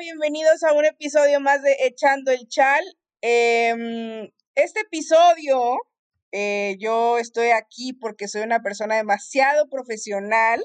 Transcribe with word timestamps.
bienvenidos 0.00 0.62
a 0.62 0.72
un 0.72 0.86
episodio 0.86 1.40
más 1.40 1.62
de 1.62 1.76
Echando 1.80 2.30
el 2.30 2.48
Chal. 2.48 2.82
Em, 3.20 4.30
este 4.54 4.80
episodio, 4.80 5.76
eh, 6.32 6.76
yo 6.80 7.18
estoy 7.18 7.50
aquí 7.50 7.92
porque 7.92 8.26
soy 8.26 8.40
una 8.40 8.62
persona 8.62 8.96
demasiado 8.96 9.68
profesional. 9.68 10.64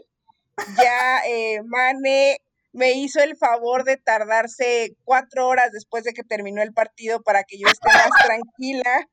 Ya 0.77 1.19
eh, 1.27 1.61
Mane 1.65 2.37
me 2.71 2.93
hizo 2.93 3.19
el 3.21 3.35
favor 3.35 3.83
de 3.83 3.97
tardarse 3.97 4.95
cuatro 5.03 5.49
horas 5.49 5.69
después 5.73 6.05
de 6.05 6.13
que 6.13 6.23
terminó 6.23 6.61
el 6.61 6.73
partido 6.73 7.21
para 7.21 7.43
que 7.43 7.59
yo 7.59 7.67
esté 7.67 7.89
más 7.89 8.09
tranquila, 8.25 9.09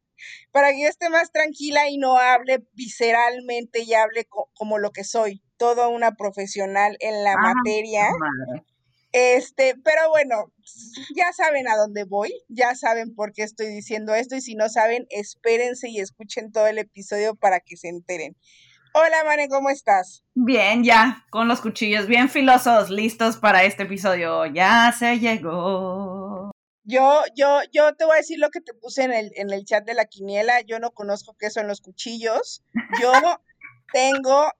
para 0.53 0.71
que 0.71 0.83
yo 0.83 0.89
esté 0.89 1.11
más 1.11 1.33
tranquila 1.33 1.89
y 1.89 1.99
no 1.99 2.17
hable 2.17 2.65
visceralmente 2.75 3.81
y 3.81 3.95
hable 3.95 4.29
como 4.55 4.79
lo 4.79 4.93
que 4.93 5.03
soy, 5.03 5.43
toda 5.57 5.89
una 5.89 6.13
profesional 6.15 6.97
en 7.01 7.25
la 7.25 7.33
ah, 7.33 7.55
materia. 7.55 8.07
Este, 9.13 9.75
pero 9.85 10.09
bueno, 10.09 10.53
ya 11.15 11.33
saben 11.35 11.69
a 11.69 11.77
dónde 11.77 12.05
voy, 12.05 12.33
ya 12.49 12.75
saben 12.75 13.15
por 13.15 13.33
qué 13.33 13.43
estoy 13.43 13.67
diciendo 13.67 14.15
esto 14.15 14.37
y 14.37 14.41
si 14.41 14.55
no 14.55 14.71
saben, 14.71 15.07
espérense 15.11 15.91
y 15.91 16.01
escuchen 16.01 16.51
todo 16.51 16.67
el 16.67 16.79
episodio 16.79 17.35
para 17.35 17.61
que 17.61 17.77
se 17.77 17.89
enteren. 17.89 18.37
Hola, 18.95 19.25
Mane, 19.25 19.49
¿cómo 19.49 19.71
estás? 19.71 20.23
Bien, 20.35 20.85
ya, 20.85 21.27
con 21.31 21.49
los 21.49 21.61
cuchillos 21.61 22.07
bien 22.07 22.29
filosos, 22.29 22.91
listos 22.91 23.37
para 23.37 23.65
este 23.65 23.85
episodio. 23.85 24.47
Ya 24.47 24.93
se 24.99 25.19
llegó. 25.19 26.51
Yo, 26.85 27.23
yo, 27.35 27.61
yo 27.73 27.95
te 27.95 28.05
voy 28.05 28.15
a 28.15 28.19
decir 28.19 28.39
lo 28.39 28.51
que 28.51 28.61
te 28.61 28.75
puse 28.75 29.05
en 29.05 29.13
el, 29.13 29.31
en 29.37 29.51
el 29.51 29.65
chat 29.65 29.85
de 29.87 29.95
la 29.95 30.05
quiniela. 30.05 30.61
Yo 30.63 30.79
no 30.79 30.91
conozco 30.91 31.35
qué 31.39 31.49
son 31.49 31.69
los 31.69 31.81
cuchillos. 31.81 32.63
Yo 33.01 33.13
tengo 33.93 34.51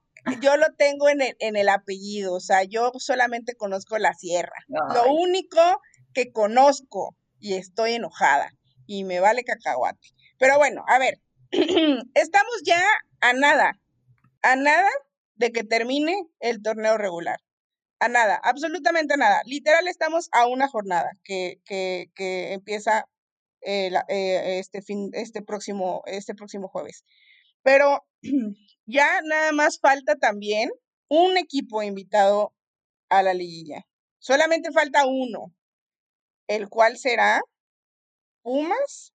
yo 0.41 0.57
lo 0.57 0.65
tengo 0.77 1.09
en 1.09 1.21
el, 1.21 1.35
en 1.39 1.55
el 1.55 1.69
apellido, 1.69 2.33
o 2.33 2.39
sea, 2.39 2.63
yo 2.63 2.91
solamente 2.97 3.55
conozco 3.55 3.97
la 3.97 4.13
sierra. 4.13 4.55
Lo 4.67 5.13
único 5.13 5.59
que 6.13 6.31
conozco 6.31 7.15
y 7.39 7.55
estoy 7.55 7.93
enojada 7.93 8.51
y 8.85 9.03
me 9.03 9.19
vale 9.19 9.43
cacahuate. 9.43 10.07
Pero 10.37 10.57
bueno, 10.57 10.83
a 10.87 10.99
ver, 10.99 11.19
estamos 11.51 12.61
ya 12.65 12.81
a 13.21 13.33
nada, 13.33 13.79
a 14.41 14.55
nada 14.55 14.89
de 15.35 15.51
que 15.51 15.63
termine 15.63 16.25
el 16.39 16.61
torneo 16.61 16.97
regular. 16.97 17.39
A 17.99 18.07
nada, 18.09 18.39
absolutamente 18.43 19.13
a 19.13 19.17
nada. 19.17 19.41
Literal 19.45 19.87
estamos 19.87 20.29
a 20.31 20.47
una 20.47 20.67
jornada 20.67 21.11
que, 21.23 21.61
que, 21.65 22.11
que 22.15 22.53
empieza 22.53 23.07
eh, 23.61 23.91
eh, 24.09 24.59
este 24.59 24.81
fin, 24.81 25.09
este 25.13 25.41
próximo, 25.41 26.03
este 26.05 26.35
próximo 26.35 26.67
jueves. 26.67 27.05
Pero 27.61 28.05
ya 28.85 29.21
nada 29.21 29.51
más 29.51 29.79
falta 29.79 30.15
también 30.15 30.71
un 31.09 31.37
equipo 31.37 31.83
invitado 31.83 32.53
a 33.09 33.23
la 33.23 33.33
liguilla. 33.33 33.85
Solamente 34.19 34.71
falta 34.71 35.05
uno, 35.05 35.53
el 36.47 36.69
cual 36.69 36.97
será 36.97 37.41
Pumas, 38.41 39.13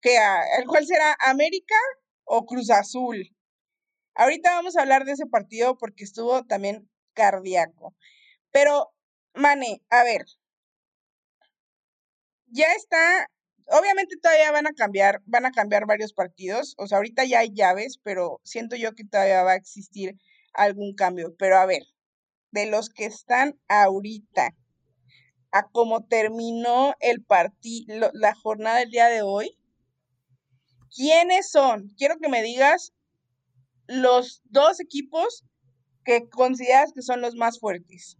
que, 0.00 0.16
el 0.58 0.66
cual 0.66 0.86
será 0.86 1.16
América 1.20 1.76
o 2.24 2.44
Cruz 2.44 2.70
Azul. 2.70 3.34
Ahorita 4.14 4.50
vamos 4.54 4.76
a 4.76 4.82
hablar 4.82 5.04
de 5.04 5.12
ese 5.12 5.26
partido 5.26 5.78
porque 5.78 6.04
estuvo 6.04 6.44
también 6.44 6.90
cardíaco. 7.14 7.94
Pero, 8.50 8.92
Mane, 9.34 9.82
a 9.90 10.02
ver, 10.04 10.26
ya 12.46 12.72
está 12.74 13.30
obviamente 13.70 14.16
todavía 14.16 14.52
van 14.52 14.66
a 14.66 14.72
cambiar, 14.72 15.22
van 15.26 15.46
a 15.46 15.50
cambiar 15.50 15.86
varios 15.86 16.12
partidos. 16.12 16.74
O 16.78 16.86
sea, 16.86 16.98
ahorita 16.98 17.24
ya 17.24 17.40
hay 17.40 17.52
llaves, 17.52 17.98
pero 18.02 18.40
siento 18.44 18.76
yo 18.76 18.94
que 18.94 19.04
todavía 19.04 19.42
va 19.42 19.52
a 19.52 19.56
existir 19.56 20.16
algún 20.52 20.94
cambio. 20.94 21.34
Pero 21.38 21.58
a 21.58 21.66
ver, 21.66 21.82
de 22.50 22.66
los 22.66 22.88
que 22.88 23.04
están 23.04 23.58
ahorita, 23.68 24.54
a 25.50 25.68
cómo 25.70 26.04
terminó 26.04 26.94
el 27.00 27.24
partido, 27.24 28.10
la 28.12 28.34
jornada 28.34 28.78
del 28.78 28.90
día 28.90 29.06
de 29.06 29.22
hoy, 29.22 29.58
¿quiénes 30.94 31.50
son? 31.50 31.88
Quiero 31.96 32.16
que 32.18 32.28
me 32.28 32.42
digas 32.42 32.92
los 33.86 34.42
dos 34.44 34.80
equipos 34.80 35.44
que 36.04 36.28
consideras 36.28 36.92
que 36.92 37.02
son 37.02 37.20
los 37.20 37.34
más 37.34 37.58
fuertes. 37.58 38.16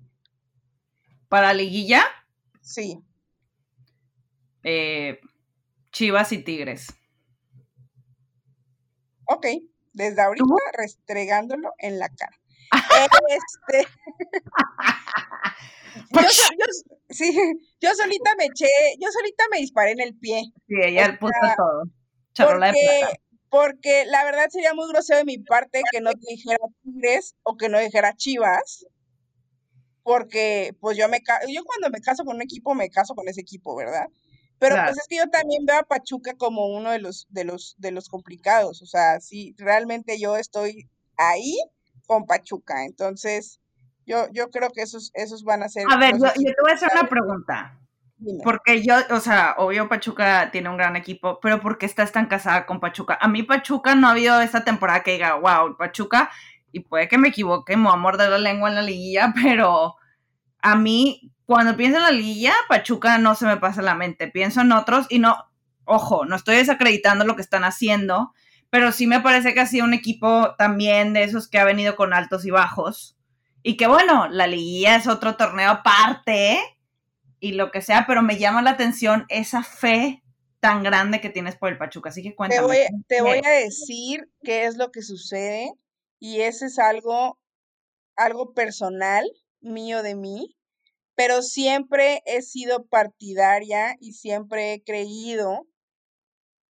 ¿Para 1.29 1.53
liguilla? 1.53 2.03
Sí. 2.63 3.03
Eh, 4.63 5.19
Chivas 5.93 6.33
y 6.33 6.39
Tigres. 6.39 6.89
Ok, 9.27 9.47
desde 9.93 10.23
ahorita 10.23 10.55
restregándolo 10.73 11.73
en 11.79 11.99
la 11.99 12.09
cara. 12.09 12.39
este... 13.29 13.89
yo, 16.13 16.67
sí, 17.11 17.37
yo 17.81 17.95
solita 17.95 18.35
me 18.37 18.47
eché, 18.47 18.67
yo 19.01 19.09
solita 19.11 19.45
me 19.51 19.59
disparé 19.59 19.93
en 19.93 20.01
el 20.01 20.17
pie. 20.17 20.43
Sí, 20.67 20.75
ella 20.83 21.17
puso 21.19 21.33
todo. 21.57 21.83
Porque, 22.37 23.03
porque 23.51 24.05
la 24.07 24.25
verdad 24.25 24.49
sería 24.51 24.75
muy 24.75 24.89
grosero 24.89 25.19
de 25.19 25.25
mi 25.25 25.39
parte 25.39 25.83
que 25.91 26.01
no 26.01 26.11
dijera 26.29 26.59
Tigres 26.83 27.35
o 27.43 27.57
que 27.57 27.69
no 27.69 27.79
dijera 27.79 28.15
Chivas. 28.15 28.87
Porque, 30.03 30.75
pues 30.81 30.97
yo 30.97 31.09
me 31.09 31.19
yo 31.49 31.65
cuando 31.65 31.91
me 31.91 32.01
caso 32.01 32.25
con 32.25 32.37
un 32.37 32.43
equipo, 32.43 32.75
me 32.75 32.89
caso 32.89 33.15
con 33.15 33.29
ese 33.29 33.43
equipo, 33.43 33.77
¿verdad? 33.77 34.07
Pero 34.59 34.77
pues 34.85 34.99
es 34.99 35.07
que 35.09 35.17
yo 35.17 35.29
también 35.31 35.65
veo 35.67 35.79
a 35.79 35.85
Pachuca 35.85 36.35
como 36.35 36.67
uno 36.67 36.91
de 36.91 36.99
los, 36.99 37.27
de 37.31 37.45
los, 37.45 37.77
de 37.79 37.93
los 37.93 38.09
complicados. 38.09 38.83
O 38.83 38.87
sea, 38.87 39.21
sí, 39.21 39.55
realmente 39.57 40.19
yo 40.19 40.37
estoy 40.37 40.89
ahí 41.17 41.57
con 42.07 42.27
Pachuca. 42.27 42.85
Entonces, 42.85 43.61
yo, 44.05 44.27
yo 44.33 44.51
creo 44.51 44.71
que 44.71 44.83
esos, 44.83 45.11
esos 45.15 45.45
van 45.45 45.63
a 45.63 45.69
ser. 45.69 45.85
A 45.91 45.97
ver, 45.97 46.15
yo, 46.19 46.33
te 46.33 46.55
voy 46.63 46.73
a 46.73 46.75
hacer 46.75 46.91
una 46.93 47.09
pregunta. 47.09 47.79
Porque 48.43 48.83
yo, 48.83 48.97
o 49.11 49.21
sea, 49.21 49.55
obvio 49.59 49.89
Pachuca 49.89 50.51
tiene 50.51 50.69
un 50.69 50.77
gran 50.77 50.97
equipo, 50.97 51.39
pero 51.41 51.61
¿por 51.61 51.79
qué 51.79 51.87
estás 51.87 52.11
tan 52.11 52.27
casada 52.27 52.67
con 52.67 52.81
Pachuca? 52.81 53.17
A 53.21 53.29
mí 53.29 53.45
Pachuca 53.45 53.95
no 53.95 54.09
ha 54.09 54.11
habido 54.11 54.41
esta 54.41 54.65
temporada 54.65 55.05
que 55.05 55.13
diga, 55.13 55.35
wow, 55.37 55.77
Pachuca, 55.77 56.29
y 56.73 56.81
puede 56.81 57.07
que 57.07 57.17
me 57.17 57.29
equivoque, 57.29 57.77
me 57.77 57.85
voy 57.85 57.93
a 57.93 57.97
morder 57.97 58.31
la 58.31 58.39
lengua 58.39 58.71
en 58.71 58.75
la 58.75 58.83
liguilla, 58.83 59.33
pero 59.41 59.95
a 60.61 60.75
mí 60.75 61.31
cuando 61.49 61.79
pienso 61.79 61.97
en 61.97 62.03
la 62.03 62.11
liguilla, 62.11 62.53
Pachuca 62.69 63.17
no 63.17 63.35
se 63.35 63.47
me 63.47 63.57
pasa 63.57 63.81
la 63.81 63.95
mente. 63.95 64.29
Pienso 64.29 64.61
en 64.61 64.71
otros 64.71 65.07
y 65.09 65.19
no, 65.19 65.35
ojo, 65.87 66.27
no 66.27 66.37
estoy 66.37 66.57
desacreditando 66.57 67.25
lo 67.25 67.37
que 67.37 67.43
están 67.43 67.65
haciendo, 67.65 68.35
pero 68.69 68.93
sí 68.93 69.07
me 69.07 69.23
parece 69.23 69.55
que 69.55 69.61
ha 69.61 69.67
sido 69.67 69.87
un 69.87 69.95
equipo 69.95 70.55
también 70.57 71.15
de 71.15 71.25
esos 71.25 71.49
que 71.49 71.59
ha 71.59 71.65
venido 71.65 71.97
con 71.97 72.13
altos 72.13 72.45
y 72.45 72.51
bajos. 72.51 73.17
Y 73.63 73.79
que 73.79 73.87
bueno, 73.87 74.29
la 74.29 74.47
liguilla 74.47 74.97
es 74.97 75.07
otro 75.07 75.37
torneo 75.37 75.71
aparte 75.71 76.59
y 77.41 77.53
lo 77.53 77.71
que 77.71 77.81
sea, 77.81 78.05
pero 78.07 78.21
me 78.21 78.37
llama 78.37 78.61
la 78.61 78.73
atención 78.73 79.25
esa 79.31 79.63
fe 79.63 80.23
tan 80.61 80.83
grande 80.83 81.23
que 81.23 81.31
tienes 81.31 81.57
por 81.57 81.71
el 81.71 81.79
Pachuca. 81.79 82.11
Así 82.11 82.23
que 82.23 82.35
cuéntame. 82.35 82.61
Te 82.61 82.67
voy, 82.67 83.05
te 83.07 83.23
voy 83.23 83.41
a 83.43 83.51
decir 83.53 84.29
qué 84.43 84.67
es 84.67 84.77
lo 84.77 84.91
que 84.91 85.01
sucede 85.01 85.73
y 86.19 86.43
ese 86.43 86.67
es 86.67 86.79
algo, 86.79 87.39
algo 88.17 88.53
personal 88.53 89.25
mío 89.63 90.03
de 90.03 90.15
mí 90.15 90.58
pero 91.19 91.43
siempre 91.43 92.23
he 92.27 92.43
sido 92.43 92.87
partidaria 92.87 93.97
y 93.99 94.13
siempre 94.13 94.73
he 94.73 94.85
creído 94.85 95.67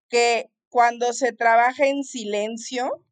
que 0.08 0.50
cuando 0.70 1.12
se 1.12 1.34
trabaja 1.34 1.86
en 1.86 2.02
silencio 2.02 3.04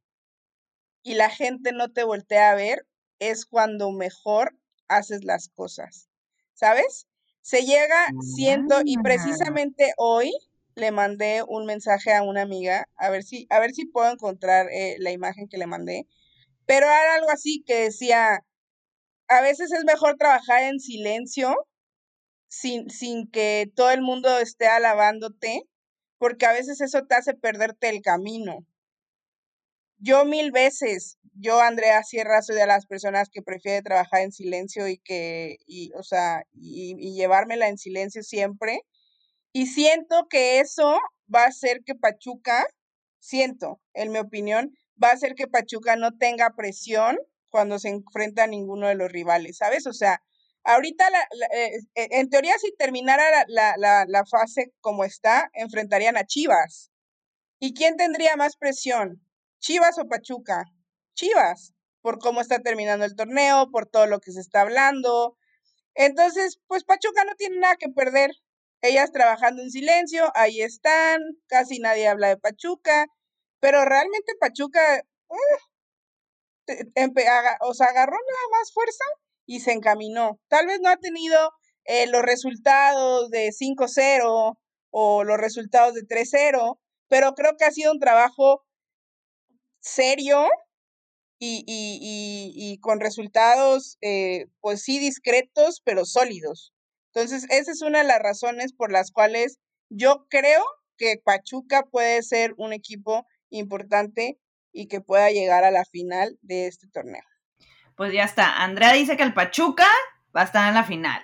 y 1.02 1.12
la 1.12 1.28
gente 1.28 1.72
no 1.72 1.92
te 1.92 2.04
voltea 2.04 2.52
a 2.52 2.54
ver, 2.54 2.86
es 3.18 3.44
cuando 3.44 3.92
mejor 3.92 4.56
haces 4.88 5.24
las 5.24 5.50
cosas, 5.50 6.08
¿sabes? 6.54 7.06
Se 7.42 7.66
llega, 7.66 8.08
siento, 8.34 8.80
y 8.82 8.96
ah. 8.96 9.02
precisamente 9.02 9.92
hoy 9.98 10.32
le 10.74 10.90
mandé 10.90 11.42
un 11.46 11.66
mensaje 11.66 12.14
a 12.14 12.22
una 12.22 12.40
amiga, 12.40 12.88
a 12.96 13.10
ver 13.10 13.24
si, 13.24 13.46
a 13.50 13.60
ver 13.60 13.72
si 13.74 13.84
puedo 13.84 14.10
encontrar 14.10 14.68
eh, 14.72 14.96
la 15.00 15.10
imagen 15.10 15.48
que 15.48 15.58
le 15.58 15.66
mandé, 15.66 16.06
pero 16.64 16.86
era 16.86 17.16
algo 17.16 17.28
así 17.28 17.62
que 17.66 17.74
decía, 17.74 18.42
a 19.28 19.40
veces 19.40 19.72
es 19.72 19.84
mejor 19.84 20.16
trabajar 20.16 20.62
en 20.64 20.80
silencio 20.80 21.54
sin, 22.48 22.90
sin 22.90 23.30
que 23.30 23.70
todo 23.74 23.90
el 23.90 24.02
mundo 24.02 24.38
esté 24.38 24.66
alabándote, 24.66 25.62
porque 26.18 26.46
a 26.46 26.52
veces 26.52 26.80
eso 26.80 27.04
te 27.06 27.14
hace 27.14 27.34
perderte 27.34 27.88
el 27.88 28.02
camino. 28.02 28.66
Yo 29.98 30.24
mil 30.24 30.52
veces, 30.52 31.18
yo 31.34 31.60
Andrea 31.60 32.02
Sierra 32.02 32.42
soy 32.42 32.56
de 32.56 32.66
las 32.66 32.86
personas 32.86 33.28
que 33.30 33.42
prefiere 33.42 33.82
trabajar 33.82 34.20
en 34.20 34.32
silencio 34.32 34.88
y 34.88 34.98
que, 34.98 35.56
y, 35.66 35.92
o 35.94 36.02
sea, 36.02 36.42
y, 36.52 36.94
y 36.98 37.14
llevármela 37.14 37.68
en 37.68 37.78
silencio 37.78 38.22
siempre. 38.22 38.80
Y 39.52 39.66
siento 39.66 40.26
que 40.28 40.60
eso 40.60 40.98
va 41.34 41.44
a 41.44 41.48
hacer 41.48 41.80
que 41.84 41.94
Pachuca, 41.94 42.66
siento, 43.20 43.80
en 43.94 44.12
mi 44.12 44.18
opinión, 44.18 44.74
va 45.02 45.10
a 45.10 45.14
hacer 45.14 45.34
que 45.34 45.46
Pachuca 45.46 45.96
no 45.96 46.16
tenga 46.18 46.50
presión 46.56 47.16
cuando 47.56 47.78
se 47.78 47.88
enfrenta 47.88 48.44
a 48.44 48.46
ninguno 48.46 48.86
de 48.86 48.96
los 48.96 49.10
rivales, 49.10 49.56
¿sabes? 49.56 49.86
O 49.86 49.94
sea, 49.94 50.20
ahorita, 50.62 51.08
eh, 51.54 51.78
eh, 51.94 52.08
en 52.10 52.28
teoría, 52.28 52.52
si 52.58 52.70
terminara 52.76 53.46
la, 53.48 54.24
fase 54.30 54.74
como 54.82 55.04
está, 55.04 55.48
enfrentarían 55.54 56.18
a 56.18 56.26
Chivas. 56.26 56.90
¿Y 57.58 57.72
quién 57.72 57.96
tendría 57.96 58.36
más 58.36 58.58
presión? 58.58 59.22
¿Chivas 59.58 59.98
o 59.98 60.06
Pachuca? 60.06 60.66
Chivas, 61.14 61.72
por 62.02 62.18
cómo 62.18 62.42
está 62.42 62.58
terminando 62.58 63.06
el 63.06 63.16
torneo, 63.16 63.70
por 63.70 63.86
todo 63.86 64.06
lo 64.06 64.20
que 64.20 64.32
se 64.32 64.40
está 64.40 64.60
hablando. 64.60 65.38
Entonces, 65.94 66.60
pues 66.66 66.84
Pachuca 66.84 67.24
no 67.24 67.36
tiene 67.36 67.56
nada 67.58 67.76
que 67.76 67.88
perder. 67.88 68.32
Ellas 68.82 69.12
trabajando 69.12 69.62
en 69.62 69.70
silencio, 69.70 70.30
ahí 70.34 70.60
están, 70.60 71.22
casi 71.46 71.78
nadie 71.78 72.06
habla 72.06 72.28
de 72.28 72.36
Pachuca, 72.36 73.06
pero 73.60 73.82
realmente 73.86 74.34
Pachuca, 74.38 74.98
eh, 74.98 75.04
o 77.60 77.74
sea, 77.74 77.86
agarró 77.88 78.16
nada 78.16 78.48
más 78.58 78.72
fuerza 78.72 79.04
y 79.46 79.60
se 79.60 79.72
encaminó. 79.72 80.40
Tal 80.48 80.66
vez 80.66 80.80
no 80.80 80.88
ha 80.88 80.96
tenido 80.96 81.52
eh, 81.84 82.06
los 82.08 82.22
resultados 82.22 83.30
de 83.30 83.52
5-0 83.52 84.58
o 84.90 85.24
los 85.24 85.38
resultados 85.38 85.94
de 85.94 86.02
3-0, 86.02 86.78
pero 87.08 87.34
creo 87.34 87.56
que 87.56 87.64
ha 87.64 87.70
sido 87.70 87.92
un 87.92 88.00
trabajo 88.00 88.64
serio 89.80 90.48
y, 91.38 91.64
y, 91.66 92.52
y, 92.54 92.78
con 92.78 92.98
resultados, 93.00 93.98
eh, 94.00 94.46
pues 94.60 94.82
sí, 94.82 94.98
discretos, 94.98 95.82
pero 95.84 96.04
sólidos. 96.04 96.72
Entonces, 97.14 97.46
esa 97.50 97.70
es 97.72 97.82
una 97.82 97.98
de 97.98 98.08
las 98.08 98.20
razones 98.20 98.72
por 98.72 98.90
las 98.90 99.10
cuales 99.10 99.58
yo 99.90 100.26
creo 100.28 100.64
que 100.96 101.20
Pachuca 101.22 101.84
puede 101.84 102.22
ser 102.22 102.54
un 102.56 102.72
equipo 102.72 103.26
importante 103.50 104.38
y 104.76 104.88
que 104.88 105.00
pueda 105.00 105.30
llegar 105.30 105.64
a 105.64 105.70
la 105.70 105.84
final 105.84 106.38
de 106.42 106.66
este 106.66 106.86
torneo. 106.88 107.22
Pues 107.96 108.12
ya 108.12 108.24
está. 108.24 108.62
Andrea 108.62 108.92
dice 108.92 109.16
que 109.16 109.22
el 109.22 109.32
Pachuca 109.32 109.88
va 110.36 110.42
a 110.42 110.44
estar 110.44 110.68
en 110.68 110.74
la 110.74 110.84
final. 110.84 111.22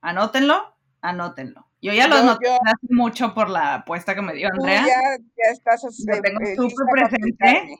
Anótenlo, 0.00 0.76
anótenlo. 1.00 1.68
Yo 1.80 1.92
ya 1.92 2.08
lo 2.08 2.16
anoté 2.16 2.48
hace 2.48 2.88
mucho 2.90 3.34
por 3.34 3.50
la 3.50 3.74
apuesta 3.74 4.16
que 4.16 4.22
me 4.22 4.34
dio 4.34 4.48
Andrea. 4.52 4.80
Ya, 4.80 5.16
ya 5.18 5.52
estás 5.52 5.82
lo 5.84 6.20
tengo 6.20 6.40
súper 6.56 6.86
presente. 6.90 7.78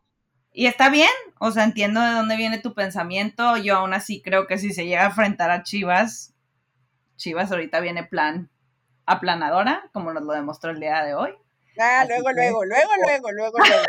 Y 0.53 0.67
está 0.67 0.89
bien, 0.89 1.11
o 1.41 1.51
sea, 1.51 1.65
entiendo 1.65 2.01
de 2.01 2.13
dónde 2.13 2.37
viene 2.37 2.59
tu 2.59 2.75
pensamiento. 2.75 3.57
Yo 3.57 3.77
aún 3.77 3.95
así 3.95 4.23
creo 4.23 4.47
que 4.47 4.57
si 4.57 4.73
se 4.73 4.87
llega 4.87 5.03
a 5.03 5.07
enfrentar 5.07 5.51
a 5.51 5.65
Chivas, 5.65 6.33
Chivas 7.17 7.51
ahorita 7.51 7.81
viene 7.81 8.05
plan 8.05 8.51
aplanadora, 9.05 9.91
como 9.93 10.13
nos 10.13 10.23
lo 10.23 10.33
demostró 10.33 10.71
el 10.71 10.79
día 10.79 11.03
de 11.03 11.15
hoy. 11.15 11.35
Ah, 11.79 12.05
luego, 12.09 12.33
luego, 12.33 12.65
luego, 12.65 12.91
luego, 13.03 13.33
luego, 13.33 13.59
luego. 13.59 13.87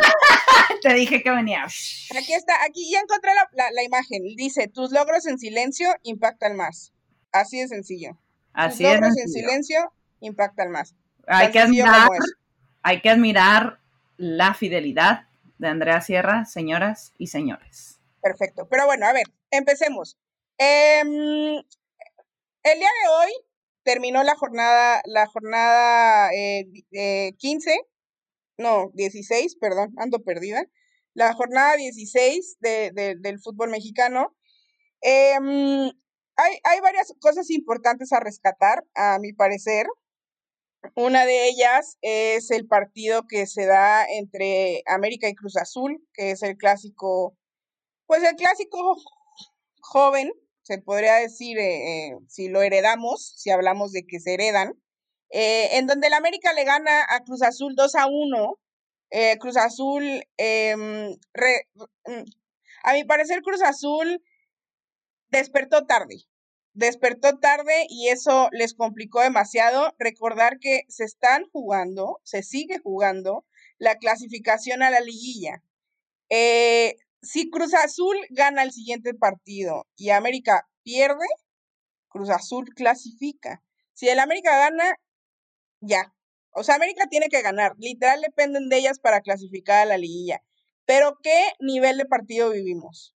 Te 0.81 0.93
dije 0.93 1.23
que 1.23 1.31
venía. 1.31 1.63
Aquí 1.63 2.33
está, 2.33 2.63
aquí 2.63 2.91
ya 2.91 2.99
encontré 2.99 3.31
la, 3.53 3.83
imagen. 3.83 4.23
Dice, 4.35 4.67
tus 4.67 4.91
logros 4.91 5.25
en 5.25 5.39
silencio 5.39 5.89
impactan 6.03 6.55
más. 6.55 6.93
Así 7.31 7.59
de 7.59 7.67
sencillo. 7.67 8.17
Así 8.53 8.83
tus 8.83 8.93
logros 8.93 9.17
en 9.17 9.29
silencio 9.29 9.93
impactan 10.19 10.71
más. 10.71 10.95
Hay 11.27 11.51
que, 11.51 11.59
admirar, 11.59 12.09
hay 12.81 13.01
que 13.01 13.09
admirar 13.09 13.79
la 14.17 14.53
fidelidad 14.53 15.27
de 15.57 15.67
Andrea 15.67 16.01
Sierra, 16.01 16.45
señoras 16.45 17.13
y 17.17 17.27
señores. 17.27 17.99
Perfecto. 18.21 18.67
Pero 18.69 18.85
bueno, 18.85 19.05
a 19.05 19.13
ver, 19.13 19.25
empecemos. 19.51 20.17
Em, 20.57 21.07
el 22.63 22.79
día 22.79 22.89
de 23.03 23.09
hoy 23.09 23.31
terminó 23.83 24.23
la 24.23 24.35
jornada, 24.35 25.01
la 25.05 25.27
jornada 25.27 26.29
15, 26.31 27.71
eh, 27.71 27.79
no, 28.57 28.91
16, 28.93 29.55
perdón, 29.55 29.93
ando 29.97 30.19
perdida. 30.19 30.65
La 31.13 31.33
jornada 31.33 31.75
16 31.75 32.57
del 32.59 33.39
fútbol 33.41 33.69
mexicano. 33.69 34.35
Em, 35.01 35.91
hay, 36.35 36.57
hay 36.63 36.79
varias 36.81 37.13
cosas 37.19 37.49
importantes 37.49 38.11
a 38.13 38.19
rescatar, 38.19 38.85
a 38.95 39.17
mi 39.19 39.33
parecer. 39.33 39.87
Una 40.95 41.25
de 41.25 41.49
ellas 41.49 41.97
es 42.01 42.51
el 42.51 42.67
partido 42.67 43.27
que 43.27 43.47
se 43.47 43.65
da 43.65 44.05
entre 44.05 44.81
América 44.85 45.27
y 45.27 45.35
Cruz 45.35 45.57
Azul, 45.57 46.05
que 46.13 46.31
es 46.31 46.43
el 46.43 46.57
clásico, 46.57 47.37
pues 48.05 48.23
el 48.23 48.35
clásico 48.35 48.95
joven, 49.81 50.31
se 50.69 50.77
podría 50.77 51.15
decir, 51.15 51.57
eh, 51.57 52.09
eh, 52.09 52.17
si 52.27 52.47
lo 52.47 52.61
heredamos, 52.61 53.33
si 53.37 53.49
hablamos 53.49 53.91
de 53.91 54.05
que 54.05 54.19
se 54.19 54.35
heredan, 54.35 54.79
eh, 55.31 55.77
en 55.79 55.87
donde 55.87 56.07
el 56.07 56.13
América 56.13 56.53
le 56.53 56.63
gana 56.63 57.07
a 57.09 57.23
Cruz 57.23 57.41
Azul 57.41 57.73
2 57.75 57.95
a 57.95 58.05
1. 58.07 58.59
Cruz 59.39 59.57
Azul, 59.57 60.03
em, 60.37 61.09
mm, 61.09 62.23
a 62.83 62.93
mi 62.93 63.03
parecer, 63.03 63.41
Cruz 63.41 63.63
Azul 63.63 64.21
despertó 65.29 65.87
tarde 65.87 66.17
despertó 66.73 67.39
tarde 67.39 67.87
y 67.89 68.09
eso 68.09 68.47
les 68.51 68.75
complicó 68.75 69.21
demasiado. 69.21 69.95
Recordar 69.97 70.59
que 70.59 70.83
se 70.87 71.03
están 71.03 71.45
jugando, 71.51 72.21
se 72.23 72.43
sigue 72.43 72.77
jugando 72.77 73.45
la 73.79 73.95
clasificación 73.95 74.83
a 74.83 74.91
la 74.91 75.01
liguilla. 75.01 75.63
Si 77.21 77.49
Cruz 77.49 77.73
Azul 77.73 78.17
gana 78.29 78.63
el 78.63 78.71
siguiente 78.71 79.13
partido 79.13 79.87
y 79.95 80.09
América 80.09 80.67
pierde, 80.83 81.25
Cruz 82.07 82.29
Azul 82.29 82.65
clasifica. 82.75 83.61
Si 83.93 84.07
el 84.07 84.19
América 84.19 84.57
gana, 84.57 84.95
ya. 85.81 86.13
O 86.51 86.63
sea, 86.63 86.75
América 86.75 87.07
tiene 87.09 87.29
que 87.29 87.41
ganar. 87.41 87.73
Literal 87.77 88.21
dependen 88.21 88.69
de 88.69 88.77
ellas 88.77 88.99
para 88.99 89.21
clasificar 89.21 89.83
a 89.83 89.85
la 89.85 89.97
liguilla. 89.97 90.41
Pero 90.85 91.17
¿qué 91.21 91.53
nivel 91.59 91.97
de 91.97 92.05
partido 92.05 92.51
vivimos? 92.51 93.15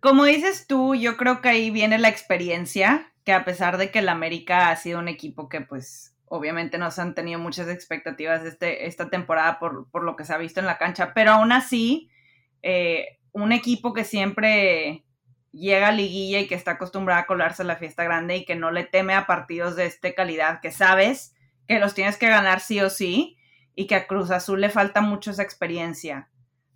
Como 0.00 0.24
dices 0.24 0.66
tú, 0.66 0.94
yo 0.94 1.16
creo 1.16 1.40
que 1.42 1.48
ahí 1.48 1.70
viene 1.70 1.98
la 1.98 2.08
experiencia, 2.08 3.12
que 3.24 3.32
a 3.32 3.44
pesar 3.44 3.76
de 3.76 3.90
que 3.90 3.98
el 3.98 4.08
América 4.08 4.70
ha 4.70 4.76
sido 4.76 5.00
un 5.00 5.08
equipo 5.08 5.48
que 5.48 5.60
pues 5.60 6.14
obviamente 6.30 6.78
no 6.78 6.90
se 6.90 7.00
han 7.00 7.14
tenido 7.14 7.38
muchas 7.38 7.68
expectativas 7.68 8.44
este, 8.44 8.86
esta 8.86 9.10
temporada 9.10 9.58
por, 9.58 9.90
por, 9.90 10.04
lo 10.04 10.16
que 10.16 10.24
se 10.24 10.32
ha 10.32 10.38
visto 10.38 10.60
en 10.60 10.66
la 10.66 10.78
cancha, 10.78 11.12
pero 11.14 11.32
aún 11.32 11.52
así, 11.52 12.10
eh, 12.62 13.18
un 13.32 13.52
equipo 13.52 13.92
que 13.92 14.04
siempre 14.04 15.04
llega 15.52 15.88
a 15.88 15.92
liguilla 15.92 16.40
y 16.40 16.46
que 16.46 16.54
está 16.54 16.72
acostumbrado 16.72 17.20
a 17.20 17.26
colarse 17.26 17.62
a 17.62 17.66
la 17.66 17.76
fiesta 17.76 18.04
grande 18.04 18.36
y 18.36 18.44
que 18.44 18.56
no 18.56 18.70
le 18.70 18.84
teme 18.84 19.14
a 19.14 19.26
partidos 19.26 19.76
de 19.76 19.86
esta 19.86 20.14
calidad, 20.14 20.60
que 20.60 20.70
sabes 20.70 21.34
que 21.66 21.78
los 21.78 21.94
tienes 21.94 22.16
que 22.16 22.28
ganar 22.28 22.60
sí 22.60 22.80
o 22.80 22.90
sí 22.90 23.36
y 23.74 23.86
que 23.86 23.94
a 23.94 24.06
Cruz 24.06 24.30
Azul 24.30 24.60
le 24.60 24.70
falta 24.70 25.00
mucho 25.00 25.30
esa 25.30 25.42
experiencia 25.42 26.28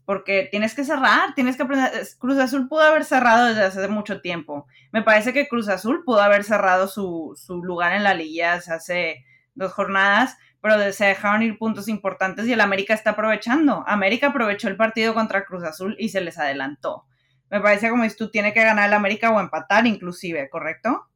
porque 0.04 0.48
tienes 0.50 0.74
que 0.74 0.84
cerrar, 0.84 1.34
tienes 1.34 1.56
que 1.56 1.62
aprender. 1.62 1.90
Cruz 2.18 2.38
Azul 2.38 2.68
pudo 2.68 2.82
haber 2.82 3.04
cerrado 3.04 3.46
desde 3.46 3.62
hace 3.62 3.88
mucho 3.88 4.20
tiempo. 4.20 4.66
Me 4.90 5.02
parece 5.02 5.32
que 5.32 5.48
Cruz 5.48 5.68
Azul 5.68 6.02
pudo 6.04 6.20
haber 6.20 6.44
cerrado 6.44 6.88
su, 6.88 7.34
lugar 7.62 7.92
en 7.92 8.02
la 8.02 8.14
liga 8.14 8.54
hace 8.54 9.24
dos 9.54 9.72
jornadas, 9.72 10.36
pero 10.60 10.92
se 10.92 11.04
dejaron 11.06 11.42
ir 11.42 11.58
puntos 11.58 11.88
importantes 11.88 12.46
y 12.46 12.52
el 12.52 12.60
América 12.60 12.94
está 12.94 13.10
aprovechando. 13.10 13.84
América 13.86 14.28
aprovechó 14.28 14.68
el 14.68 14.76
partido 14.76 15.14
contra 15.14 15.44
Cruz 15.44 15.64
Azul 15.64 15.96
y 15.98 16.10
se 16.10 16.20
les 16.20 16.38
adelantó. 16.38 17.06
Me 17.50 17.60
parece 17.60 17.90
como 17.90 18.08
si 18.08 18.16
tú 18.16 18.30
tienes 18.30 18.54
que 18.54 18.62
ganar 18.62 18.88
el 18.88 18.94
América 18.94 19.30
o 19.30 19.40
empatar 19.40 19.86
inclusive, 19.86 20.48
¿correcto? 20.48 21.08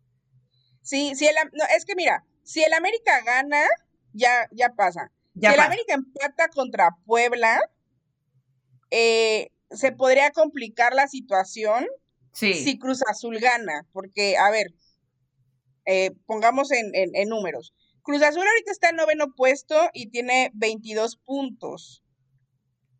Sí, 0.82 1.14
sí, 1.14 1.28
es 1.76 1.84
que 1.84 1.94
mira, 1.96 2.24
si 2.42 2.62
el 2.62 2.72
América 2.74 3.20
gana, 3.24 3.62
ya, 4.12 4.48
ya 4.52 4.70
pasa. 4.70 5.10
si 5.34 5.46
el 5.46 5.60
América 5.60 5.94
empata 5.94 6.48
contra 6.48 6.90
Puebla, 7.04 7.60
eh, 8.90 9.50
se 9.70 9.92
podría 9.92 10.30
complicar 10.30 10.94
la 10.94 11.08
situación 11.08 11.86
si 12.32 12.78
Cruz 12.78 13.02
Azul 13.08 13.38
gana, 13.38 13.86
porque, 13.92 14.36
a 14.36 14.50
ver, 14.50 14.66
eh, 15.86 16.10
pongamos 16.26 16.70
en, 16.70 17.28
números. 17.28 17.74
Cruz 18.06 18.22
Azul 18.22 18.46
ahorita 18.46 18.70
está 18.70 18.90
en 18.90 18.96
noveno 18.96 19.34
puesto 19.34 19.74
y 19.92 20.10
tiene 20.10 20.52
22 20.54 21.16
puntos. 21.16 22.04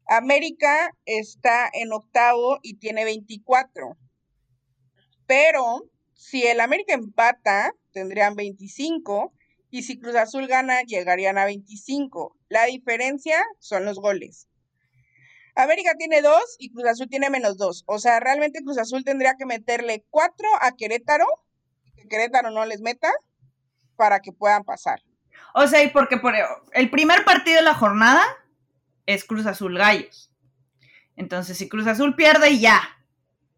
América 0.09 0.91
está 1.05 1.71
en 1.73 1.93
octavo 1.93 2.59
y 2.61 2.79
tiene 2.79 3.05
24. 3.05 3.97
Pero 5.29 5.89
si 6.13 6.43
el 6.43 6.59
América 6.59 6.95
empata, 6.95 7.73
tendrían 7.93 8.35
25 8.35 9.33
y 9.71 9.85
si 9.85 9.97
Cruz 9.97 10.17
Azul 10.17 10.49
gana, 10.49 10.83
llegarían 10.83 11.39
a 11.39 11.45
25. 11.45 12.37
La 12.49 12.65
diferencia 12.65 13.41
son 13.61 13.85
los 13.85 14.01
goles. 14.01 14.49
América 15.55 15.93
tiene 15.97 16.21
dos 16.21 16.57
y 16.59 16.73
Cruz 16.73 16.87
Azul 16.87 17.09
tiene 17.09 17.31
menos 17.31 17.59
dos. 17.59 17.85
O 17.87 18.01
sea, 18.01 18.19
realmente 18.19 18.65
Cruz 18.65 18.79
Azul 18.79 19.05
tendría 19.05 19.37
que 19.39 19.47
meterle 19.47 20.05
cuatro 20.11 20.49
a 20.61 20.73
Querétaro 20.73 21.27
que 21.95 22.09
Querétaro 22.09 22.51
no 22.51 22.67
les 22.67 22.81
meta 22.81 23.13
para 23.97 24.21
que 24.21 24.33
puedan 24.33 24.65
pasar. 24.65 25.03
O 25.55 25.67
sea, 25.67 25.83
y 25.83 25.89
porque 25.89 26.19
por 26.19 26.35
el 26.73 26.91
primer 26.91 27.25
partido 27.25 27.57
de 27.57 27.63
la 27.63 27.75
jornada 27.75 28.23
es 29.07 29.25
Cruz 29.25 29.47
Azul 29.47 29.79
Gallos. 29.79 30.31
Entonces, 31.17 31.57
si 31.57 31.69
Cruz 31.69 31.87
Azul 31.87 32.15
pierde, 32.15 32.59
ya. 32.59 32.81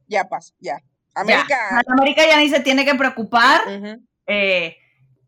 Ya 0.06 0.24
pasa, 0.24 0.54
ya. 0.60 0.78
América. 1.14 1.82
América 1.88 2.22
ya 2.26 2.38
ni 2.38 2.48
se 2.48 2.60
tiene 2.60 2.84
que 2.84 2.94
preocupar 2.94 3.62
eh, 4.26 4.76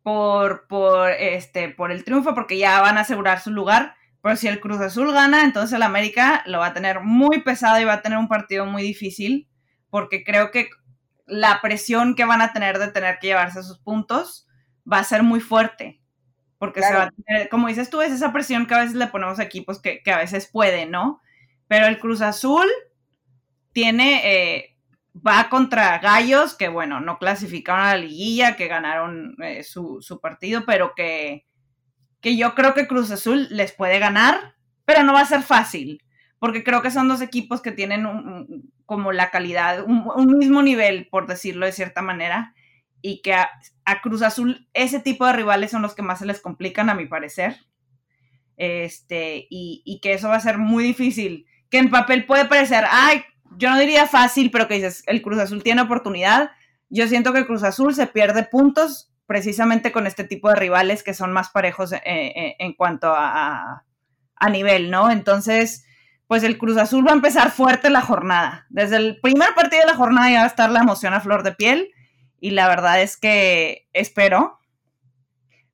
por, 0.01 0.67
por, 0.67 1.11
este, 1.11 1.69
por 1.69 1.91
el 1.91 2.03
triunfo, 2.03 2.33
porque 2.33 2.57
ya 2.57 2.79
van 2.81 2.97
a 2.97 3.01
asegurar 3.01 3.41
su 3.41 3.51
lugar. 3.51 3.95
Pero 4.21 4.35
si 4.35 4.47
el 4.47 4.59
Cruz 4.59 4.79
Azul 4.79 5.11
gana, 5.11 5.43
entonces 5.43 5.75
el 5.75 5.83
América 5.83 6.43
lo 6.45 6.59
va 6.59 6.67
a 6.67 6.73
tener 6.73 7.01
muy 7.01 7.41
pesado 7.41 7.79
y 7.79 7.83
va 7.85 7.93
a 7.93 8.01
tener 8.01 8.17
un 8.17 8.27
partido 8.27 8.65
muy 8.65 8.83
difícil, 8.83 9.49
porque 9.89 10.23
creo 10.23 10.51
que 10.51 10.69
la 11.25 11.59
presión 11.61 12.15
que 12.15 12.25
van 12.25 12.41
a 12.41 12.53
tener 12.53 12.77
de 12.77 12.89
tener 12.89 13.17
que 13.19 13.27
llevarse 13.27 13.63
sus 13.63 13.79
puntos 13.79 14.47
va 14.91 14.99
a 14.99 15.03
ser 15.03 15.23
muy 15.23 15.39
fuerte. 15.39 16.01
Porque 16.57 16.83
se 16.83 16.93
va 16.93 17.03
a 17.03 17.09
tener, 17.09 17.49
como 17.49 17.69
dices 17.69 17.89
tú, 17.89 18.01
es 18.01 18.11
esa 18.11 18.31
presión 18.31 18.67
que 18.67 18.75
a 18.75 18.81
veces 18.81 18.95
le 18.95 19.07
ponemos 19.07 19.39
a 19.39 19.43
equipos 19.43 19.81
que, 19.81 20.01
a 20.05 20.17
veces 20.17 20.47
pueden, 20.47 20.91
¿no? 20.91 21.19
Pero 21.67 21.87
el 21.87 21.97
Cruz 21.97 22.21
Azul 22.21 22.67
tiene, 23.71 24.21
eh, 24.23 24.77
va 25.15 25.49
contra 25.49 25.97
Gallos, 25.97 26.53
que 26.53 26.69
bueno, 26.69 26.99
no 26.99 27.17
clasificaron 27.17 27.85
a 27.85 27.95
la 27.95 28.01
liguilla, 28.01 28.55
que 28.55 28.67
ganaron 28.67 29.35
eh, 29.41 29.63
su, 29.63 30.19
partido, 30.21 30.63
pero 30.67 30.93
que, 30.95 31.47
que 32.19 32.37
yo 32.37 32.53
creo 32.53 32.75
que 32.75 32.87
Cruz 32.87 33.09
Azul 33.09 33.47
les 33.49 33.71
puede 33.71 33.97
ganar, 33.97 34.55
pero 34.85 35.03
no 35.03 35.13
va 35.13 35.21
a 35.21 35.25
ser 35.25 35.41
fácil, 35.41 36.03
porque 36.37 36.63
creo 36.63 36.83
que 36.83 36.91
son 36.91 37.07
dos 37.07 37.21
equipos 37.21 37.61
que 37.61 37.71
tienen 37.71 38.05
como 38.85 39.11
la 39.11 39.31
calidad, 39.31 39.83
un, 39.83 40.37
mismo 40.37 40.61
nivel, 40.61 41.07
por 41.07 41.25
decirlo 41.25 41.65
de 41.65 41.71
cierta 41.71 42.01
manera, 42.01 42.53
y 43.01 43.21
que 43.21 43.33
a, 43.33 43.49
Cruz 43.99 44.21
Azul 44.21 44.69
ese 44.73 45.01
tipo 45.01 45.25
de 45.25 45.33
rivales 45.33 45.71
son 45.71 45.81
los 45.81 45.95
que 45.95 46.03
más 46.03 46.19
se 46.19 46.25
les 46.25 46.39
complican, 46.39 46.89
a 46.89 46.95
mi 46.95 47.07
parecer. 47.07 47.57
Este, 48.55 49.47
y, 49.49 49.81
y 49.83 49.99
que 49.99 50.13
eso 50.13 50.29
va 50.29 50.35
a 50.35 50.39
ser 50.39 50.57
muy 50.57 50.85
difícil. 50.85 51.47
Que 51.69 51.79
en 51.79 51.89
papel 51.89 52.25
puede 52.25 52.45
parecer, 52.45 52.85
ay, 52.89 53.23
yo 53.57 53.69
no 53.69 53.79
diría 53.79 54.07
fácil, 54.07 54.51
pero 54.51 54.67
que 54.67 54.75
dices, 54.75 55.03
el 55.07 55.21
Cruz 55.21 55.39
Azul 55.39 55.63
tiene 55.63 55.81
oportunidad. 55.81 56.51
Yo 56.89 57.07
siento 57.07 57.33
que 57.33 57.39
el 57.39 57.47
Cruz 57.47 57.63
Azul 57.63 57.93
se 57.93 58.07
pierde 58.07 58.43
puntos 58.43 59.11
precisamente 59.25 59.91
con 59.91 60.07
este 60.07 60.23
tipo 60.23 60.49
de 60.49 60.55
rivales 60.55 61.03
que 61.03 61.13
son 61.13 61.31
más 61.31 61.49
parejos 61.49 61.93
eh, 61.93 62.01
eh, 62.05 62.55
en 62.59 62.73
cuanto 62.73 63.13
a, 63.15 63.85
a, 64.35 64.49
nivel, 64.49 64.91
¿no? 64.91 65.09
Entonces, 65.09 65.85
pues 66.27 66.43
el 66.43 66.57
Cruz 66.57 66.77
Azul 66.77 67.07
va 67.07 67.11
a 67.11 67.15
empezar 67.15 67.51
fuerte 67.51 67.89
la 67.89 68.01
jornada. 68.01 68.65
Desde 68.69 68.97
el 68.97 69.19
primer 69.21 69.53
partido 69.55 69.81
de 69.81 69.87
la 69.87 69.95
jornada 69.95 70.29
ya 70.29 70.39
va 70.39 70.43
a 70.43 70.47
estar 70.47 70.69
la 70.69 70.81
emoción 70.81 71.13
a 71.13 71.21
flor 71.21 71.43
de 71.43 71.53
piel 71.53 71.91
y 72.41 72.49
la 72.49 72.67
verdad 72.67 73.01
es 73.03 73.17
que 73.17 73.87
espero, 73.93 74.59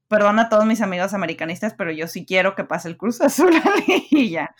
perdón 0.10 0.38
a 0.38 0.50
todos 0.50 0.66
mis 0.66 0.82
amigos 0.82 1.14
americanistas, 1.14 1.74
pero 1.74 1.92
yo 1.92 2.08
sí 2.08 2.26
quiero 2.26 2.56
que 2.56 2.66
pase 2.66 2.90
el 2.90 2.98
Cruz 2.98 3.22
Azul 3.22 3.54
ya. 4.30 4.54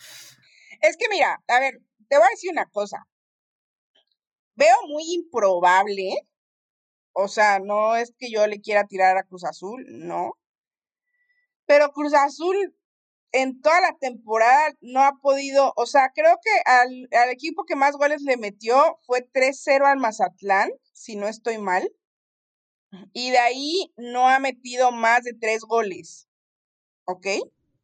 Es 0.80 0.96
que 0.96 1.04
mira, 1.10 1.42
a 1.46 1.60
ver, 1.60 1.82
te 2.08 2.16
voy 2.16 2.26
a 2.26 2.30
decir 2.30 2.50
una 2.50 2.64
cosa. 2.70 3.06
Veo 4.56 4.74
muy 4.88 5.04
improbable, 5.12 6.14
o 7.12 7.28
sea, 7.28 7.60
no 7.60 7.94
es 7.94 8.14
que 8.18 8.30
yo 8.30 8.46
le 8.46 8.62
quiera 8.62 8.86
tirar 8.86 9.18
a 9.18 9.24
Cruz 9.24 9.44
Azul, 9.44 9.84
no. 9.86 10.32
Pero 11.66 11.92
Cruz 11.92 12.14
Azul 12.14 12.74
en 13.32 13.60
toda 13.60 13.82
la 13.82 13.98
temporada 13.98 14.74
no 14.80 15.02
ha 15.02 15.18
podido, 15.20 15.74
o 15.76 15.84
sea, 15.84 16.10
creo 16.14 16.38
que 16.42 16.50
al, 16.64 17.08
al 17.12 17.28
equipo 17.28 17.64
que 17.66 17.76
más 17.76 17.96
goles 17.96 18.22
le 18.22 18.38
metió 18.38 18.98
fue 19.02 19.28
3-0 19.30 19.84
al 19.84 19.98
Mazatlán, 19.98 20.70
si 20.94 21.16
no 21.16 21.28
estoy 21.28 21.58
mal. 21.58 21.92
Y 23.12 23.30
de 23.30 23.38
ahí 23.38 23.92
no 23.96 24.28
ha 24.28 24.38
metido 24.38 24.92
más 24.92 25.24
de 25.24 25.34
tres 25.34 25.62
goles. 25.62 26.28
¿Ok? 27.04 27.26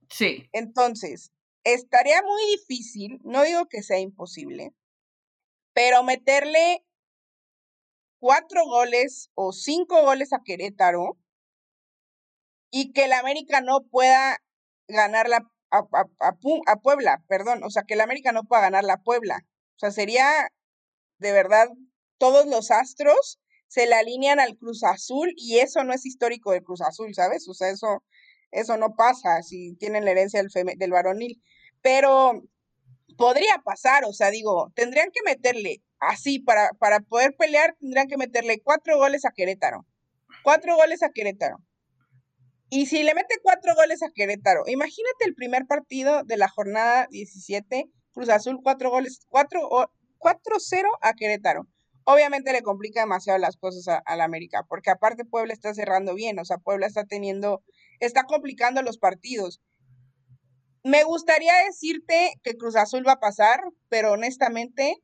Sí. 0.08 0.48
Entonces, 0.52 1.32
estaría 1.64 2.22
muy 2.22 2.42
difícil, 2.56 3.20
no 3.24 3.42
digo 3.42 3.66
que 3.66 3.82
sea 3.82 3.98
imposible, 3.98 4.74
pero 5.72 6.02
meterle 6.02 6.84
cuatro 8.20 8.64
goles 8.64 9.30
o 9.34 9.52
cinco 9.52 10.02
goles 10.02 10.32
a 10.32 10.42
Querétaro 10.44 11.18
y 12.70 12.92
que 12.92 13.04
el 13.04 13.12
América 13.12 13.60
no 13.60 13.82
pueda 13.90 14.38
ganar 14.88 15.28
la, 15.28 15.50
a, 15.70 16.76
Puebla, 16.82 17.22
perdón, 17.28 17.62
o 17.64 17.70
sea, 17.70 17.84
que 17.84 17.94
el 17.94 18.00
América 18.00 18.32
no 18.32 18.44
pueda 18.44 18.62
ganar 18.62 18.84
la 18.84 18.98
Puebla. 18.98 19.44
O 19.76 19.78
sea, 19.78 19.90
sería 19.90 20.48
de 21.18 21.32
verdad 21.32 21.68
todos 22.18 22.46
los 22.46 22.70
astros 22.70 23.40
se 23.74 23.86
le 23.86 23.94
alinean 23.96 24.38
al 24.38 24.56
Cruz 24.56 24.84
Azul 24.84 25.32
y 25.36 25.58
eso 25.58 25.82
no 25.82 25.92
es 25.92 26.06
histórico 26.06 26.52
del 26.52 26.62
Cruz 26.62 26.80
Azul, 26.80 27.12
¿sabes? 27.12 27.48
O 27.48 27.54
sea, 27.54 27.70
eso, 27.70 28.04
eso 28.52 28.76
no 28.76 28.94
pasa 28.94 29.42
si 29.42 29.74
tienen 29.74 30.04
la 30.04 30.12
herencia 30.12 30.40
del, 30.40 30.78
del 30.78 30.90
varonil 30.92 31.42
pero 31.82 32.42
podría 33.18 33.60
pasar, 33.64 34.04
o 34.04 34.12
sea, 34.12 34.30
digo, 34.30 34.72
tendrían 34.74 35.10
que 35.12 35.20
meterle 35.22 35.82
así 35.98 36.38
para, 36.38 36.70
para 36.78 37.00
poder 37.00 37.34
pelear, 37.36 37.76
tendrían 37.78 38.06
que 38.06 38.16
meterle 38.16 38.62
cuatro 38.62 38.96
goles 38.96 39.26
a 39.26 39.32
Querétaro. 39.32 39.84
Cuatro 40.44 40.76
goles 40.76 41.02
a 41.02 41.10
Querétaro. 41.10 41.58
Y 42.70 42.86
si 42.86 43.02
le 43.02 43.14
mete 43.14 43.34
cuatro 43.42 43.74
goles 43.74 44.02
a 44.02 44.10
Querétaro, 44.14 44.62
imagínate 44.66 45.26
el 45.26 45.34
primer 45.34 45.66
partido 45.66 46.22
de 46.24 46.36
la 46.38 46.48
jornada 46.48 47.06
17, 47.10 47.90
Cruz 48.12 48.28
Azul, 48.30 48.60
cuatro 48.62 48.88
goles, 48.90 49.26
cuatro, 49.28 49.68
cuatro 50.16 50.56
cero 50.58 50.88
a 51.02 51.12
Querétaro. 51.12 51.68
Obviamente 52.04 52.52
le 52.52 52.62
complica 52.62 53.00
demasiado 53.00 53.38
las 53.38 53.56
cosas 53.56 54.02
a, 54.04 54.16
la 54.16 54.24
América, 54.24 54.64
porque 54.68 54.90
aparte 54.90 55.24
Puebla 55.24 55.54
está 55.54 55.72
cerrando 55.72 56.14
bien, 56.14 56.38
o 56.38 56.44
sea, 56.44 56.58
Puebla 56.58 56.86
está 56.86 57.04
teniendo, 57.04 57.62
está 58.00 58.24
complicando 58.24 58.82
los 58.82 58.98
partidos. 58.98 59.62
Me 60.82 61.02
gustaría 61.04 61.54
decirte 61.64 62.34
que 62.42 62.56
Cruz 62.56 62.76
Azul 62.76 63.06
va 63.06 63.12
a 63.12 63.20
pasar, 63.20 63.60
pero 63.88 64.12
honestamente 64.12 64.98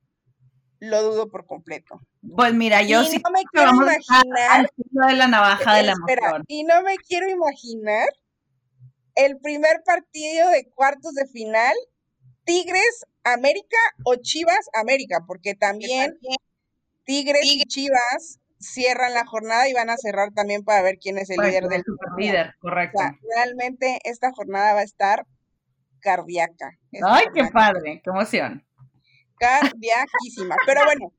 lo 0.78 1.02
dudo 1.02 1.30
por 1.30 1.46
completo. 1.46 2.00
Pues 2.36 2.52
mira, 2.52 2.82
yo 2.82 3.02
sí 3.04 3.20
no 3.24 3.30
me 3.30 3.44
quiero 3.50 3.70
imaginar 3.70 4.70
de 4.90 5.14
la 5.14 5.28
navaja 5.28 5.76
de 5.76 5.84
la 5.84 5.94
y 6.48 6.64
no 6.64 6.82
me 6.82 6.96
quiero 6.96 7.30
imaginar 7.30 8.08
el 9.14 9.38
primer 9.38 9.82
partido 9.84 10.50
de 10.50 10.68
cuartos 10.70 11.14
de 11.14 11.26
final 11.26 11.74
Tigres 12.44 13.06
América 13.24 13.78
o 14.04 14.16
Chivas 14.16 14.68
América, 14.74 15.24
porque 15.26 15.54
también 15.54 16.18
Tigres 17.10 17.42
y 17.44 17.64
Chivas 17.64 18.38
cierran 18.60 19.14
la 19.14 19.26
jornada 19.26 19.68
y 19.68 19.72
van 19.72 19.90
a 19.90 19.96
cerrar 19.96 20.32
también 20.32 20.62
para 20.62 20.80
ver 20.80 20.96
quién 21.02 21.18
es 21.18 21.28
el 21.28 21.38
líder 21.38 21.64
del 21.64 21.82
líder, 22.16 22.54
correcto. 22.60 23.00
realmente 23.34 23.98
esta 24.04 24.30
jornada 24.30 24.74
va 24.74 24.80
a 24.80 24.84
estar 24.84 25.26
cardíaca. 25.98 26.70
Ay, 27.04 27.24
qué 27.34 27.46
padre, 27.46 28.00
qué 28.04 28.10
emoción. 28.10 28.64
Cardiaquísima. 29.40 30.54
Pero 30.64 30.82
bueno, 30.84 31.12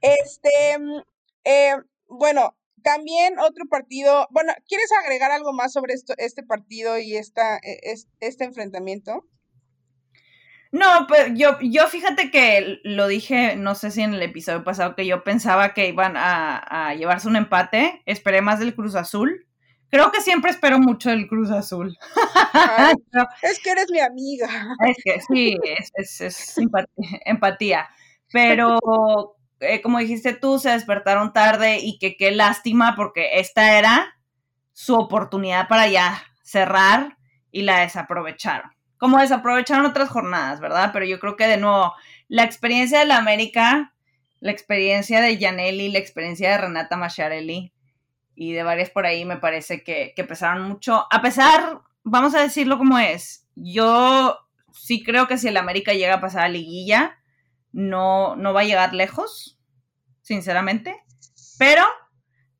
este, 0.00 0.78
mm, 0.78 1.02
eh, 1.42 1.74
bueno, 2.06 2.56
también 2.84 3.40
otro 3.40 3.64
partido, 3.68 4.28
bueno, 4.30 4.52
¿quieres 4.68 4.92
agregar 5.02 5.32
algo 5.32 5.52
más 5.52 5.72
sobre 5.72 5.94
esto, 5.94 6.14
este 6.18 6.44
partido 6.44 6.98
y 6.98 7.16
esta, 7.16 7.56
e, 7.56 7.96
este 8.20 8.44
enfrentamiento? 8.44 9.26
No, 10.72 11.06
pues 11.06 11.32
yo, 11.34 11.58
yo 11.60 11.86
fíjate 11.86 12.30
que 12.30 12.80
lo 12.82 13.06
dije, 13.06 13.56
no 13.56 13.74
sé 13.74 13.90
si 13.90 14.00
en 14.00 14.14
el 14.14 14.22
episodio 14.22 14.64
pasado, 14.64 14.96
que 14.96 15.06
yo 15.06 15.22
pensaba 15.22 15.74
que 15.74 15.86
iban 15.86 16.16
a, 16.16 16.56
a 16.56 16.94
llevarse 16.94 17.28
un 17.28 17.36
empate. 17.36 18.02
Esperé 18.06 18.40
más 18.40 18.58
del 18.58 18.74
Cruz 18.74 18.94
Azul. 18.94 19.46
Creo 19.92 20.10
que 20.10 20.22
siempre 20.22 20.50
espero 20.50 20.78
mucho 20.78 21.10
el 21.10 21.28
Cruz 21.28 21.50
Azul. 21.50 21.94
es 23.42 23.60
que 23.60 23.70
eres 23.70 23.90
mi 23.90 24.00
amiga. 24.00 24.48
Es 24.88 24.96
que 25.04 25.20
sí, 25.20 25.58
es, 25.98 26.56
empatía. 27.26 27.90
Pero 28.32 28.78
eh, 29.60 29.82
como 29.82 29.98
dijiste 29.98 30.32
tú, 30.32 30.58
se 30.58 30.70
despertaron 30.70 31.34
tarde 31.34 31.80
y 31.80 31.98
que 31.98 32.16
qué 32.16 32.30
lástima 32.30 32.96
porque 32.96 33.38
esta 33.38 33.78
era 33.78 34.18
su 34.72 34.94
oportunidad 34.94 35.68
para 35.68 35.86
ya 35.88 36.24
cerrar 36.42 37.18
y 37.50 37.60
la 37.60 37.80
desaprovecharon. 37.80 38.70
Como 39.02 39.18
desaprovecharon 39.18 39.84
otras 39.84 40.10
jornadas, 40.10 40.60
¿verdad? 40.60 40.90
Pero 40.92 41.04
yo 41.04 41.18
creo 41.18 41.34
que 41.34 41.48
de 41.48 41.56
nuevo, 41.56 41.92
la 42.28 42.44
experiencia 42.44 43.00
de 43.00 43.04
la 43.04 43.16
América, 43.16 43.94
la 44.38 44.52
experiencia 44.52 45.20
de 45.20 45.40
Janelli, 45.40 45.90
la 45.90 45.98
experiencia 45.98 46.52
de 46.52 46.58
Renata 46.58 46.96
Macharelli, 46.96 47.72
y 48.36 48.52
de 48.52 48.62
varias 48.62 48.90
por 48.90 49.04
ahí 49.04 49.24
me 49.24 49.38
parece 49.38 49.82
que, 49.82 50.12
que 50.14 50.22
pesaron 50.22 50.68
mucho. 50.68 51.08
A 51.10 51.20
pesar, 51.20 51.80
vamos 52.04 52.36
a 52.36 52.42
decirlo 52.42 52.78
como 52.78 52.96
es, 52.96 53.48
yo 53.56 54.38
sí 54.72 55.02
creo 55.02 55.26
que 55.26 55.36
si 55.36 55.48
el 55.48 55.56
América 55.56 55.94
llega 55.94 56.14
a 56.14 56.20
pasar 56.20 56.44
a 56.44 56.48
liguilla, 56.48 57.18
no, 57.72 58.36
no 58.36 58.54
va 58.54 58.60
a 58.60 58.66
llegar 58.66 58.94
lejos, 58.94 59.58
sinceramente. 60.20 61.02
Pero, 61.58 61.84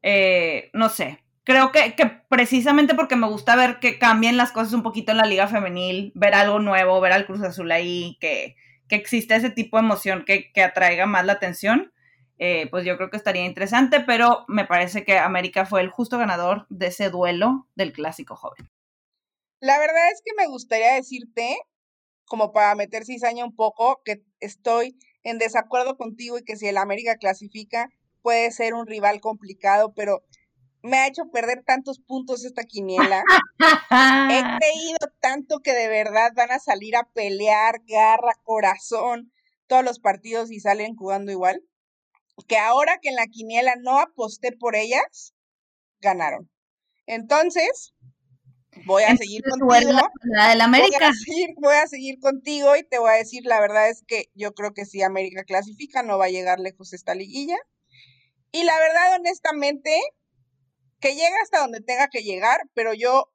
eh, 0.03 0.71
no 0.73 0.89
sé, 0.89 1.22
creo 1.45 1.73
que, 1.73 1.95
que, 1.95 2.07
precisamente 2.29 2.95
porque 2.95 3.17
me 3.17 3.29
gusta 3.29 3.57
ver 3.57 3.79
que 3.81 3.99
cambien 3.99 4.37
las 4.37 4.53
cosas 4.53 4.73
un 4.73 4.83
poquito 4.83 5.13
en 5.13 5.19
la 5.19 5.27
liga 5.27 5.49
femenil, 5.49 6.13
ver 6.15 6.35
algo 6.35 6.59
nuevo, 6.59 7.01
ver 7.01 7.13
al 7.13 7.27
Cruz 7.27 7.43
Azul 7.43 7.71
ahí, 7.73 8.17
que, 8.21 8.57
que 8.89 8.97
existe 8.97 9.35
ese 9.35 9.51
tipo 9.51 9.77
de 9.77 9.85
emoción 9.85 10.25
que, 10.25 10.53
que 10.53 10.63
atraiga 10.63 11.07
más 11.07 11.25
la 11.25 11.35
atención. 11.35 11.93
Eh, 12.39 12.67
pues 12.71 12.85
yo 12.85 12.97
creo 12.97 13.09
que 13.09 13.17
estaría 13.17 13.45
interesante, 13.45 14.01
pero 14.01 14.45
me 14.49 14.65
parece 14.65 15.05
que 15.05 15.17
América 15.17 15.65
fue 15.65 15.81
el 15.81 15.91
justo 15.91 16.19
ganador 16.19 16.67
de 16.71 16.89
ese 16.89 17.09
duelo 17.09 17.69
del 17.77 17.93
clásico 17.93 18.35
joven. 18.35 18.69
La 19.61 19.79
verdad 19.79 20.11
es 20.13 20.23
que 20.25 20.35
me 20.37 20.49
gustaría 20.49 20.95
decirte, 20.95 21.57
como 22.25 22.53
para 22.53 22.75
meter 22.75 23.05
cizaña 23.05 23.45
un 23.45 23.55
poco, 23.55 24.03
que 24.05 24.25
estoy 24.41 24.99
en 25.23 25.39
desacuerdo 25.39 25.97
contigo 25.97 26.37
y 26.37 26.43
que 26.43 26.57
si 26.57 26.67
el 26.67 26.79
América 26.79 27.17
clasifica 27.17 27.91
puede 28.23 28.51
ser 28.51 28.75
un 28.75 28.89
rival 28.89 29.21
complicado, 29.21 29.95
pero 29.95 30.25
me 30.83 30.99
ha 30.99 31.07
hecho 31.07 31.31
perder 31.33 31.63
tantos 31.65 32.01
puntos 32.01 32.45
esta 32.45 32.65
quiniela. 32.65 33.23
He 33.61 34.43
creído 34.61 34.99
tanto 35.21 35.61
que 35.61 35.73
de 35.73 35.89
verdad 35.89 36.33
van 36.35 36.51
a 36.51 36.59
salir 36.59 36.97
a 36.97 37.09
pelear, 37.13 37.81
garra, 37.87 38.33
corazón, 38.43 39.33
todos 39.67 39.85
los 39.85 40.01
partidos 40.01 40.51
y 40.51 40.61
salen 40.61 40.97
jugando 40.97 41.31
igual 41.31 41.63
que 42.47 42.57
ahora 42.57 42.99
que 43.01 43.11
en 43.11 43.17
la 43.17 43.27
quiniela 43.27 43.75
no 43.81 43.99
aposté 43.99 44.53
por 44.53 44.77
ellas, 44.77 45.35
ganaron. 46.01 46.51
Entonces, 47.07 47.95
voy 48.87 49.03
a 49.05 49.17
seguir 49.17 49.43
contigo. 49.43 49.93
La, 50.25 50.49
del 50.51 50.61
América. 50.61 50.99
Voy 50.99 51.09
a, 51.09 51.13
seguir, 51.13 51.55
voy 51.61 51.75
a, 51.75 51.87
seguir, 51.87 52.21
contigo 52.21 52.77
y 52.77 52.85
te 52.85 52.99
voy 52.99 53.11
a 53.11 53.15
decir, 53.15 53.45
la 53.45 53.61
verdad 53.61 53.89
es 53.89 54.03
que 54.07 54.27
yo 54.35 54.53
creo 54.55 54.73
que 54.73 54.87
si 54.87 55.03
América 55.03 55.45
clasifica, 55.45 56.03
no 56.03 56.19
va 56.19 56.27
a 56.27 56.31
llegar 56.31 56.59
lejos 56.61 56.93
esta 56.93 57.15
liguilla. 57.15 57.57
Y 58.51 58.65
la 58.65 58.79
verdad, 58.79 59.17
honestamente, 59.19 59.99
que 61.03 61.15
llega 61.15 61.37
hasta 61.43 61.61
donde 61.61 61.81
tenga 61.81 62.09
que 62.09 62.23
llegar, 62.23 62.63
pero 62.75 62.95
yo 62.95 63.31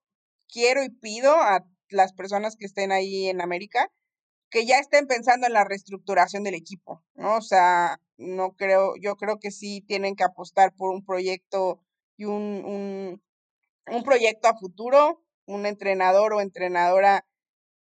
quiero 0.52 0.84
y 0.84 0.90
pido 0.90 1.36
a 1.36 1.66
las 1.90 2.14
personas 2.14 2.56
que 2.56 2.66
estén 2.66 2.92
ahí 2.92 3.28
en 3.28 3.42
América 3.42 3.92
que 4.50 4.66
ya 4.66 4.80
estén 4.80 5.08
pensando 5.08 5.46
en 5.46 5.54
la 5.54 5.66
reestructuración 5.66 6.44
del 6.44 6.56
equipo, 6.56 7.04
¿no? 7.16 7.36
O 7.36 7.42
sea, 7.42 8.00
no 8.18 8.56
creo, 8.56 8.94
yo 9.02 9.18
creo 9.18 9.40
que 9.40 9.52
sí 9.52 9.84
tienen 9.86 10.16
que 10.16 10.24
apostar 10.24 10.74
por 10.74 10.90
un 10.92 11.04
proyecto 11.04 11.82
y 12.16 12.24
un, 12.24 12.64
un, 12.66 13.22
un 13.92 14.04
proyecto 14.04 14.48
a 14.48 14.58
futuro, 14.58 15.22
un 15.46 15.66
entrenador 15.66 16.34
o 16.34 16.42
entrenadora 16.42 17.26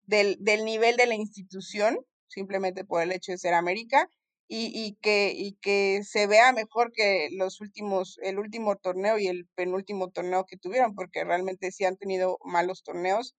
del, 0.05 0.37
del, 0.39 0.63
nivel 0.63 0.95
de 0.95 1.07
la 1.07 1.15
institución, 1.15 1.99
simplemente 2.27 2.85
por 2.85 3.01
el 3.03 3.11
hecho 3.11 3.33
de 3.33 3.37
ser 3.37 3.53
América, 3.53 4.09
y, 4.47 4.71
y, 4.73 4.95
que, 5.01 5.33
y 5.35 5.53
que 5.61 6.01
se 6.03 6.27
vea 6.27 6.51
mejor 6.53 6.91
que 6.93 7.29
los 7.31 7.61
últimos, 7.61 8.17
el 8.23 8.39
último 8.39 8.75
torneo 8.77 9.17
y 9.19 9.27
el 9.27 9.47
penúltimo 9.55 10.09
torneo 10.11 10.45
que 10.45 10.57
tuvieron, 10.57 10.95
porque 10.95 11.23
realmente 11.23 11.71
sí 11.71 11.85
han 11.85 11.97
tenido 11.97 12.37
malos 12.45 12.83
torneos. 12.83 13.35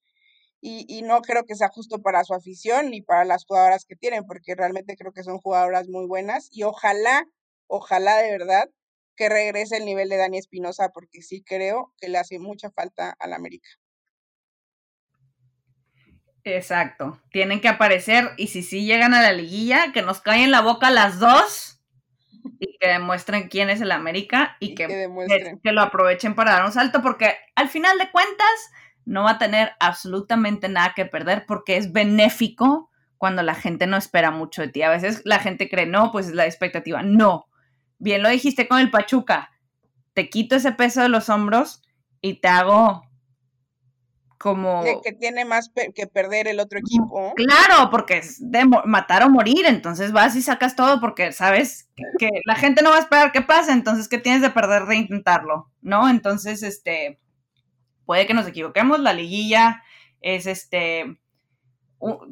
Y, 0.60 0.86
y 0.88 1.02
no 1.02 1.20
creo 1.22 1.44
que 1.44 1.54
sea 1.56 1.68
justo 1.68 2.00
para 2.02 2.24
su 2.24 2.34
afición 2.34 2.90
ni 2.90 3.02
para 3.02 3.24
las 3.24 3.44
jugadoras 3.46 3.84
que 3.84 3.96
tienen, 3.96 4.24
porque 4.26 4.54
realmente 4.54 4.96
creo 4.96 5.12
que 5.12 5.22
son 5.22 5.38
jugadoras 5.38 5.88
muy 5.88 6.06
buenas 6.06 6.48
y 6.52 6.62
ojalá, 6.64 7.26
ojalá 7.68 8.16
de 8.18 8.30
verdad 8.32 8.70
que 9.16 9.28
regrese 9.28 9.76
el 9.76 9.84
nivel 9.84 10.08
de 10.08 10.16
Dani 10.16 10.38
Espinosa, 10.38 10.88
porque 10.90 11.22
sí 11.22 11.42
creo 11.42 11.92
que 11.98 12.08
le 12.08 12.18
hace 12.18 12.38
mucha 12.38 12.70
falta 12.70 13.14
al 13.20 13.32
América. 13.34 13.68
Exacto, 16.44 17.18
tienen 17.30 17.60
que 17.60 17.68
aparecer 17.68 18.30
y 18.36 18.48
si 18.48 18.62
sí 18.62 18.84
llegan 18.84 19.14
a 19.14 19.22
la 19.22 19.32
liguilla, 19.32 19.92
que 19.92 20.02
nos 20.02 20.20
caen 20.20 20.50
la 20.50 20.60
boca 20.60 20.90
las 20.90 21.18
dos 21.18 21.80
y 22.60 22.76
que 22.78 22.88
demuestren 22.88 23.48
quién 23.48 23.70
es 23.70 23.80
el 23.80 23.92
América 23.92 24.56
y, 24.60 24.74
que, 24.74 24.86
que, 24.86 25.58
que, 25.62 25.72
lo 25.72 25.80
aprovechen 25.80 26.34
para 26.34 26.52
dar 26.52 26.66
un 26.66 26.72
salto, 26.72 27.00
porque 27.00 27.34
al 27.54 27.70
final 27.70 27.96
de 27.98 28.10
cuentas 28.10 28.70
no 29.06 29.24
va 29.24 29.32
a 29.32 29.38
tener 29.38 29.72
absolutamente 29.80 30.68
nada 30.68 30.92
que 30.94 31.06
perder 31.06 31.46
porque 31.46 31.78
es 31.78 31.92
benéfico 31.92 32.90
cuando 33.16 33.42
la 33.42 33.54
gente 33.54 33.86
no 33.86 33.96
espera 33.96 34.30
mucho 34.30 34.60
de 34.60 34.68
ti. 34.68 34.82
A 34.82 34.90
veces 34.90 35.22
la 35.24 35.38
gente 35.38 35.70
cree, 35.70 35.86
no, 35.86 36.12
pues 36.12 36.28
es 36.28 36.34
la 36.34 36.44
expectativa. 36.44 37.02
No, 37.02 37.46
bien 37.98 38.22
lo 38.22 38.28
dijiste 38.28 38.68
con 38.68 38.80
el 38.80 38.90
Pachuca, 38.90 39.50
te 40.12 40.28
quito 40.28 40.56
ese 40.56 40.72
peso 40.72 41.00
de 41.00 41.08
los 41.08 41.30
hombros 41.30 41.82
y 42.20 42.34
te 42.34 42.48
hago 42.48 43.02
como... 44.38 44.82
que 45.02 45.12
tiene 45.12 45.44
más 45.44 45.70
que 45.94 46.06
perder 46.06 46.48
el 46.48 46.60
otro 46.60 46.78
equipo. 46.78 47.32
Claro, 47.34 47.90
porque 47.90 48.18
es 48.18 48.38
de 48.40 48.64
matar 48.84 49.22
o 49.22 49.30
morir, 49.30 49.66
entonces 49.66 50.12
vas 50.12 50.36
y 50.36 50.42
sacas 50.42 50.76
todo 50.76 51.00
porque 51.00 51.32
sabes 51.32 51.88
que, 52.18 52.28
la 52.44 52.54
gente 52.54 52.82
no 52.82 52.90
va 52.90 52.96
a 52.96 53.00
esperar 53.00 53.32
que 53.32 53.42
pase, 53.42 53.72
entonces 53.72 54.08
¿qué 54.08 54.18
tienes 54.18 54.42
de 54.42 54.50
perder 54.50 54.86
de 54.86 54.96
intentarlo? 54.96 55.70
¿No? 55.80 56.08
Entonces, 56.08 56.62
este, 56.62 57.18
puede 58.04 58.26
que 58.26 58.34
nos 58.34 58.46
equivoquemos, 58.46 59.00
la 59.00 59.12
liguilla 59.12 59.82
es 60.20 60.46
este 60.46 61.18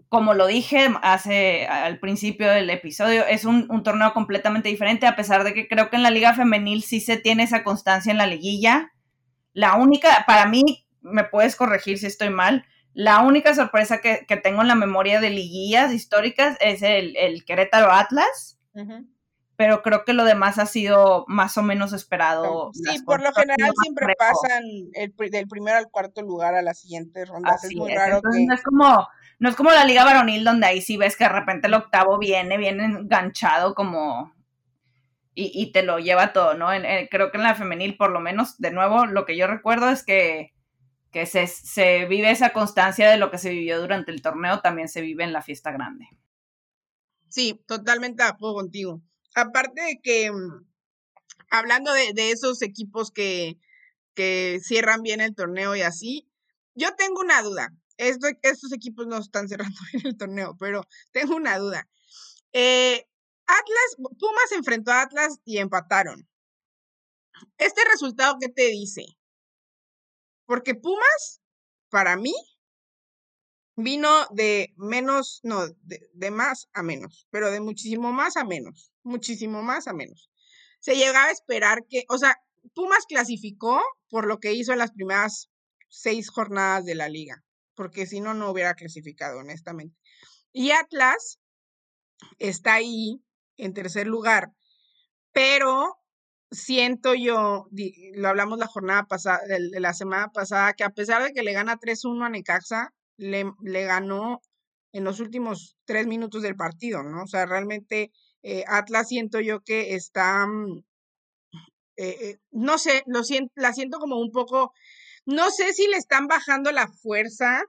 como 0.08 0.34
lo 0.34 0.46
dije 0.46 0.90
hace 1.02 1.66
al 1.66 1.98
principio 1.98 2.50
del 2.50 2.68
episodio, 2.70 3.24
es 3.26 3.44
un, 3.44 3.82
torneo 3.82 4.12
completamente 4.12 4.68
diferente, 4.68 5.06
a 5.06 5.16
pesar 5.16 5.44
de 5.44 5.54
que 5.54 5.66
creo 5.68 5.88
que 5.88 5.96
en 5.96 6.02
la 6.02 6.10
liga 6.10 6.34
femenil 6.34 6.82
sí 6.82 7.00
se 7.00 7.16
tiene 7.16 7.44
esa 7.44 7.64
constancia 7.64 8.10
en 8.12 8.18
la 8.18 8.26
liguilla. 8.26 8.92
La 9.54 9.76
única, 9.76 10.24
para 10.26 10.46
mí, 10.46 10.81
me 11.02 11.24
puedes 11.24 11.56
corregir 11.56 11.98
si 11.98 12.06
estoy 12.06 12.30
mal, 12.30 12.64
la 12.94 13.20
única 13.20 13.54
sorpresa 13.54 14.00
que, 14.00 14.24
tengo 14.42 14.62
en 14.62 14.68
la 14.68 14.74
memoria 14.74 15.20
de 15.20 15.30
liguillas 15.30 15.92
históricas 15.92 16.56
es 16.60 16.82
el, 16.82 17.44
Querétaro 17.44 17.90
Atlas. 17.90 18.58
Pero 19.56 19.82
creo 19.82 20.04
que 20.04 20.12
lo 20.12 20.24
demás 20.24 20.58
ha 20.58 20.66
sido 20.66 21.24
más 21.28 21.56
o 21.56 21.62
menos 21.62 21.92
esperado. 21.92 22.70
Sí, 22.72 23.02
por 23.04 23.22
lo 23.22 23.32
general 23.32 23.70
siempre 23.82 24.14
pasan 24.18 24.64
el, 24.94 25.14
del 25.30 25.46
primero 25.46 25.76
al 25.76 25.90
cuarto 25.90 26.22
lugar 26.22 26.54
a 26.54 26.62
la 26.62 26.74
siguiente 26.74 27.24
ronda. 27.24 27.56
es 27.62 27.76
muy 27.76 27.94
raro 27.94 28.20
no 28.22 28.54
es 28.54 28.62
como 28.62 29.06
no 29.38 29.48
es 29.48 29.54
como 29.54 29.70
la 29.70 29.84
liga 29.84 30.04
varonil 30.04 30.42
donde 30.42 30.66
ahí 30.66 30.80
sí 30.80 30.96
ves 30.96 31.16
que 31.16 31.24
de 31.24 31.30
repente 31.30 31.66
el 31.66 31.74
octavo 31.74 32.18
viene, 32.18 32.56
viene 32.56 32.84
enganchado 32.84 33.74
como 33.74 34.32
y, 35.34 35.72
te 35.72 35.82
lo 35.82 35.98
lleva 35.98 36.32
todo, 36.32 36.54
¿no? 36.54 36.68
creo 37.10 37.30
que 37.30 37.38
en 37.38 37.42
la 37.42 37.54
femenil, 37.54 37.96
por 37.96 38.10
lo 38.10 38.20
menos, 38.20 38.58
de 38.58 38.70
nuevo, 38.70 39.06
lo 39.06 39.24
que 39.24 39.36
yo 39.36 39.46
recuerdo 39.46 39.88
es 39.88 40.04
que, 40.04 40.52
que 41.12 41.26
se, 41.26 41.46
se, 41.46 42.06
vive 42.06 42.30
esa 42.30 42.52
constancia 42.52 43.10
de 43.10 43.18
lo 43.18 43.30
que 43.30 43.38
se 43.38 43.50
vivió 43.50 43.80
durante 43.80 44.10
el 44.10 44.22
torneo, 44.22 44.60
también 44.60 44.88
se 44.88 45.00
vive 45.00 45.24
en 45.24 45.32
la 45.32 45.42
fiesta 45.42 45.70
grande. 45.70 46.08
Sí, 47.28 47.62
totalmente 47.66 48.22
de 48.22 48.30
acuerdo 48.30 48.54
contigo. 48.54 49.02
Aparte 49.34 49.82
de 49.82 50.00
que, 50.02 50.32
mm, 50.32 50.66
hablando 51.50 51.92
de, 51.92 52.12
de 52.14 52.30
esos 52.30 52.62
equipos 52.62 53.10
que, 53.10 53.58
que 54.14 54.58
cierran 54.62 55.02
bien 55.02 55.20
el 55.20 55.34
torneo 55.34 55.76
y 55.76 55.82
así, 55.82 56.28
yo 56.74 56.94
tengo 56.96 57.20
una 57.20 57.42
duda 57.42 57.72
estos 57.96 58.72
equipos 58.72 59.06
no 59.06 59.18
están 59.18 59.48
cerrando 59.48 59.78
en 59.92 60.06
el 60.06 60.16
torneo, 60.16 60.56
pero 60.58 60.86
tengo 61.12 61.36
una 61.36 61.58
duda. 61.58 61.88
Eh, 62.52 63.06
Atlas, 63.46 64.10
Pumas 64.18 64.52
enfrentó 64.52 64.92
a 64.92 65.02
Atlas 65.02 65.38
y 65.44 65.58
empataron. 65.58 66.28
¿Este 67.58 67.82
resultado 67.90 68.36
qué 68.40 68.48
te 68.48 68.66
dice? 68.68 69.04
Porque 70.52 70.74
Pumas, 70.74 71.40
para 71.88 72.14
mí, 72.18 72.34
vino 73.74 74.26
de 74.32 74.74
menos, 74.76 75.40
no, 75.42 75.66
de, 75.80 76.30
más 76.30 76.68
a 76.74 76.82
menos, 76.82 77.26
pero 77.30 77.50
de 77.50 77.60
muchísimo 77.60 78.12
más 78.12 78.36
a 78.36 78.44
menos, 78.44 78.92
muchísimo 79.02 79.62
más 79.62 79.86
a 79.86 79.94
menos. 79.94 80.30
Se 80.78 80.94
llegaba 80.94 81.28
a 81.28 81.30
esperar 81.30 81.86
que, 81.88 82.04
o 82.10 82.18
sea, 82.18 82.36
Pumas 82.74 83.06
clasificó 83.08 83.80
por 84.10 84.26
lo 84.26 84.40
que 84.40 84.52
hizo 84.52 84.72
en 84.72 84.80
las 84.80 84.92
primeras 84.92 85.48
seis 85.88 86.28
jornadas 86.28 86.84
de 86.84 86.96
la 86.96 87.08
liga 87.08 87.42
porque 87.74 88.06
si 88.06 88.20
no, 88.20 88.34
no 88.34 88.50
hubiera 88.50 88.74
clasificado, 88.74 89.38
honestamente. 89.38 89.96
Y 90.52 90.72
Atlas 90.72 91.40
está 92.38 92.74
ahí 92.74 93.24
en 93.56 93.72
tercer 93.72 94.06
lugar, 94.06 94.52
pero 95.32 95.96
siento 96.52 97.14
yo, 97.14 97.66
lo 98.14 98.28
hablamos 98.28 98.58
la 98.58 98.66
jornada 98.66 99.04
pasada, 99.04 99.40
la 99.48 99.94
semana 99.94 100.28
pasada, 100.28 100.74
que 100.74 100.84
a 100.84 100.90
pesar 100.90 101.22
de 101.22 101.32
que 101.32 101.42
le 101.42 101.52
gana 101.52 101.78
3-1 101.78 102.24
a 102.24 102.28
Necaxa, 102.28 102.94
le, 103.16 103.50
le, 103.62 103.84
ganó 103.84 104.40
en 104.92 105.04
los 105.04 105.20
últimos 105.20 105.76
tres 105.84 106.06
minutos 106.06 106.42
del 106.42 106.56
partido, 106.56 107.02
¿no? 107.02 107.24
O 107.24 107.26
sea, 107.26 107.46
realmente 107.46 108.12
eh, 108.42 108.64
Atlas 108.68 109.08
siento 109.08 109.40
yo 109.40 109.60
que 109.60 109.94
está, 109.94 110.46
mm, 110.46 110.84
eh, 111.96 112.16
eh, 112.20 112.38
no 112.50 112.78
sé, 112.78 113.02
lo 113.06 113.24
siento, 113.24 113.52
la 113.56 113.72
siento 113.72 113.98
como 113.98 114.18
un 114.20 114.30
poco 114.30 114.72
no 115.24 115.50
sé 115.50 115.72
si 115.72 115.86
le 115.86 115.96
están 115.96 116.26
bajando 116.26 116.72
la 116.72 116.88
fuerza 116.88 117.62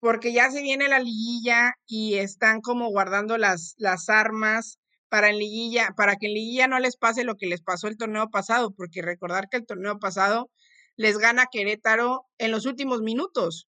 porque 0.00 0.32
ya 0.32 0.50
se 0.50 0.62
viene 0.62 0.88
la 0.88 1.00
liguilla 1.00 1.74
y 1.86 2.14
están 2.16 2.60
como 2.60 2.88
guardando 2.90 3.38
las, 3.38 3.74
las 3.78 4.08
armas 4.08 4.78
para 5.10 5.28
en 5.28 5.38
liguilla, 5.38 5.90
para 5.96 6.16
que 6.16 6.26
en 6.28 6.34
liguilla 6.34 6.68
no 6.68 6.78
les 6.78 6.96
pase 6.96 7.24
lo 7.24 7.36
que 7.36 7.46
les 7.46 7.60
pasó 7.60 7.88
el 7.88 7.98
torneo 7.98 8.30
pasado, 8.30 8.72
porque 8.74 9.02
recordar 9.02 9.48
que 9.50 9.58
el 9.58 9.66
torneo 9.66 9.98
pasado 9.98 10.50
les 10.96 11.18
gana 11.18 11.48
Querétaro 11.52 12.26
en 12.38 12.50
los 12.50 12.64
últimos 12.64 13.02
minutos. 13.02 13.66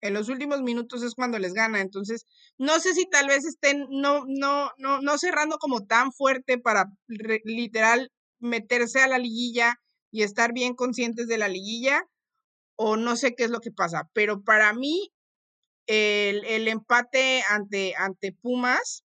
En 0.00 0.14
los 0.14 0.28
últimos 0.28 0.62
minutos 0.62 1.02
es 1.02 1.14
cuando 1.14 1.38
les 1.38 1.52
gana. 1.52 1.80
Entonces, 1.80 2.24
no 2.56 2.78
sé 2.80 2.94
si 2.94 3.04
tal 3.06 3.26
vez 3.26 3.44
estén 3.44 3.86
no, 3.90 4.24
no, 4.26 4.70
no, 4.78 5.00
no 5.02 5.18
cerrando 5.18 5.58
como 5.58 5.86
tan 5.86 6.12
fuerte 6.12 6.56
para 6.58 6.86
literal 7.08 8.10
meterse 8.38 9.00
a 9.00 9.08
la 9.08 9.18
liguilla 9.18 9.74
y 10.10 10.22
estar 10.22 10.52
bien 10.52 10.74
conscientes 10.74 11.26
de 11.26 11.38
la 11.38 11.48
liguilla, 11.48 12.04
o 12.76 12.96
no 12.96 13.16
sé 13.16 13.34
qué 13.34 13.44
es 13.44 13.50
lo 13.50 13.60
que 13.60 13.72
pasa, 13.72 14.08
pero 14.14 14.42
para 14.42 14.72
mí 14.72 15.12
el, 15.88 16.68
empate 16.68 17.42
ante, 17.48 17.94
ante 17.96 18.32
Pumas, 18.32 19.04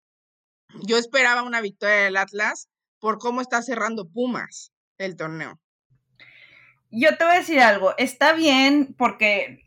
yo 0.83 0.97
esperaba 0.97 1.43
una 1.43 1.61
victoria 1.61 2.03
del 2.03 2.17
Atlas 2.17 2.69
por 2.99 3.19
cómo 3.19 3.41
está 3.41 3.61
cerrando 3.61 4.09
Pumas 4.09 4.71
el 4.97 5.15
torneo. 5.15 5.59
Yo 6.91 7.17
te 7.17 7.25
voy 7.25 7.33
a 7.33 7.39
decir 7.39 7.59
algo, 7.59 7.93
está 7.97 8.33
bien 8.33 8.95
porque 8.97 9.63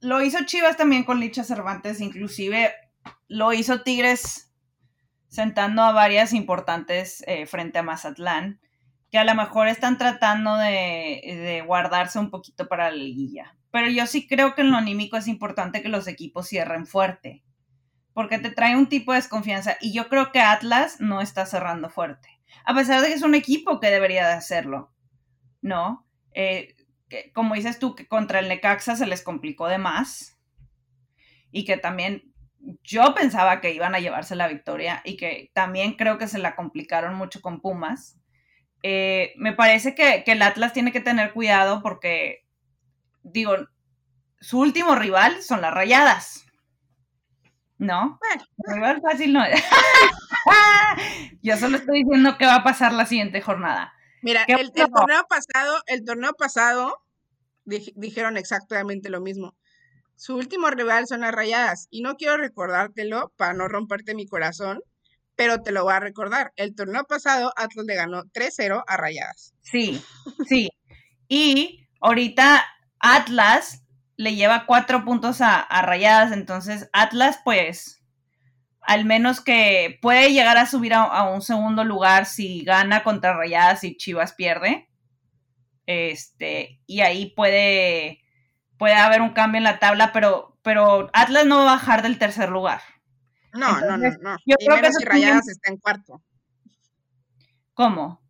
lo 0.00 0.22
hizo 0.22 0.44
Chivas 0.44 0.76
también 0.76 1.04
con 1.04 1.20
Licha 1.20 1.42
Cervantes, 1.44 2.00
inclusive 2.00 2.72
lo 3.26 3.52
hizo 3.52 3.82
Tigres 3.82 4.52
sentando 5.28 5.82
a 5.82 5.92
varias 5.92 6.32
importantes 6.32 7.22
eh, 7.26 7.46
frente 7.46 7.78
a 7.78 7.82
Mazatlán 7.82 8.60
que 9.10 9.18
a 9.18 9.24
lo 9.24 9.34
mejor 9.34 9.68
están 9.68 9.98
tratando 9.98 10.56
de, 10.56 11.62
guardarse 11.66 12.18
un 12.18 12.30
poquito 12.30 12.68
para 12.68 12.90
la 12.90 12.96
liguilla. 12.96 13.56
Pero 13.70 13.88
yo 13.88 14.06
sí 14.06 14.26
creo 14.26 14.54
que 14.54 14.62
en 14.62 14.70
lo 14.70 14.76
anímico 14.76 15.16
es 15.16 15.28
importante 15.28 15.82
que 15.82 15.88
los 15.88 16.06
equipos 16.06 16.48
cierren 16.48 16.86
fuerte, 16.86 17.42
porque 18.18 18.40
te 18.40 18.50
trae 18.50 18.74
un 18.74 18.88
tipo 18.88 19.12
de 19.12 19.18
desconfianza 19.18 19.76
y 19.80 19.92
yo 19.92 20.08
creo 20.08 20.32
que 20.32 20.40
Atlas 20.40 20.96
no 20.98 21.20
está 21.20 21.46
cerrando 21.46 21.88
fuerte, 21.88 22.28
a 22.64 22.74
pesar 22.74 23.00
de 23.00 23.06
que 23.06 23.14
es 23.14 23.22
un 23.22 23.36
equipo 23.36 23.78
que 23.78 23.92
debería 23.92 24.26
de 24.26 24.32
hacerlo, 24.32 24.92
¿no? 25.62 26.04
Eh, 26.32 26.74
que, 27.08 27.30
como 27.32 27.54
dices 27.54 27.78
tú, 27.78 27.94
que 27.94 28.08
contra 28.08 28.40
el 28.40 28.48
Necaxa 28.48 28.96
se 28.96 29.06
les 29.06 29.22
complicó 29.22 29.68
de 29.68 29.78
más 29.78 30.36
y 31.52 31.64
que 31.64 31.76
también 31.76 32.34
yo 32.82 33.14
pensaba 33.14 33.60
que 33.60 33.72
iban 33.72 33.94
a 33.94 34.00
llevarse 34.00 34.34
la 34.34 34.48
victoria 34.48 35.00
y 35.04 35.16
que 35.16 35.52
también 35.54 35.92
creo 35.92 36.18
que 36.18 36.26
se 36.26 36.40
la 36.40 36.56
complicaron 36.56 37.14
mucho 37.14 37.40
con 37.40 37.60
Pumas. 37.60 38.18
Eh, 38.82 39.32
me 39.36 39.52
parece 39.52 39.94
que, 39.94 40.24
el 40.26 40.42
Atlas 40.42 40.72
tiene 40.72 40.90
que 40.90 41.00
tener 41.00 41.32
cuidado 41.32 41.82
porque, 41.82 42.44
digo, 43.22 43.54
su 44.40 44.58
último 44.58 44.96
rival 44.96 45.40
son 45.40 45.60
las 45.60 45.72
rayadas. 45.72 46.47
¿No? 47.78 48.18
rival 48.58 49.00
fácil 49.00 49.32
no 49.32 49.44
es. 49.44 49.62
Yo 51.42 51.56
solo 51.56 51.76
estoy 51.76 52.04
diciendo 52.04 52.36
qué 52.38 52.46
va 52.46 52.56
a 52.56 52.64
pasar 52.64 52.92
la 52.92 53.06
siguiente 53.06 53.40
jornada. 53.40 53.92
Mira, 54.22 54.44
el, 54.48 54.72
torneo 54.72 55.24
pasado, 55.28 55.80
el 55.86 56.04
torneo 56.04 56.32
pasado 56.34 57.02
dijeron 57.64 58.36
exactamente 58.36 59.10
lo 59.10 59.20
mismo. 59.20 59.54
Su 60.16 60.36
último 60.36 60.70
rival 60.70 61.06
son 61.06 61.20
las 61.20 61.32
rayadas. 61.32 61.86
Y 61.90 62.02
no 62.02 62.16
quiero 62.16 62.36
recordártelo 62.36 63.32
para 63.36 63.52
no 63.52 63.68
romperte 63.68 64.16
mi 64.16 64.26
corazón, 64.26 64.80
pero 65.36 65.62
te 65.62 65.70
lo 65.70 65.84
voy 65.84 65.92
a 65.92 66.00
recordar. 66.00 66.52
El 66.56 66.74
torneo 66.74 67.04
pasado, 67.04 67.52
Atlas 67.56 67.86
le 67.86 67.94
ganó 67.94 68.24
3-0 68.24 68.82
a 68.84 68.96
rayadas. 68.96 69.54
Sí, 69.62 70.02
sí. 70.48 70.68
Y 71.28 71.86
ahorita 72.00 72.64
Atlas 72.98 73.84
le 74.18 74.34
lleva 74.34 74.66
cuatro 74.66 75.04
puntos 75.04 75.40
a, 75.40 75.66
rayadas. 75.82 76.32
Entonces, 76.32 76.90
Atlas, 76.92 77.40
pues, 77.44 78.04
al 78.82 79.06
menos 79.06 79.40
que 79.40 79.98
puede 80.02 80.32
llegar 80.32 80.58
a 80.58 80.66
subir 80.66 80.92
a, 80.92 81.30
un 81.30 81.40
segundo 81.40 81.84
lugar 81.84 82.26
si 82.26 82.64
gana 82.64 83.04
contra 83.04 83.32
Rayadas 83.32 83.84
y 83.84 83.96
Chivas 83.96 84.34
pierde. 84.34 84.90
Este, 85.86 86.80
y 86.86 87.00
ahí 87.00 87.32
puede 87.34 88.20
puede 88.76 88.94
haber 88.94 89.22
un 89.22 89.30
cambio 89.30 89.58
en 89.58 89.64
la 89.64 89.78
tabla, 89.78 90.12
pero, 90.12 90.56
pero 90.62 91.10
Atlas 91.12 91.46
no 91.46 91.56
va 91.56 91.62
a 91.62 91.74
bajar 91.76 92.02
del 92.02 92.18
tercer 92.18 92.48
lugar. 92.48 92.80
No, 93.52 93.80
no, 93.80 93.96
no, 93.96 94.10
no. 94.20 94.36
Yo 94.46 94.56
creo 94.56 94.80
que 94.80 94.92
si 94.92 95.04
Rayadas 95.04 95.48
está 95.48 95.70
en 95.70 95.78
cuarto. 95.78 96.22
¿Cómo? 97.74 98.22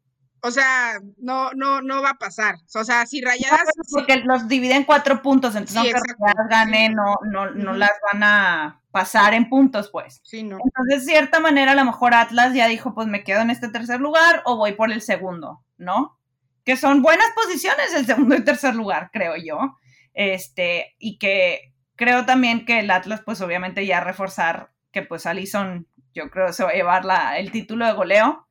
O 0.43 0.51
sea, 0.51 1.01
no, 1.17 1.51
no, 1.53 1.83
no 1.83 2.03
va 2.03 2.11
a 2.11 2.19
pasar. 2.19 2.57
O 2.75 2.85
sea, 2.85 3.07
si 3.07 3.21
Rayadas. 3.21 3.69
porque 3.91 4.17
los 4.17 4.49
dividen 4.49 4.85
cuatro 4.85 5.21
puntos, 5.23 5.55
entonces 5.57 5.77
aunque 5.77 5.95
Rayadas 5.95 6.49
gane, 6.49 6.91
no, 6.91 7.17
no, 7.31 7.51
no 7.51 7.73
las 7.73 7.93
van 8.13 8.23
a 8.23 8.81
pasar 8.91 9.35
en 9.35 9.49
puntos, 9.49 9.91
pues. 9.91 10.21
Sí, 10.25 10.43
no. 10.43 10.59
Entonces, 10.65 11.07
de 11.07 11.13
cierta 11.13 11.41
manera, 11.41 11.73
a 11.73 11.77
lo 11.77 11.85
mejor 11.85 12.15
Atlas 12.15 12.55
ya 12.55 12.69
dijo, 12.69 12.95
pues 12.95 13.09
me 13.09 13.25
quedo 13.25 13.41
en 13.41 13.51
este 13.51 13.69
tercer 13.69 14.01
lugar 14.01 14.43
o 14.45 14.57
voy 14.57 14.73
por 14.73 14.93
el 14.93 15.03
segundo, 15.03 15.65
¿no? 15.77 16.19
Que 16.65 16.77
son 16.77 17.03
buenas 17.03 17.29
posiciones 17.35 17.95
el 17.95 18.07
segundo 18.07 18.35
y 18.37 18.45
tercer 18.45 18.75
lugar, 18.75 19.11
creo 19.13 19.35
yo. 19.37 19.77
Este, 20.15 20.95
y 20.99 21.19
que 21.19 21.73
creo 21.97 22.27
también 22.27 22.65
que 22.65 22.81
el 22.81 22.91
Atlas, 22.91 23.23
pues 23.25 23.41
obviamente 23.41 23.87
ya 23.87 24.01
reforzar 24.01 24.71
que 24.93 25.03
pues 25.03 25.27
Alison, 25.27 25.87
yo 26.15 26.31
creo 26.31 26.53
se 26.53 26.65
va 26.65 26.71
a 26.71 26.75
llevar 26.75 27.05
la, 27.05 27.39
el 27.39 27.51
título 27.51 27.87
de 27.87 27.93
goleo. 27.93 28.48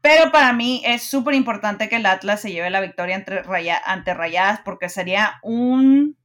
Pero 0.00 0.32
para 0.32 0.52
mí 0.52 0.82
es 0.84 1.02
súper 1.02 1.34
importante 1.34 1.88
que 1.88 1.96
el 1.96 2.06
Atlas 2.06 2.40
se 2.40 2.52
lleve 2.52 2.70
la 2.70 2.80
victoria 2.80 3.16
entre 3.16 3.42
ante 3.84 4.14
Rayadas 4.14 4.60
porque 4.64 4.88
sería 4.88 5.38
un 5.42 6.16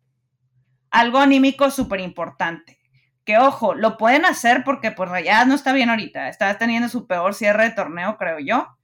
algo 0.90 1.20
anímico 1.20 1.70
súper 1.72 2.00
importante. 2.00 2.80
Que 3.26 3.38
ojo, 3.38 3.74
lo 3.74 3.98
pueden 3.98 4.24
hacer 4.24 4.64
porque 4.64 4.92
pues 4.92 5.10
Rayadas 5.10 5.48
no 5.48 5.56
está 5.56 5.74
bien 5.74 5.90
ahorita, 5.90 6.30
está 6.30 6.58
teniendo 6.58 6.88
su 6.90 7.08
peor 7.08 7.34
cierre 7.34 7.64
de 7.64 7.76
torneo, 7.76 8.18
creo 8.18 8.40
yo, 8.40 8.78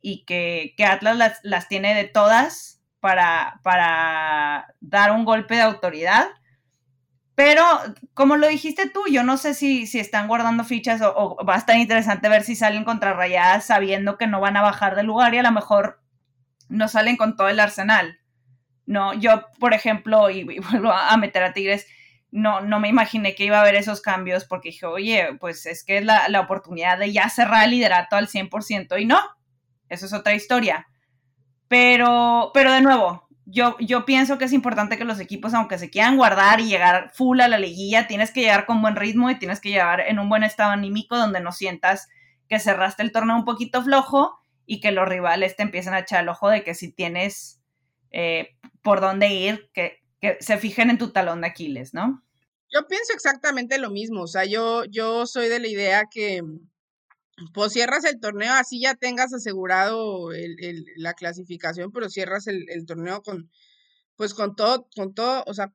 y 0.00 0.24
que, 0.24 0.74
que 0.76 0.84
Atlas 0.84 1.16
las, 1.16 1.40
las 1.42 1.68
tiene 1.68 1.94
de 1.94 2.04
todas 2.04 2.82
para, 3.00 3.60
para 3.62 4.74
dar 4.80 5.12
un 5.12 5.24
golpe 5.24 5.54
de 5.54 5.62
autoridad. 5.62 6.26
Pero, 7.34 7.64
como 8.14 8.36
lo 8.36 8.46
dijiste 8.46 8.88
tú, 8.88 9.02
yo 9.10 9.24
no 9.24 9.36
sé 9.36 9.54
si, 9.54 9.86
si 9.86 9.98
están 9.98 10.28
guardando 10.28 10.62
fichas 10.62 11.00
o, 11.02 11.36
va 11.44 11.56
a 11.56 11.58
estar 11.58 11.76
interesante 11.76 12.28
ver 12.28 12.44
si 12.44 12.54
salen 12.54 12.84
contra 12.84 13.12
Rayadas 13.12 13.66
sabiendo 13.66 14.16
que 14.16 14.28
no 14.28 14.40
van 14.40 14.56
a 14.56 14.62
bajar 14.62 14.94
de 14.94 15.02
lugar 15.02 15.34
y 15.34 15.38
a 15.38 15.42
lo 15.42 15.50
mejor 15.50 16.00
no 16.68 16.86
salen 16.88 17.16
con 17.16 17.36
todo 17.36 17.48
el 17.48 17.58
arsenal. 17.58 18.20
No, 18.86 19.14
yo, 19.14 19.46
por 19.58 19.74
ejemplo, 19.74 20.30
y, 20.30 20.44
vuelvo 20.70 20.92
a 20.92 21.16
meter 21.16 21.42
a 21.42 21.52
Tigres, 21.52 21.86
no, 22.30 22.60
no 22.60 22.78
me 22.80 22.88
imaginé 22.88 23.34
que 23.34 23.44
iba 23.44 23.58
a 23.58 23.62
haber 23.62 23.74
esos 23.74 24.00
cambios 24.00 24.44
porque 24.44 24.68
dije, 24.70 24.86
oye, 24.86 25.36
pues 25.40 25.66
es 25.66 25.84
que 25.84 25.98
es 25.98 26.04
la, 26.04 26.28
la 26.28 26.40
oportunidad 26.40 26.98
de 26.98 27.12
ya 27.12 27.28
cerrar 27.30 27.64
el 27.64 27.70
liderato 27.70 28.16
al 28.16 28.28
100% 28.28 29.00
y 29.00 29.06
no, 29.06 29.20
eso 29.88 30.06
es 30.06 30.12
otra 30.12 30.34
historia. 30.34 30.86
Pero, 31.68 32.50
pero 32.54 32.72
de 32.72 32.80
nuevo, 32.80 33.28
yo, 33.46 33.76
yo 33.78 34.04
pienso 34.04 34.38
que 34.38 34.46
es 34.46 34.52
importante 34.52 34.96
que 34.96 35.04
los 35.04 35.20
equipos, 35.20 35.52
aunque 35.54 35.78
se 35.78 35.90
quieran 35.90 36.16
guardar 36.16 36.60
y 36.60 36.68
llegar 36.68 37.10
full 37.14 37.40
a 37.40 37.48
la 37.48 37.58
liguilla, 37.58 38.06
tienes 38.06 38.30
que 38.30 38.40
llegar 38.40 38.64
con 38.66 38.80
buen 38.80 38.96
ritmo 38.96 39.30
y 39.30 39.38
tienes 39.38 39.60
que 39.60 39.68
llegar 39.68 40.00
en 40.00 40.18
un 40.18 40.28
buen 40.28 40.44
estado 40.44 40.70
anímico 40.70 41.16
donde 41.16 41.40
no 41.40 41.52
sientas 41.52 42.08
que 42.48 42.58
cerraste 42.58 43.02
el 43.02 43.12
torneo 43.12 43.36
un 43.36 43.44
poquito 43.44 43.82
flojo 43.82 44.38
y 44.66 44.80
que 44.80 44.92
los 44.92 45.08
rivales 45.08 45.56
te 45.56 45.62
empiecen 45.62 45.94
a 45.94 46.00
echar 46.00 46.22
el 46.22 46.28
ojo 46.28 46.48
de 46.48 46.64
que 46.64 46.74
si 46.74 46.92
tienes 46.92 47.60
eh, 48.10 48.56
por 48.82 49.00
dónde 49.00 49.28
ir, 49.28 49.70
que, 49.74 49.98
que, 50.20 50.38
se 50.40 50.56
fijen 50.56 50.88
en 50.88 50.98
tu 50.98 51.12
talón 51.12 51.42
de 51.42 51.48
Aquiles, 51.48 51.92
¿no? 51.92 52.22
Yo 52.72 52.86
pienso 52.88 53.12
exactamente 53.12 53.78
lo 53.78 53.90
mismo, 53.90 54.22
o 54.22 54.26
sea, 54.26 54.44
yo, 54.44 54.84
yo 54.86 55.26
soy 55.26 55.48
de 55.48 55.60
la 55.60 55.68
idea 55.68 56.04
que, 56.10 56.42
pues 57.52 57.72
cierras 57.72 58.04
el 58.04 58.20
torneo, 58.20 58.52
así 58.54 58.80
ya 58.80 58.94
tengas 58.94 59.32
asegurado 59.32 60.32
el, 60.32 60.84
la 60.96 61.14
clasificación, 61.14 61.90
pero 61.92 62.08
cierras 62.08 62.46
el, 62.46 62.86
torneo 62.86 63.22
con, 63.22 63.50
pues 64.16 64.34
con 64.34 64.54
todo, 64.56 64.88
con 64.94 65.14
todo, 65.14 65.42
o 65.46 65.54
sea, 65.54 65.72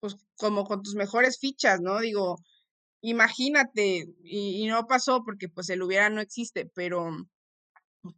pues 0.00 0.16
como 0.36 0.64
con 0.64 0.82
tus 0.82 0.94
mejores 0.94 1.38
fichas, 1.40 1.80
¿no? 1.80 2.00
Digo, 2.00 2.36
imagínate, 3.00 4.06
y, 4.24 4.66
no 4.66 4.86
pasó 4.86 5.22
porque 5.24 5.48
pues 5.48 5.68
el 5.70 5.82
hubiera 5.82 6.10
no 6.10 6.20
existe, 6.20 6.70
pero, 6.74 7.10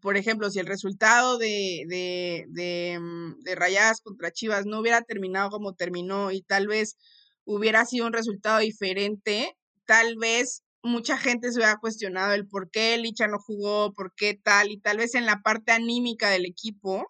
por 0.00 0.16
ejemplo, 0.16 0.50
si 0.50 0.58
el 0.58 0.66
resultado 0.66 1.38
de, 1.38 1.84
de, 1.88 2.44
de, 2.48 2.98
mm, 3.00 3.40
de 3.42 3.54
Rayadas 3.54 4.00
contra 4.02 4.32
Chivas 4.32 4.66
no 4.66 4.80
hubiera 4.80 5.02
terminado 5.02 5.50
como 5.50 5.74
terminó 5.74 6.30
y 6.32 6.42
tal 6.42 6.66
vez 6.66 6.96
hubiera 7.44 7.84
sido 7.86 8.06
un 8.06 8.12
resultado 8.12 8.58
diferente, 8.60 9.56
tal 9.86 10.16
vez 10.16 10.62
mucha 10.82 11.18
gente 11.18 11.50
se 11.50 11.58
hubiera 11.58 11.76
cuestionado 11.78 12.32
el 12.34 12.46
por 12.46 12.70
qué 12.70 12.96
Licha 12.98 13.26
no 13.26 13.38
jugó, 13.38 13.92
por 13.92 14.14
qué 14.14 14.34
tal, 14.34 14.70
y 14.70 14.78
tal 14.78 14.98
vez 14.98 15.14
en 15.14 15.26
la 15.26 15.40
parte 15.42 15.72
anímica 15.72 16.30
del 16.30 16.46
equipo 16.46 17.06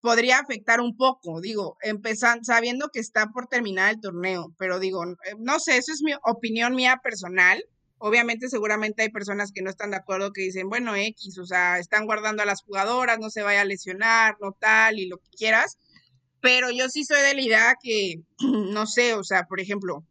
podría 0.00 0.38
afectar 0.38 0.80
un 0.80 0.96
poco, 0.96 1.40
digo, 1.40 1.76
empezando, 1.82 2.44
sabiendo 2.44 2.88
que 2.88 3.00
está 3.00 3.26
por 3.28 3.46
terminar 3.46 3.94
el 3.94 4.00
torneo, 4.00 4.54
pero 4.58 4.78
digo, 4.78 5.04
eh, 5.04 5.34
no 5.38 5.60
sé, 5.60 5.76
eso 5.76 5.92
es 5.92 6.02
mi 6.02 6.12
opinión 6.24 6.74
mía 6.74 7.00
personal. 7.02 7.62
Obviamente, 7.98 8.48
seguramente 8.48 9.02
hay 9.02 9.10
personas 9.10 9.52
que 9.52 9.60
no 9.62 9.68
están 9.68 9.90
de 9.90 9.98
acuerdo, 9.98 10.32
que 10.32 10.40
dicen, 10.42 10.70
bueno, 10.70 10.96
X, 10.96 11.38
o 11.38 11.44
sea, 11.44 11.78
están 11.78 12.06
guardando 12.06 12.42
a 12.42 12.46
las 12.46 12.62
jugadoras, 12.62 13.18
no 13.18 13.28
se 13.28 13.42
vaya 13.42 13.60
a 13.60 13.64
lesionar, 13.66 14.36
no 14.40 14.52
tal, 14.58 14.98
y 14.98 15.06
lo 15.06 15.18
que 15.18 15.28
quieras. 15.36 15.76
Pero 16.40 16.70
yo 16.70 16.88
sí 16.88 17.04
soy 17.04 17.20
de 17.20 17.34
la 17.34 17.42
idea 17.42 17.74
que, 17.82 18.22
no 18.72 18.86
sé, 18.86 19.14
o 19.14 19.24
sea, 19.24 19.44
por 19.44 19.60
ejemplo, 19.60 20.06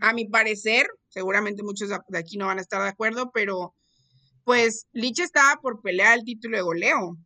a 0.00 0.12
mi 0.12 0.26
parecer, 0.26 0.86
seguramente 1.08 1.62
muchos 1.62 1.88
de 1.88 2.18
aquí 2.18 2.36
no 2.36 2.46
van 2.46 2.58
a 2.58 2.62
estar 2.62 2.82
de 2.82 2.88
acuerdo, 2.88 3.30
pero 3.32 3.74
pues 4.44 4.86
Lich 4.92 5.20
estaba 5.20 5.60
por 5.60 5.82
pelear 5.82 6.18
el 6.18 6.24
título 6.24 6.56
de 6.56 6.62
goleo 6.62 7.16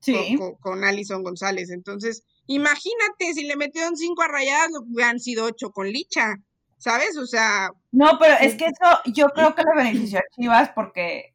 sí. 0.00 0.38
con, 0.60 0.84
Alison 0.84 1.22
González. 1.22 1.70
Entonces, 1.70 2.24
imagínate, 2.46 3.34
si 3.34 3.44
le 3.44 3.56
metieron 3.56 3.96
cinco 3.96 4.22
a 4.22 4.28
rayadas, 4.28 4.70
hubieran 4.86 5.20
sido 5.20 5.44
ocho 5.44 5.70
con 5.70 5.88
Licha, 5.88 6.36
¿sabes? 6.78 7.16
O 7.18 7.26
sea. 7.26 7.70
No, 7.92 8.18
pero 8.18 8.34
es 8.40 8.54
que 8.54 8.66
eso 8.66 9.00
yo 9.06 9.28
creo 9.28 9.54
que 9.54 9.62
le 9.62 9.84
benefició 9.84 10.18
a 10.18 10.22
Chivas 10.34 10.70
porque 10.74 11.34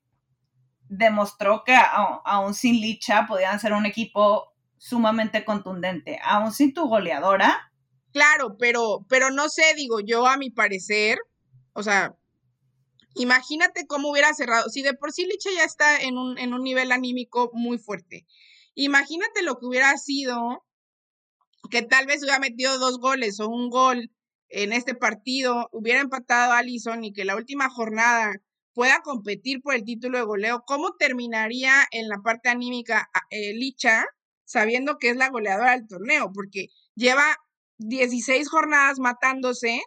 demostró 0.89 1.63
que 1.63 1.75
aún 2.25 2.53
sin 2.53 2.81
Licha 2.81 3.25
podían 3.27 3.59
ser 3.59 3.73
un 3.73 3.85
equipo 3.85 4.53
sumamente 4.77 5.45
contundente. 5.45 6.19
Aún 6.23 6.51
sin 6.51 6.73
tu 6.73 6.87
goleadora, 6.87 7.70
Claro, 8.13 8.57
pero, 8.57 9.05
pero 9.07 9.31
no 9.31 9.49
sé, 9.49 9.63
digo, 9.75 9.99
yo 9.99 10.27
a 10.27 10.37
mi 10.37 10.49
parecer, 10.49 11.19
o 11.73 11.83
sea, 11.83 12.15
imagínate 13.15 13.87
cómo 13.87 14.09
hubiera 14.09 14.33
cerrado. 14.33 14.69
Si 14.69 14.81
de 14.81 14.93
por 14.93 15.11
sí 15.11 15.25
Liche 15.25 15.53
ya 15.55 15.63
está 15.63 16.01
en 16.01 16.17
un, 16.17 16.37
en 16.37 16.53
un 16.53 16.63
nivel 16.63 16.91
anímico 16.91 17.51
muy 17.53 17.77
fuerte. 17.77 18.25
Imagínate 18.75 19.43
lo 19.43 19.59
que 19.59 19.65
hubiera 19.65 19.97
sido 19.97 20.65
que 21.69 21.81
tal 21.81 22.05
vez 22.05 22.21
hubiera 22.21 22.39
metido 22.39 22.79
dos 22.79 22.99
goles 22.99 23.39
o 23.39 23.47
un 23.47 23.69
gol 23.69 24.11
en 24.49 24.73
este 24.73 24.95
partido, 24.95 25.69
hubiera 25.71 26.01
empatado 26.01 26.51
a 26.51 26.57
Allison 26.57 27.03
y 27.03 27.13
que 27.13 27.23
la 27.23 27.35
última 27.35 27.69
jornada 27.69 28.33
pueda 28.73 29.01
competir 29.01 29.61
por 29.61 29.75
el 29.75 29.83
título 29.83 30.17
de 30.17 30.25
goleo, 30.25 30.63
¿cómo 30.65 30.95
terminaría 30.97 31.73
en 31.91 32.09
la 32.09 32.17
parte 32.21 32.49
anímica 32.49 33.09
eh, 33.29 33.53
Licha 33.53 34.05
sabiendo 34.43 34.97
que 34.97 35.09
es 35.09 35.17
la 35.17 35.29
goleadora 35.29 35.71
del 35.71 35.87
torneo? 35.87 36.31
Porque 36.33 36.67
lleva 36.95 37.37
16 37.87 38.49
jornadas 38.49 38.99
matándose 38.99 39.81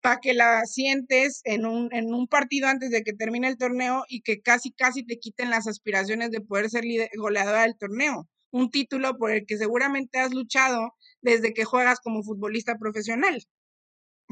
para 0.00 0.20
que 0.20 0.34
la 0.34 0.64
sientes 0.66 1.40
en 1.44 1.66
un, 1.66 1.88
en 1.92 2.14
un 2.14 2.28
partido 2.28 2.68
antes 2.68 2.90
de 2.90 3.02
que 3.02 3.12
termine 3.12 3.48
el 3.48 3.58
torneo 3.58 4.04
y 4.08 4.22
que 4.22 4.40
casi, 4.40 4.72
casi 4.72 5.04
te 5.04 5.18
quiten 5.18 5.50
las 5.50 5.66
aspiraciones 5.66 6.30
de 6.30 6.40
poder 6.40 6.70
ser 6.70 6.84
goleadora 7.16 7.62
del 7.62 7.76
torneo. 7.76 8.28
un 8.52 8.70
título 8.70 9.18
por 9.18 9.32
el 9.32 9.44
que 9.46 9.58
seguramente 9.58 10.18
has 10.18 10.32
luchado 10.32 10.92
desde 11.20 11.52
que 11.52 11.64
juegas 11.64 12.00
como 12.00 12.22
futbolista 12.22 12.76
profesional. 12.78 13.42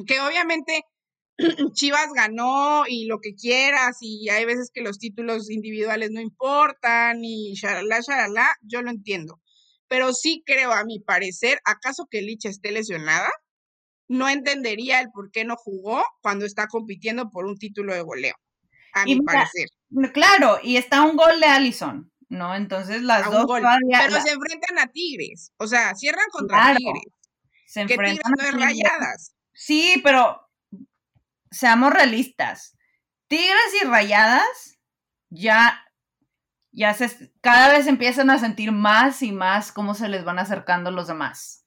Que 0.06 0.20
obviamente 0.20 0.82
Chivas 1.74 2.12
ganó 2.14 2.84
y 2.88 3.06
lo 3.06 3.18
que 3.20 3.34
quieras, 3.34 3.98
y 4.00 4.28
hay 4.30 4.44
veces 4.44 4.70
que 4.72 4.82
los 4.82 4.98
títulos 4.98 5.50
individuales 5.50 6.10
no 6.12 6.20
importan, 6.20 7.24
y 7.24 7.54
shalala, 7.54 8.00
shalala, 8.00 8.48
yo 8.62 8.82
lo 8.82 8.90
entiendo. 8.90 9.40
Pero 9.94 10.12
sí 10.12 10.42
creo, 10.44 10.72
a 10.72 10.82
mi 10.82 10.98
parecer, 10.98 11.60
¿acaso 11.64 12.08
que 12.10 12.20
Licha 12.20 12.48
esté 12.48 12.72
lesionada? 12.72 13.30
No 14.08 14.28
entendería 14.28 14.98
el 14.98 15.06
por 15.12 15.30
qué 15.30 15.44
no 15.44 15.54
jugó 15.54 16.02
cuando 16.20 16.46
está 16.46 16.66
compitiendo 16.66 17.30
por 17.30 17.46
un 17.46 17.56
título 17.56 17.94
de 17.94 18.00
goleo, 18.00 18.34
a 18.92 19.04
mi 19.04 19.20
parecer. 19.20 19.68
Claro, 20.12 20.58
y 20.64 20.78
está 20.78 21.02
un 21.02 21.16
gol 21.16 21.38
de 21.38 21.46
Allison, 21.46 22.12
¿no? 22.28 22.56
Entonces 22.56 23.02
las 23.02 23.30
dos 23.30 23.46
Pero 23.48 24.20
se 24.20 24.32
enfrentan 24.32 24.80
a 24.80 24.88
Tigres, 24.88 25.52
o 25.58 25.68
sea, 25.68 25.94
cierran 25.94 26.26
contra 26.32 26.74
Tigres. 26.74 27.04
Se 27.64 27.82
enfrentan 27.82 28.16
que 28.16 28.32
Tigres 28.32 28.52
no 28.52 28.58
es 28.58 28.66
rayadas. 28.66 29.36
Sí, 29.52 30.00
pero 30.02 30.44
seamos 31.52 31.92
realistas. 31.92 32.76
Tigres 33.28 33.80
y 33.80 33.86
Rayadas 33.86 34.80
ya, 35.30 35.83
ya 36.74 36.96
cada 37.40 37.72
vez 37.72 37.86
empiezan 37.86 38.30
a 38.30 38.38
sentir 38.38 38.72
más 38.72 39.22
y 39.22 39.30
más 39.30 39.70
cómo 39.70 39.94
se 39.94 40.08
les 40.08 40.24
van 40.24 40.40
acercando 40.40 40.90
los 40.90 41.06
demás. 41.06 41.64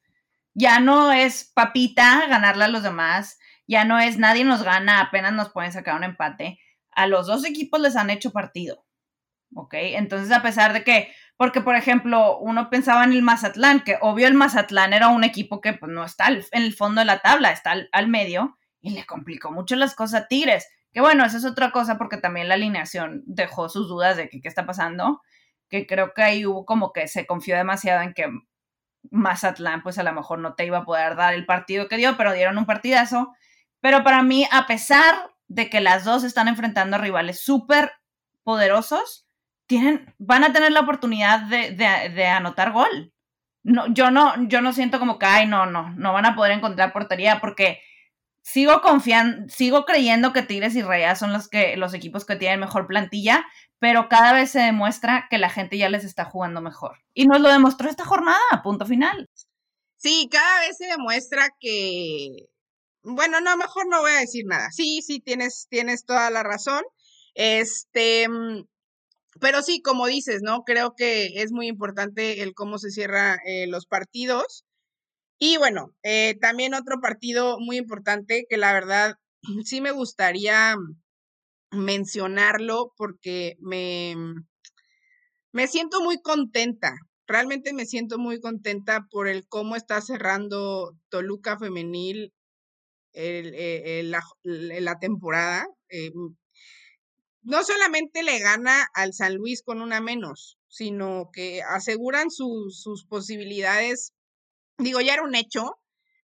Ya 0.54 0.80
no 0.80 1.12
es 1.12 1.46
papita 1.54 2.28
ganarle 2.28 2.65
a 2.65 2.67
los 2.67 2.84
demás, 2.84 3.39
ya 3.67 3.86
no 3.86 4.00
es 4.00 4.17
nadie 4.17 4.43
nos 4.43 4.63
gana, 4.63 5.00
apenas 5.00 5.34
nos 5.34 5.50
pueden 5.50 5.72
sacar 5.72 5.96
un 5.96 6.04
empate. 6.04 6.60
A 6.91 7.08
los 7.08 7.28
dos 7.28 7.46
equipos 7.46 7.80
les 7.80 7.96
han 7.96 8.10
hecho 8.10 8.32
partido. 8.32 8.86
¿Ok? 9.56 9.76
Entonces, 9.76 10.32
a 10.32 10.41
pesar 10.41 10.74
de 10.74 10.84
que, 10.84 11.13
porque 11.38 11.62
por 11.62 11.76
ejemplo, 11.76 12.38
uno 12.39 12.70
pensaba 12.70 13.06
en 13.06 13.13
el 13.13 13.22
Mazatlán, 13.22 13.82
que 13.82 13.98
obvio 14.02 14.28
el 14.28 14.34
Mazatlán 14.34 14.91
era 14.91 15.08
un 15.08 15.24
equipo 15.24 15.62
que 15.62 15.74
pues, 15.74 15.89
no 15.89 16.04
está 16.04 16.28
en 16.28 16.43
el 16.52 16.74
fondo 16.74 17.00
de 17.00 17.06
la 17.06 17.20
tabla, 17.20 17.52
está 17.52 17.74
al 17.91 18.08
medio 18.10 18.58
y 18.82 18.89
le 18.89 19.06
complicó 19.06 19.52
mucho 19.52 19.78
las 19.78 19.96
cosas 19.96 20.24
a 20.24 20.28
Tigres. 20.28 20.67
Que 20.97 21.01
bueno, 21.01 21.23
esa 21.23 21.38
es 21.38 21.45
otra 21.45 21.69
cosa 21.69 21.99
porque 21.99 22.17
también 22.17 22.47
la 22.47 22.55
alineación 22.55 23.21
dejó 23.27 23.69
sus 23.69 23.88
dudas 23.88 24.17
de 24.17 24.29
que 24.29 24.41
qué 24.41 24.47
está 24.47 24.65
pasando, 24.65 25.21
que 25.69 25.86
creo 25.86 26.15
que 26.15 26.23
ahí 26.23 26.43
hubo 26.43 26.65
como 26.65 26.91
que 26.91 27.07
se 27.07 27.27
confió 27.27 27.55
demasiado 27.55 28.01
en 28.01 28.15
que 28.15 28.27
Mazatlán 29.12 29.83
pues 29.83 29.99
a 29.99 30.03
lo 30.03 30.12
mejor 30.12 30.39
no 30.39 30.55
te 30.55 30.65
iba 30.65 30.79
a 30.79 30.86
poder 30.86 31.15
dar 31.15 31.36
el 31.36 31.45
partido 31.45 31.88
que 31.88 31.97
dio, 31.97 32.17
pero 32.17 32.33
dieron 32.33 32.57
un 32.57 32.65
partidazo. 32.65 33.31
Pero 33.79 34.03
para 34.03 34.23
mí, 34.23 34.47
a 34.51 34.65
pesar 34.65 35.13
de 35.47 35.69
que 35.69 35.81
las 35.81 36.03
dos 36.03 36.23
están 36.23 36.47
enfrentando 36.47 36.97
rivales 36.97 37.41
súper 37.41 37.91
poderosos, 38.41 39.27
tienen, 39.67 40.15
van 40.17 40.45
a 40.45 40.51
tener 40.51 40.71
la 40.71 40.79
oportunidad 40.79 41.41
de, 41.41 41.73
de, 41.73 42.25
anotar 42.25 42.71
gol. 42.71 43.13
No, 43.62 43.86
yo 43.93 44.10
no, 44.10 44.33
yo 44.47 44.62
no 44.62 44.73
siento 44.73 44.97
como 44.97 45.19
que, 45.19 45.27
ay, 45.27 45.45
no, 45.45 45.67
no, 45.67 45.91
no 45.91 46.12
van 46.12 46.25
a 46.25 46.36
poder 46.36 46.53
encontrar 46.53 46.91
portería 46.91 47.39
porque 47.39 47.81
sigo 48.47 48.79
confiando, 48.81 49.49
sigo 49.49 49.83
creyendo 49.83 50.31
que 50.31 50.41
Tigres 50.41 50.73
y 50.75 50.81
Reyes 50.81 51.19
son 51.19 51.33
los 51.33 51.49
que 51.49 51.75
los 51.75 51.93
equipos 51.93 52.23
que 52.23 52.38
tienen 52.38 52.62
mejor 52.62 52.88
plantilla, 52.88 53.45
pero 53.77 54.07
cada 54.07 54.31
vez 54.31 54.51
se 54.51 54.60
demuestra 54.60 55.27
que 55.29 55.38
la 55.38 55.49
gente 55.49 55.77
ya 55.77 55.89
les 55.89 56.05
está 56.05 56.23
jugando 56.23 56.62
mejor. 56.62 56.97
Y 57.13 57.25
nos 57.25 57.41
lo 57.41 57.49
demostró 57.49 57.89
esta 57.89 58.05
jornada, 58.05 58.39
punto 58.63 58.86
final. 58.86 59.29
Sí, 59.97 60.29
cada 60.31 60.62
vez 60.62 60.77
se 60.77 60.86
demuestra 60.86 61.49
que 61.60 62.47
bueno, 63.03 63.41
no, 63.41 63.57
mejor 63.57 63.88
no 63.89 63.99
voy 64.01 64.12
a 64.12 64.19
decir 64.19 64.45
nada. 64.45 64.69
Sí, 64.71 65.01
sí, 65.01 65.19
tienes, 65.19 65.67
tienes 65.69 66.05
toda 66.05 66.29
la 66.29 66.43
razón. 66.43 66.83
Este, 67.36 68.27
pero 69.41 69.62
sí, 69.62 69.81
como 69.81 70.07
dices, 70.07 70.41
¿no? 70.41 70.63
Creo 70.63 70.95
que 70.95 71.41
es 71.41 71.51
muy 71.51 71.67
importante 71.67 72.43
el 72.43 72.53
cómo 72.53 72.77
se 72.77 72.91
cierran 72.91 73.39
eh, 73.45 73.67
los 73.67 73.86
partidos. 73.86 74.65
Y 75.39 75.58
bueno, 75.58 75.93
eh, 76.04 76.36
también 76.41 76.73
otro 76.73 77.00
partido 77.00 77.60
muy 77.60 77.78
importante 77.78 78.45
que 78.50 78.58
la 78.58 78.73
verdad 78.73 79.15
sí 79.65 79.82
me 79.82 79.91
gustaría 79.91 80.76
mencionarlo 81.71 82.93
porque 82.97 83.56
me, 83.60 84.15
me 85.52 85.67
siento 85.67 86.02
muy 86.02 86.21
contenta. 86.21 86.95
Realmente 87.28 87.73
me 87.73 87.86
siento 87.86 88.17
muy 88.17 88.39
contenta 88.39 89.06
por 89.12 89.28
el 89.28 89.47
cómo 89.47 89.76
está 89.76 90.02
cerrando 90.02 90.95
Toluca 91.10 91.60
Femenil 91.60 92.34
eh, 93.13 94.02
la, 94.06 95.00
temporada. 95.00 95.67
Eh, 95.89 96.12
no 97.41 97.63
solamente 97.63 98.23
le 98.23 98.39
gana 98.39 98.88
al 98.93 99.13
San 99.13 99.36
Luis 99.36 99.62
con 99.62 99.82
una 99.82 100.00
menos, 100.02 100.58
sino 100.67 101.30
que 101.34 101.62
aseguran 101.63 102.32
sus 102.32 103.06
posibilidades 103.10 104.13
digo, 104.78 105.02
ya 105.02 105.13
era 105.13 105.24
un 105.24 105.36
hecho, 105.36 105.80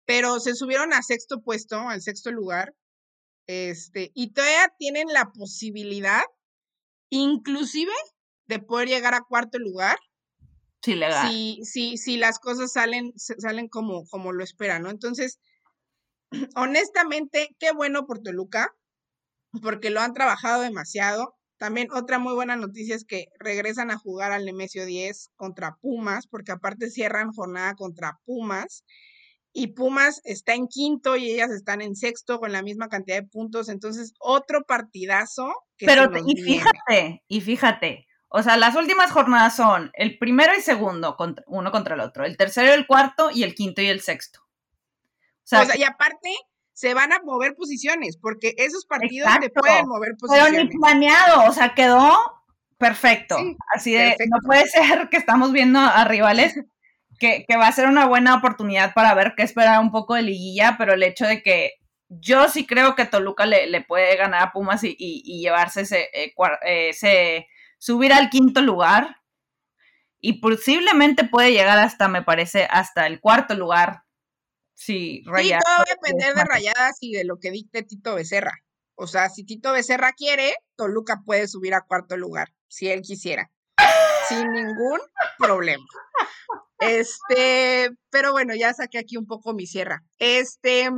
pero 0.05 0.39
se 0.39 0.55
subieron 0.55 0.93
a 0.93 1.01
sexto 1.01 1.41
puesto, 1.41 1.79
al 1.79 2.01
sexto 2.01 2.31
lugar, 2.31 2.73
este, 3.47 4.11
y 4.13 4.31
todavía 4.33 4.71
tienen 4.77 5.07
la 5.07 5.31
posibilidad, 5.31 6.21
inclusive, 7.09 7.93
de 8.47 8.59
poder 8.59 8.87
llegar 8.87 9.13
a 9.13 9.21
cuarto 9.21 9.57
lugar. 9.57 9.97
Sí, 10.83 10.95
legal. 10.95 11.29
Si, 11.29 11.59
si, 11.63 11.97
si 11.97 12.17
las 12.17 12.39
cosas 12.39 12.71
salen, 12.71 13.13
salen 13.17 13.67
como, 13.67 14.05
como 14.07 14.33
lo 14.33 14.43
esperan, 14.43 14.83
¿no? 14.83 14.89
Entonces, 14.89 15.39
honestamente, 16.55 17.55
qué 17.59 17.71
bueno 17.71 18.05
por 18.05 18.21
Toluca, 18.21 18.75
porque 19.61 19.89
lo 19.89 20.01
han 20.01 20.13
trabajado 20.13 20.61
demasiado. 20.61 21.38
También 21.59 21.89
otra 21.91 22.19
muy 22.19 22.33
buena 22.33 22.55
noticia 22.55 22.95
es 22.95 23.03
que 23.03 23.27
regresan 23.37 23.91
a 23.91 23.97
jugar 23.97 24.31
al 24.31 24.45
Nemesio 24.45 24.85
10 24.85 25.31
contra 25.35 25.75
Pumas, 25.81 26.25
porque 26.25 26.53
aparte 26.53 26.89
cierran 26.89 27.33
jornada 27.33 27.75
contra 27.75 28.17
Pumas. 28.25 28.85
Y 29.51 29.67
Pumas 29.67 30.21
está 30.23 30.53
en 30.53 30.67
quinto 30.67 31.17
y 31.17 31.29
ellas 31.29 31.51
están 31.51 31.81
en 31.81 31.97
sexto 31.97 32.39
con 32.39 32.53
la 32.53 32.61
misma 32.61 32.87
cantidad 32.87 33.17
de 33.17 33.27
puntos. 33.27 33.67
Entonces, 33.67 34.13
otro 34.19 34.63
partidazo. 34.63 35.53
Pero, 35.77 36.09
y 36.25 36.41
fíjate, 36.41 37.23
y 37.27 37.41
fíjate, 37.41 38.07
o 38.29 38.41
sea, 38.41 38.55
las 38.55 38.77
últimas 38.77 39.11
jornadas 39.11 39.57
son 39.57 39.91
el 39.95 40.17
primero 40.17 40.53
y 40.57 40.61
segundo, 40.61 41.17
uno 41.47 41.71
contra 41.71 41.95
el 41.95 42.01
otro, 42.01 42.23
el 42.23 42.37
tercero 42.37 42.69
y 42.69 42.71
el 42.71 42.87
cuarto, 42.87 43.31
y 43.31 43.43
el 43.43 43.53
quinto 43.53 43.81
y 43.81 43.87
el 43.87 43.99
sexto. 43.99 44.39
o 44.41 45.65
sea 45.65 45.75
y 45.75 45.83
aparte, 45.83 46.33
se 46.79 46.93
van 46.93 47.11
a 47.11 47.19
mover 47.25 47.55
posiciones, 47.55 48.15
porque 48.15 48.53
esos 48.55 48.85
partidos 48.85 49.29
te 49.41 49.49
pueden 49.49 49.85
mover 49.85 50.15
posiciones. 50.17 50.53
Pero 50.53 50.63
ni 50.63 50.77
planeado, 50.77 51.49
o 51.49 51.51
sea, 51.51 51.75
quedó 51.75 52.17
perfecto. 52.77 53.35
Así 53.75 53.91
de, 53.91 54.15
no 54.29 54.37
puede 54.45 54.65
ser 54.65 55.09
que 55.09 55.17
estamos 55.17 55.51
viendo 55.51 55.77
a 55.77 56.05
rivales 56.05 56.55
que, 57.19 57.45
va 57.57 57.67
a 57.67 57.73
ser 57.73 57.89
una 57.89 58.05
buena 58.05 58.33
oportunidad 58.33 58.93
para 58.93 59.13
ver 59.13 59.33
qué 59.35 59.43
espera 59.43 59.81
un 59.81 59.91
poco 59.91 60.15
de 60.15 60.21
liguilla, 60.21 60.75
pero 60.77 60.93
el 60.93 61.03
hecho 61.03 61.25
de 61.25 61.43
que 61.43 61.73
yo 62.07 62.47
sí 62.47 62.65
creo 62.65 62.95
que 62.95 63.03
Toluca 63.03 63.45
le, 63.45 63.81
puede 63.81 64.15
ganar 64.15 64.41
a 64.41 64.51
Pumas 64.53 64.81
y, 64.85 64.95
llevarse 65.41 65.81
ese, 65.81 66.09
eh, 66.13 66.33
ese, 66.63 67.47
subir 67.77 68.13
al 68.13 68.29
quinto 68.29 68.61
lugar 68.61 69.17
y 70.21 70.39
posiblemente 70.39 71.25
puede 71.25 71.51
llegar 71.51 71.77
hasta, 71.77 72.07
me 72.07 72.21
parece, 72.21 72.69
hasta 72.71 73.05
el 73.05 73.19
cuarto 73.19 73.53
lugar 73.53 74.03
Sí, 74.79 75.23
rayadas. 75.25 75.65
todo 75.65 75.75
va 75.79 75.83
a 75.83 75.93
depender 75.93 76.33
de 76.33 76.45
rayadas 76.45 76.95
y 77.01 77.11
de 77.11 77.25
lo 77.25 77.37
que 77.37 77.51
dicte 77.51 77.83
Tito 77.83 78.15
Becerra. 78.15 78.63
O 78.95 79.07
sea, 79.07 79.27
si 79.27 79.43
Tito 79.43 79.73
Becerra 79.73 80.13
quiere, 80.13 80.55
Toluca 80.77 81.21
puede 81.25 81.49
subir 81.49 81.73
a 81.73 81.81
cuarto 81.81 82.15
lugar, 82.15 82.53
si 82.69 82.87
él 82.87 83.01
quisiera. 83.01 83.51
sin 84.29 84.49
ningún 84.53 85.01
problema. 85.37 85.83
Este, 86.79 87.89
pero 88.09 88.31
bueno, 88.31 88.55
ya 88.55 88.73
saqué 88.73 88.99
aquí 88.99 89.17
un 89.17 89.27
poco 89.27 89.53
mi 89.53 89.67
sierra. 89.67 90.01
Este, 90.17 90.89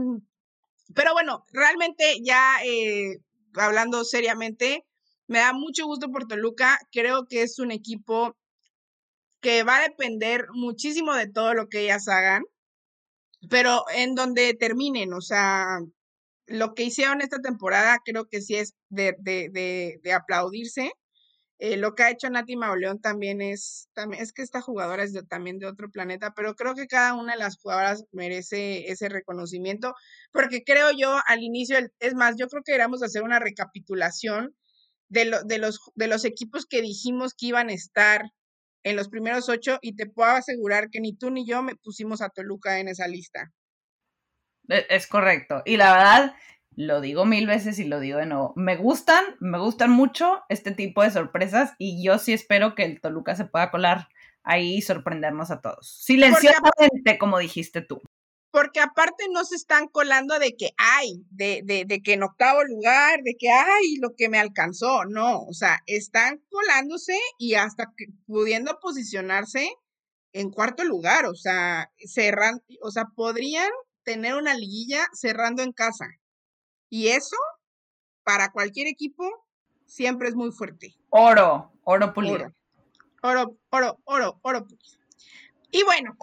pero 0.94 1.14
bueno, 1.14 1.44
realmente 1.52 2.20
ya 2.24 2.64
eh, 2.64 3.18
hablando 3.56 4.04
seriamente, 4.04 4.86
me 5.26 5.40
da 5.40 5.54
mucho 5.54 5.88
gusto 5.88 6.12
por 6.12 6.28
Toluca. 6.28 6.78
Creo 6.92 7.26
que 7.28 7.42
es 7.42 7.58
un 7.58 7.72
equipo 7.72 8.38
que 9.40 9.64
va 9.64 9.78
a 9.78 9.90
depender 9.90 10.46
muchísimo 10.54 11.16
de 11.16 11.32
todo 11.32 11.56
lo 11.56 11.68
que 11.68 11.80
ellas 11.80 12.08
hagan 12.08 12.44
pero 13.50 13.84
en 13.94 14.16
donde 14.16 14.54
terminen, 14.54 15.14
o 15.14 15.22
sea, 15.22 15.80
lo 16.48 16.74
que 16.74 16.84
hicieron 16.84 17.22
esta 17.22 17.40
temporada 17.40 18.00
creo 18.06 18.28
que 18.28 18.42
sí 18.42 18.56
es 18.56 18.74
de, 18.90 19.16
de, 19.20 19.50
de, 19.52 20.00
de 20.04 20.14
aplaudirse. 20.14 20.92
Eh, 21.60 21.78
lo 21.78 21.94
que 21.94 22.02
ha 22.04 22.10
hecho 22.10 22.28
Nati 22.30 22.56
Mauleón 22.56 23.00
también 23.02 23.40
es, 23.40 23.88
también, 23.94 24.24
es 24.24 24.34
que 24.34 24.42
esta 24.42 24.62
jugadora 24.62 25.04
es 25.04 25.14
también 25.30 25.60
de 25.60 25.68
otro 25.68 25.92
planeta, 25.92 26.34
pero 26.36 26.56
creo 26.56 26.74
que 26.74 26.88
cada 26.88 27.14
una 27.14 27.34
de 27.34 27.40
las 27.40 27.58
jugadoras 27.58 28.04
merece 28.12 28.92
ese 28.92 29.10
reconocimiento, 29.10 29.94
porque 30.32 30.64
creo 30.64 30.90
yo 30.92 31.20
al 31.28 31.44
inicio, 31.44 31.78
es 32.00 32.16
más, 32.16 32.36
yo 32.38 32.48
creo 32.48 32.64
que 32.64 32.72
deberíamos 32.72 33.04
hacer 33.04 33.22
una 33.22 33.38
recapitulación 33.40 34.56
de, 35.10 35.26
lo, 35.26 35.44
de, 35.44 35.60
los, 35.60 35.80
de 35.94 36.08
los 36.08 36.26
equipos 36.26 36.66
que 36.66 36.82
dijimos 36.82 37.36
que 37.36 37.48
iban 37.48 37.70
a 37.70 37.74
estar 37.74 38.24
en 38.84 38.96
los 38.96 39.10
primeros 39.10 39.50
ocho 39.50 39.80
y 39.82 39.96
te 39.96 40.06
puedo 40.06 40.32
asegurar 40.32 40.90
que 40.90 41.00
ni 41.00 41.16
tú 41.16 41.30
ni 41.32 41.46
yo 41.46 41.62
me 41.62 41.76
pusimos 41.76 42.22
a 42.22 42.30
Toluca 42.30 42.80
en 42.80 42.88
esa 42.88 43.08
lista. 43.08 43.52
E, 44.70 44.86
es 44.90 45.08
correcto. 45.08 45.62
Y 45.66 45.78
la 45.78 45.94
verdad, 45.94 46.36
lo 46.76 47.02
digo 47.02 47.26
mil 47.26 47.48
veces 47.48 47.80
y 47.80 47.86
lo 47.86 48.00
digo 48.00 48.18
de 48.18 48.26
nuevo, 48.26 48.54
me 48.56 48.76
gustan, 48.76 49.24
me 49.40 49.60
gustan 49.60 49.92
mucho 49.92 50.44
este 50.50 50.72
tipo 50.72 51.04
de 51.04 51.12
sorpresas 51.12 51.74
y 51.78 52.04
yo 52.04 52.18
sí 52.18 52.34
espero 52.34 52.76
que 52.76 52.84
el 52.84 53.02
Toluca 53.02 53.36
se 53.36 53.46
pueda 53.46 53.72
colar 53.72 54.08
ahí 54.44 54.82
sorprendernos 54.82 55.52
a 55.52 55.62
todos. 55.62 55.88
Silenciosamente, 56.04 57.18
como 57.20 57.38
dijiste 57.38 57.82
tú. 57.82 58.02
Porque 58.52 58.82
aparte 58.82 59.26
no 59.32 59.46
se 59.46 59.56
están 59.56 59.88
colando 59.88 60.38
de 60.38 60.56
que 60.58 60.72
hay, 60.78 61.24
de, 61.30 61.62
de, 61.64 61.86
de, 61.86 62.02
que 62.02 62.14
en 62.14 62.24
octavo 62.24 62.64
lugar, 62.66 63.22
de 63.24 63.36
que 63.40 63.50
hay 63.50 63.96
lo 64.02 64.14
que 64.16 64.28
me 64.28 64.40
alcanzó. 64.40 65.06
No, 65.06 65.44
o 65.44 65.54
sea, 65.54 65.80
están 65.86 66.44
colándose 66.50 67.18
y 67.38 67.56
hasta 67.56 67.94
pudiendo 68.28 68.78
posicionarse 68.82 69.74
en 70.34 70.52
cuarto 70.52 70.84
lugar. 70.84 71.26
O 71.26 71.36
sea, 71.36 71.92
cerran, 71.98 72.62
o 72.82 72.92
sea, 72.92 73.06
podrían 73.16 73.70
tener 74.04 74.36
una 74.36 74.54
liguilla 74.54 75.08
cerrando 75.14 75.64
en 75.64 75.72
casa. 75.72 76.08
Y 76.90 77.08
eso, 77.08 77.38
para 78.24 78.52
cualquier 78.52 78.88
equipo, 78.88 79.24
siempre 79.86 80.28
es 80.28 80.36
muy 80.36 80.52
fuerte. 80.52 80.94
Oro, 81.10 81.72
oro 81.84 82.14
pulido. 82.14 82.54
Oro, 83.24 83.58
oro, 83.70 84.00
oro, 84.06 84.40
oro, 84.42 84.68
Y 85.70 85.84
bueno, 85.84 86.18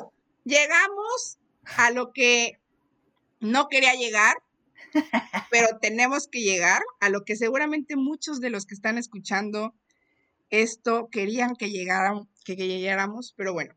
llegamos 0.45 1.39
a 1.77 1.91
lo 1.91 2.13
que 2.13 2.59
no 3.41 3.69
quería 3.69 3.95
llegar, 3.95 4.37
pero 5.51 5.79
tenemos 5.81 6.29
que 6.29 6.41
llegar 6.41 6.83
a 7.01 7.09
lo 7.09 7.25
que 7.25 7.37
seguramente 7.37 7.97
muchos 7.97 8.41
de 8.41 8.51
los 8.51 8.67
que 8.67 8.75
están 8.75 8.99
escuchando 8.99 9.75
esto 10.51 11.09
querían 11.11 11.57
que 11.57 11.71
llegáramos, 11.71 12.27
que, 12.45 12.57
llegáramos, 12.57 13.35
pero 13.37 13.53
bueno. 13.53 13.75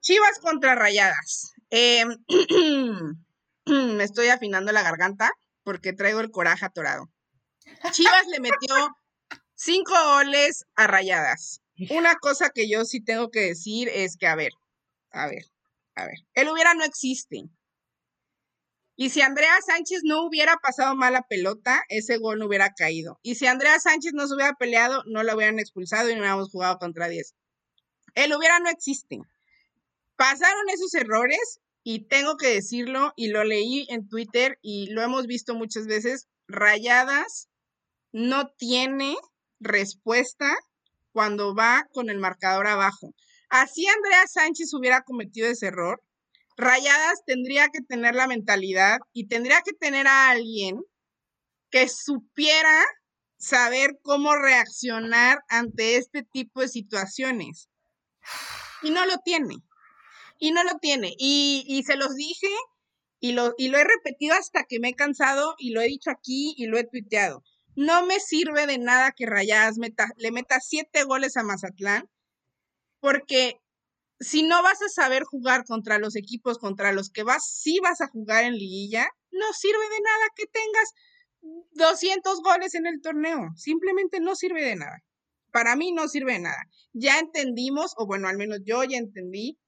Chivas 0.00 0.38
contra 0.40 0.74
Rayadas. 0.74 1.52
Em, 1.70 2.16
me 3.66 4.04
estoy 4.04 4.28
afinando 4.28 4.72
la 4.72 4.82
garganta 4.82 5.32
porque 5.62 5.92
traigo 5.92 6.20
el 6.20 6.30
coraje 6.30 6.66
atorado. 6.66 7.10
Chivas 7.92 8.26
le 8.26 8.40
metió 8.40 8.94
Cinco 9.62 9.92
goles 9.92 10.64
a 10.74 10.86
rayadas. 10.86 11.60
Una 11.90 12.14
cosa 12.14 12.48
que 12.48 12.66
yo 12.66 12.86
sí 12.86 13.04
tengo 13.04 13.30
que 13.30 13.40
decir 13.40 13.90
es 13.90 14.16
que, 14.16 14.26
a 14.26 14.34
ver, 14.34 14.52
a 15.10 15.26
ver, 15.26 15.44
a 15.94 16.06
ver, 16.06 16.18
el 16.34 16.48
hubiera 16.48 16.74
no 16.74 16.84
existe. 16.84 17.44
Y 18.96 19.08
si 19.08 19.22
Andrea 19.22 19.56
Sánchez 19.66 20.02
no 20.04 20.26
hubiera 20.26 20.56
pasado 20.58 20.94
mala 20.94 21.22
pelota, 21.22 21.82
ese 21.88 22.18
gol 22.18 22.38
no 22.38 22.46
hubiera 22.46 22.74
caído. 22.74 23.18
Y 23.22 23.36
si 23.36 23.46
Andrea 23.46 23.80
Sánchez 23.80 24.12
no 24.12 24.26
se 24.26 24.34
hubiera 24.34 24.52
peleado, 24.54 25.02
no 25.06 25.22
la 25.22 25.34
hubieran 25.34 25.58
expulsado 25.58 26.10
y 26.10 26.12
no 26.12 26.20
hubiéramos 26.20 26.50
jugado 26.50 26.78
contra 26.78 27.08
10. 27.08 27.34
El 28.14 28.34
hubiera 28.34 28.58
no 28.58 28.68
existe. 28.68 29.18
Pasaron 30.16 30.68
esos 30.68 30.92
errores 30.94 31.60
y 31.82 32.08
tengo 32.08 32.36
que 32.36 32.48
decirlo 32.48 33.14
y 33.16 33.28
lo 33.28 33.42
leí 33.42 33.86
en 33.88 34.06
Twitter 34.06 34.58
y 34.60 34.90
lo 34.90 35.00
hemos 35.00 35.26
visto 35.26 35.54
muchas 35.54 35.86
veces. 35.86 36.28
Rayadas 36.46 37.48
no 38.12 38.50
tiene 38.50 39.16
respuesta 39.60 40.54
cuando 41.12 41.54
va 41.54 41.86
con 41.92 42.10
el 42.10 42.18
marcador 42.18 42.66
abajo. 42.66 43.14
Así 43.50 43.86
Andrea 43.86 44.26
Sánchez 44.28 44.72
hubiera 44.74 45.02
cometido 45.02 45.48
ese 45.48 45.66
error, 45.66 46.02
Rayadas 46.56 47.24
tendría 47.26 47.68
que 47.68 47.80
tener 47.80 48.14
la 48.14 48.26
mentalidad 48.26 48.98
y 49.12 49.26
tendría 49.26 49.60
que 49.62 49.72
tener 49.72 50.06
a 50.06 50.30
alguien 50.30 50.80
que 51.70 51.88
supiera 51.88 52.84
saber 53.38 53.98
cómo 54.02 54.36
reaccionar 54.36 55.40
ante 55.48 55.96
este 55.96 56.22
tipo 56.22 56.60
de 56.60 56.68
situaciones. 56.68 57.68
Y 58.82 58.90
no 58.90 59.04
lo 59.06 59.18
tiene. 59.18 59.56
Y 60.38 60.52
no 60.52 60.62
lo 60.62 60.78
tiene. 60.78 61.14
Y, 61.18 61.64
y 61.66 61.82
se 61.82 61.96
los 61.96 62.14
dije 62.14 62.48
y 63.18 63.32
lo, 63.32 63.54
y 63.58 63.68
lo 63.68 63.78
he 63.78 63.84
repetido 63.84 64.34
hasta 64.34 64.64
que 64.64 64.78
me 64.80 64.90
he 64.90 64.94
cansado 64.94 65.54
y 65.58 65.70
lo 65.70 65.80
he 65.80 65.86
dicho 65.86 66.10
aquí 66.10 66.54
y 66.56 66.66
lo 66.66 66.78
he 66.78 66.84
tuiteado. 66.84 67.42
No 67.74 68.04
me 68.06 68.20
sirve 68.20 68.66
de 68.66 68.78
nada 68.78 69.12
que 69.12 69.26
Rayadas 69.26 69.76
le 70.16 70.30
meta 70.30 70.60
siete 70.60 71.04
goles 71.04 71.36
a 71.36 71.42
Mazatlán, 71.42 72.08
porque 73.00 73.60
si 74.20 74.42
no 74.42 74.62
vas 74.62 74.82
a 74.82 74.88
saber 74.88 75.24
jugar 75.24 75.64
contra 75.64 75.98
los 75.98 76.16
equipos 76.16 76.58
contra 76.58 76.92
los 76.92 77.10
que 77.10 77.22
vas, 77.22 77.48
sí 77.50 77.78
vas 77.82 78.00
a 78.00 78.08
jugar 78.08 78.44
en 78.44 78.54
liguilla, 78.54 79.08
no 79.30 79.52
sirve 79.52 79.78
de 79.78 80.00
nada 80.02 80.24
que 80.36 80.46
tengas 80.46 80.94
200 81.72 82.42
goles 82.42 82.74
en 82.74 82.86
el 82.86 83.00
torneo. 83.00 83.48
Simplemente 83.56 84.20
no 84.20 84.36
sirve 84.36 84.62
de 84.62 84.76
nada. 84.76 85.02
Para 85.52 85.74
mí 85.76 85.92
no 85.92 86.06
sirve 86.08 86.34
de 86.34 86.40
nada. 86.40 86.62
Ya 86.92 87.18
entendimos, 87.18 87.94
o 87.96 88.06
bueno, 88.06 88.28
al 88.28 88.36
menos 88.36 88.60
yo 88.64 88.84
ya 88.84 88.98
entendí, 88.98 89.58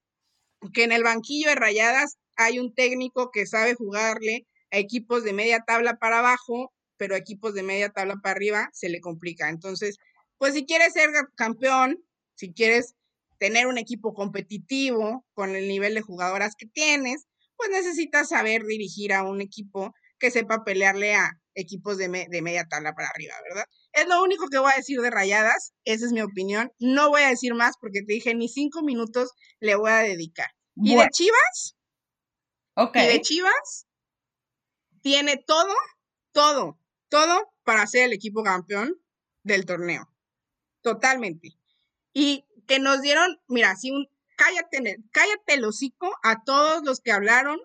que 0.75 0.85
en 0.85 0.93
el 0.93 1.03
banquillo 1.03 1.49
de 1.49 1.57
Rayadas 1.57 2.19
hay 2.37 2.59
un 2.59 2.75
técnico 2.75 3.31
que 3.33 3.47
sabe 3.47 3.75
jugarle 3.75 4.47
a 4.71 4.79
equipos 4.79 5.25
de 5.25 5.33
media 5.33 5.65
tabla 5.67 5.97
para 5.97 6.21
abajo 6.21 6.73
pero 7.03 7.17
equipos 7.17 7.53
de 7.55 7.65
media 7.65 7.91
tabla 7.91 8.15
para 8.23 8.37
arriba 8.37 8.71
se 8.73 8.89
le 8.89 9.01
complica. 9.01 9.49
Entonces, 9.49 9.99
pues 10.39 10.55
si 10.55 10.65
quieres 10.65 10.93
ser 10.93 11.11
campeón, 11.35 11.99
si 12.37 12.53
quieres 12.53 12.95
tener 13.43 13.67
un 13.67 13.77
equipo 13.77 14.15
competitivo 14.15 15.27
con 15.35 15.57
el 15.57 15.67
nivel 15.67 15.95
de 15.95 16.01
jugadoras 16.01 16.55
que 16.57 16.67
tienes, 16.67 17.27
pues 17.57 17.71
necesitas 17.71 18.29
saber 18.29 18.63
dirigir 18.65 19.13
a 19.13 19.25
un 19.25 19.41
equipo 19.41 19.93
que 20.21 20.31
sepa 20.31 20.63
pelearle 20.63 21.17
a 21.17 21.33
equipos 21.57 21.99
de, 21.99 22.09
media 22.09 22.69
tabla 22.69 22.95
para 22.95 23.09
arriba, 23.09 23.35
¿verdad? 23.49 23.65
Es 23.93 24.07
lo 24.07 24.23
único 24.23 24.47
que 24.49 24.59
voy 24.59 24.71
a 24.73 24.77
decir 24.77 25.01
de 25.01 25.11
Rayadas, 25.11 25.73
esa 25.85 26.07
es 26.07 26.13
mi 26.13 26.23
opinión. 26.23 26.71
No 26.79 27.11
voy 27.11 27.23
a 27.23 27.31
decir 27.31 27.53
más 27.55 27.75
porque 27.81 28.03
te 28.03 28.13
dije 28.13 28.33
ni 28.35 28.49
cinco 28.49 28.83
minutos 28.83 29.33
le 29.59 29.75
voy 29.75 29.91
a 29.91 29.97
dedicar. 29.97 30.51
¿Y 30.77 30.95
de 30.95 31.09
Chivas? 31.11 31.77
Ok. 32.75 32.97
Y 32.97 33.07
de 33.07 33.21
Chivas 33.23 33.87
tiene 35.03 35.37
todo, 35.37 35.75
todo 36.31 36.79
todo 37.13 37.53
para 37.63 37.87
ser 37.87 38.07
el 38.07 38.15
equipo 38.15 38.43
campeón 38.43 38.99
del 39.43 39.67
torneo. 39.67 40.09
Totalmente. 40.81 41.51
Y 42.15 42.47
que 42.67 42.79
nos 42.79 43.03
dieron, 43.03 43.41
mira, 43.49 43.77
si 43.77 43.91
un, 43.91 44.09
cállate, 44.37 44.99
cállate 45.11 45.55
el 45.55 45.65
hocico 45.65 46.11
a 46.23 46.43
todos 46.45 46.83
los 46.85 47.01
que 47.01 47.13
hablaron 47.13 47.61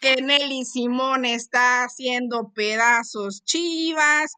que 0.00 0.22
Nelly 0.22 0.64
Simón 0.64 1.26
está 1.26 1.84
haciendo 1.84 2.52
pedazos 2.54 3.44
chivas, 3.44 4.32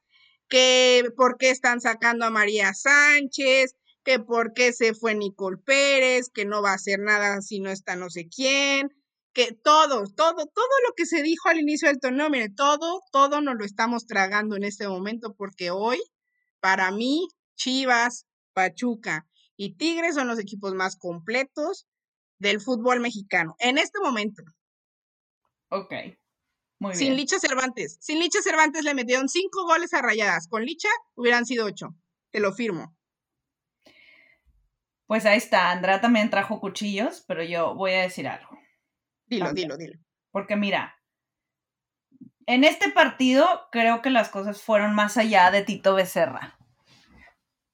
que 0.48 1.05
por 1.16 1.38
qué 1.38 1.51
están 1.51 1.81
sacando 1.81 2.27
a 2.27 2.31
María 2.31 2.75
Sánchez, 2.75 3.77
que 4.05 4.18
por 4.18 4.53
qué 4.55 4.72
se 4.72 4.92
fue 4.92 5.14
Nicole 5.14 5.59
Pérez, 5.59 6.29
que 6.35 6.44
no 6.44 6.62
va 6.62 6.72
a 6.72 6.75
hacer 6.75 6.98
nada 6.98 7.40
si 7.42 7.61
no 7.61 7.70
está 7.70 7.94
no 7.94 8.11
sé 8.11 8.29
quién, 8.29 8.88
que 9.33 9.53
todo, 9.53 10.05
todo, 10.14 10.46
todo 10.46 10.75
lo 10.87 10.94
que 10.96 11.07
se 11.07 11.22
dijo 11.22 11.48
al 11.48 11.61
inicio 11.61 11.88
del 11.88 12.01
torneo, 12.01 12.29
mire, 12.29 12.51
todo, 12.51 13.01
todo 13.12 13.40
nos 13.40 13.55
lo 13.57 13.64
estamos 13.64 14.07
tragando 14.07 14.57
en 14.57 14.64
este 14.64 14.88
momento 14.88 15.35
porque 15.37 15.70
hoy, 15.70 16.03
para 16.61 16.90
mí, 16.90 17.29
Chivas, 17.55 18.27
Pachuca 18.53 19.27
y 19.56 19.76
Tigres 19.76 20.14
son 20.14 20.28
los 20.28 20.38
equipos 20.38 20.74
más 20.74 20.96
completos 20.96 21.86
del 22.38 22.60
fútbol 22.60 23.00
mexicano 23.00 23.54
en 23.58 23.78
este 23.78 24.00
momento. 24.00 24.42
Ok. 25.68 25.94
Muy 26.78 26.94
Sin 26.94 27.16
Licha 27.16 27.38
Cervantes. 27.38 27.98
Sin 28.00 28.18
Licha 28.18 28.42
Cervantes 28.42 28.84
le 28.84 28.94
metieron 28.94 29.28
cinco 29.28 29.64
goles 29.64 29.94
a 29.94 30.02
rayadas. 30.02 30.48
Con 30.48 30.64
Licha 30.64 30.88
hubieran 31.14 31.46
sido 31.46 31.66
ocho. 31.66 31.94
Te 32.30 32.40
lo 32.40 32.52
firmo. 32.52 32.96
Pues 35.06 35.24
ahí 35.24 35.38
está. 35.38 35.70
Andrea 35.70 36.00
también 36.00 36.30
trajo 36.30 36.60
cuchillos, 36.60 37.24
pero 37.28 37.44
yo 37.44 37.74
voy 37.74 37.92
a 37.92 38.02
decir 38.02 38.26
algo. 38.26 38.58
Dilo, 39.26 39.52
dilo, 39.52 39.76
dilo. 39.76 39.98
Porque 40.30 40.56
mira, 40.56 40.96
en 42.46 42.64
este 42.64 42.90
partido 42.90 43.46
creo 43.70 44.02
que 44.02 44.10
las 44.10 44.28
cosas 44.28 44.62
fueron 44.62 44.94
más 44.94 45.16
allá 45.16 45.50
de 45.50 45.62
Tito 45.62 45.94
Becerra. 45.94 46.58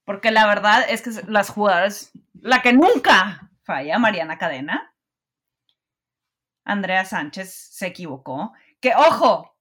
Porque 0.08 0.30
la 0.30 0.46
verdad 0.46 0.86
es 0.88 1.02
que 1.02 1.10
las 1.30 1.50
jugadoras, 1.50 2.12
la 2.40 2.62
que 2.62 2.72
nunca 2.72 3.50
falla, 3.62 3.98
Mariana 3.98 4.38
Cadena, 4.38 4.96
Andrea 6.64 7.04
Sánchez 7.04 7.52
se 7.52 7.88
equivocó. 7.88 8.54
Que 8.80 8.94
ojo, 8.94 9.54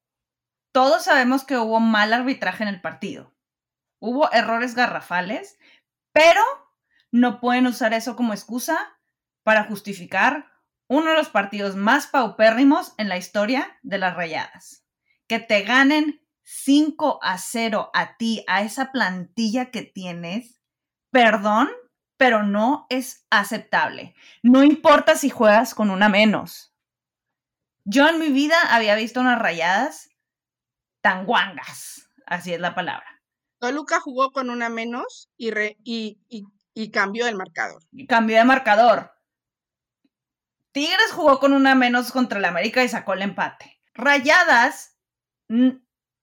todos 0.71 1.03
sabemos 1.03 1.43
que 1.43 1.57
hubo 1.57 1.81
mal 1.81 2.13
arbitraje 2.13 2.63
en 2.63 2.69
el 2.69 2.79
partido. 2.79 3.35
Hubo 3.99 4.31
errores 4.31 4.73
garrafales, 4.73 5.59
pero 6.13 6.41
no 7.11 7.41
pueden 7.41 7.67
usar 7.67 7.93
eso 7.93 8.15
como 8.15 8.31
excusa 8.31 8.97
para 9.43 9.65
justificar 9.65 10.49
uno 10.87 11.09
de 11.09 11.17
los 11.17 11.27
partidos 11.27 11.75
más 11.75 12.07
paupérrimos 12.07 12.93
en 12.97 13.09
la 13.09 13.17
historia 13.17 13.77
de 13.83 13.97
las 13.97 14.15
rayadas. 14.15 14.85
Que 15.27 15.39
te 15.39 15.63
ganen 15.63 16.25
5 16.49 17.19
a 17.21 17.37
0 17.37 17.91
a 17.93 18.15
ti, 18.15 18.45
a 18.47 18.61
esa 18.61 18.93
plantilla 18.93 19.69
que 19.69 19.81
tienes, 19.81 20.61
perdón, 21.11 21.69
pero 22.15 22.43
no 22.43 22.87
es 22.89 23.25
aceptable. 23.29 24.15
No 24.43 24.63
importa 24.63 25.17
si 25.17 25.29
juegas 25.29 25.75
con 25.75 25.89
una 25.89 26.07
menos. 26.07 26.73
Yo 27.83 28.07
en 28.07 28.19
mi 28.19 28.29
vida 28.29 28.55
había 28.69 28.95
visto 28.95 29.19
unas 29.19 29.39
rayadas 29.39 30.09
tan 31.01 31.25
guangas, 31.25 32.09
así 32.25 32.53
es 32.53 32.61
la 32.61 32.73
palabra. 32.73 33.21
Toluca 33.59 33.99
jugó 33.99 34.31
con 34.31 34.49
una 34.49 34.69
menos 34.69 35.29
y, 35.35 35.51
y, 35.83 36.17
y 36.73 36.91
cambió 36.91 37.27
el 37.27 37.35
marcador. 37.35 37.83
Cambió 38.07 38.37
de 38.37 38.45
marcador. 38.45 39.11
Tigres 40.71 41.11
jugó 41.11 41.39
con 41.39 41.51
una 41.51 41.75
menos 41.75 42.13
contra 42.13 42.39
el 42.39 42.45
América 42.45 42.85
y 42.85 42.87
sacó 42.87 43.15
el 43.15 43.23
empate. 43.23 43.81
Rayadas 43.93 44.97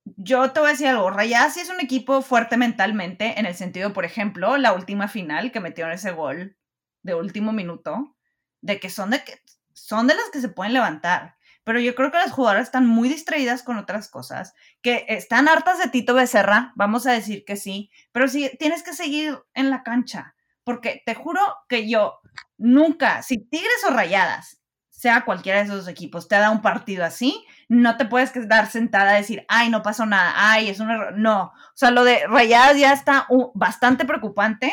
yo 0.04 0.52
te 0.52 0.60
voy 0.60 0.68
a 0.68 0.72
decir 0.72 0.86
algo, 0.88 1.10
Rayadas 1.10 1.54
sí 1.54 1.60
es 1.60 1.70
un 1.70 1.80
equipo 1.80 2.22
fuerte 2.22 2.56
mentalmente, 2.56 3.38
en 3.38 3.46
el 3.46 3.54
sentido, 3.54 3.92
por 3.92 4.04
ejemplo, 4.04 4.56
la 4.56 4.72
última 4.72 5.08
final 5.08 5.52
que 5.52 5.60
metieron 5.60 5.92
ese 5.92 6.12
gol 6.12 6.56
de 7.02 7.14
último 7.14 7.52
minuto, 7.52 8.14
de 8.60 8.80
que 8.80 8.90
son 8.90 9.10
de 9.10 9.24
que 9.24 9.40
son 9.72 10.06
de 10.06 10.14
las 10.14 10.30
que 10.30 10.40
se 10.40 10.48
pueden 10.48 10.72
levantar. 10.72 11.36
Pero 11.64 11.80
yo 11.80 11.94
creo 11.94 12.10
que 12.10 12.18
las 12.18 12.32
jugadoras 12.32 12.64
están 12.64 12.86
muy 12.86 13.08
distraídas 13.08 13.62
con 13.62 13.78
otras 13.78 14.08
cosas, 14.08 14.54
que 14.82 15.06
están 15.08 15.48
hartas 15.48 15.78
de 15.78 15.88
Tito 15.88 16.14
Becerra, 16.14 16.72
vamos 16.76 17.06
a 17.06 17.12
decir 17.12 17.44
que 17.44 17.56
sí, 17.56 17.90
pero 18.12 18.28
sí 18.28 18.50
tienes 18.58 18.82
que 18.82 18.92
seguir 18.92 19.38
en 19.54 19.70
la 19.70 19.82
cancha, 19.82 20.34
porque 20.62 21.02
te 21.06 21.14
juro 21.14 21.40
que 21.68 21.88
yo 21.88 22.20
nunca, 22.58 23.22
si 23.22 23.38
Tigres 23.38 23.84
o 23.88 23.90
Rayadas, 23.90 24.60
sea 25.04 25.26
cualquiera 25.26 25.58
de 25.58 25.66
esos 25.66 25.86
equipos, 25.86 26.28
te 26.28 26.36
da 26.36 26.50
un 26.50 26.62
partido 26.62 27.04
así, 27.04 27.44
no 27.68 27.98
te 27.98 28.06
puedes 28.06 28.30
quedar 28.30 28.70
sentada 28.70 29.10
a 29.10 29.16
decir, 29.16 29.44
ay, 29.48 29.68
no 29.68 29.82
pasó 29.82 30.06
nada, 30.06 30.32
ay, 30.34 30.70
es 30.70 30.80
un 30.80 30.90
error. 30.90 31.12
No, 31.18 31.52
o 31.52 31.76
sea, 31.76 31.90
lo 31.90 32.04
de 32.04 32.26
Rayadas 32.26 32.78
ya 32.78 32.94
está 32.94 33.26
bastante 33.52 34.06
preocupante. 34.06 34.72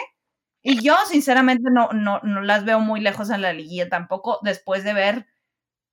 Y 0.62 0.82
yo, 0.82 0.96
sinceramente, 1.06 1.70
no, 1.70 1.90
no, 1.92 2.22
no 2.24 2.42
las 2.42 2.64
veo 2.64 2.80
muy 2.80 3.02
lejos 3.02 3.30
en 3.30 3.42
la 3.42 3.52
liguilla 3.52 3.90
tampoco, 3.90 4.40
después 4.42 4.86
de 4.86 4.94
ver 4.94 5.28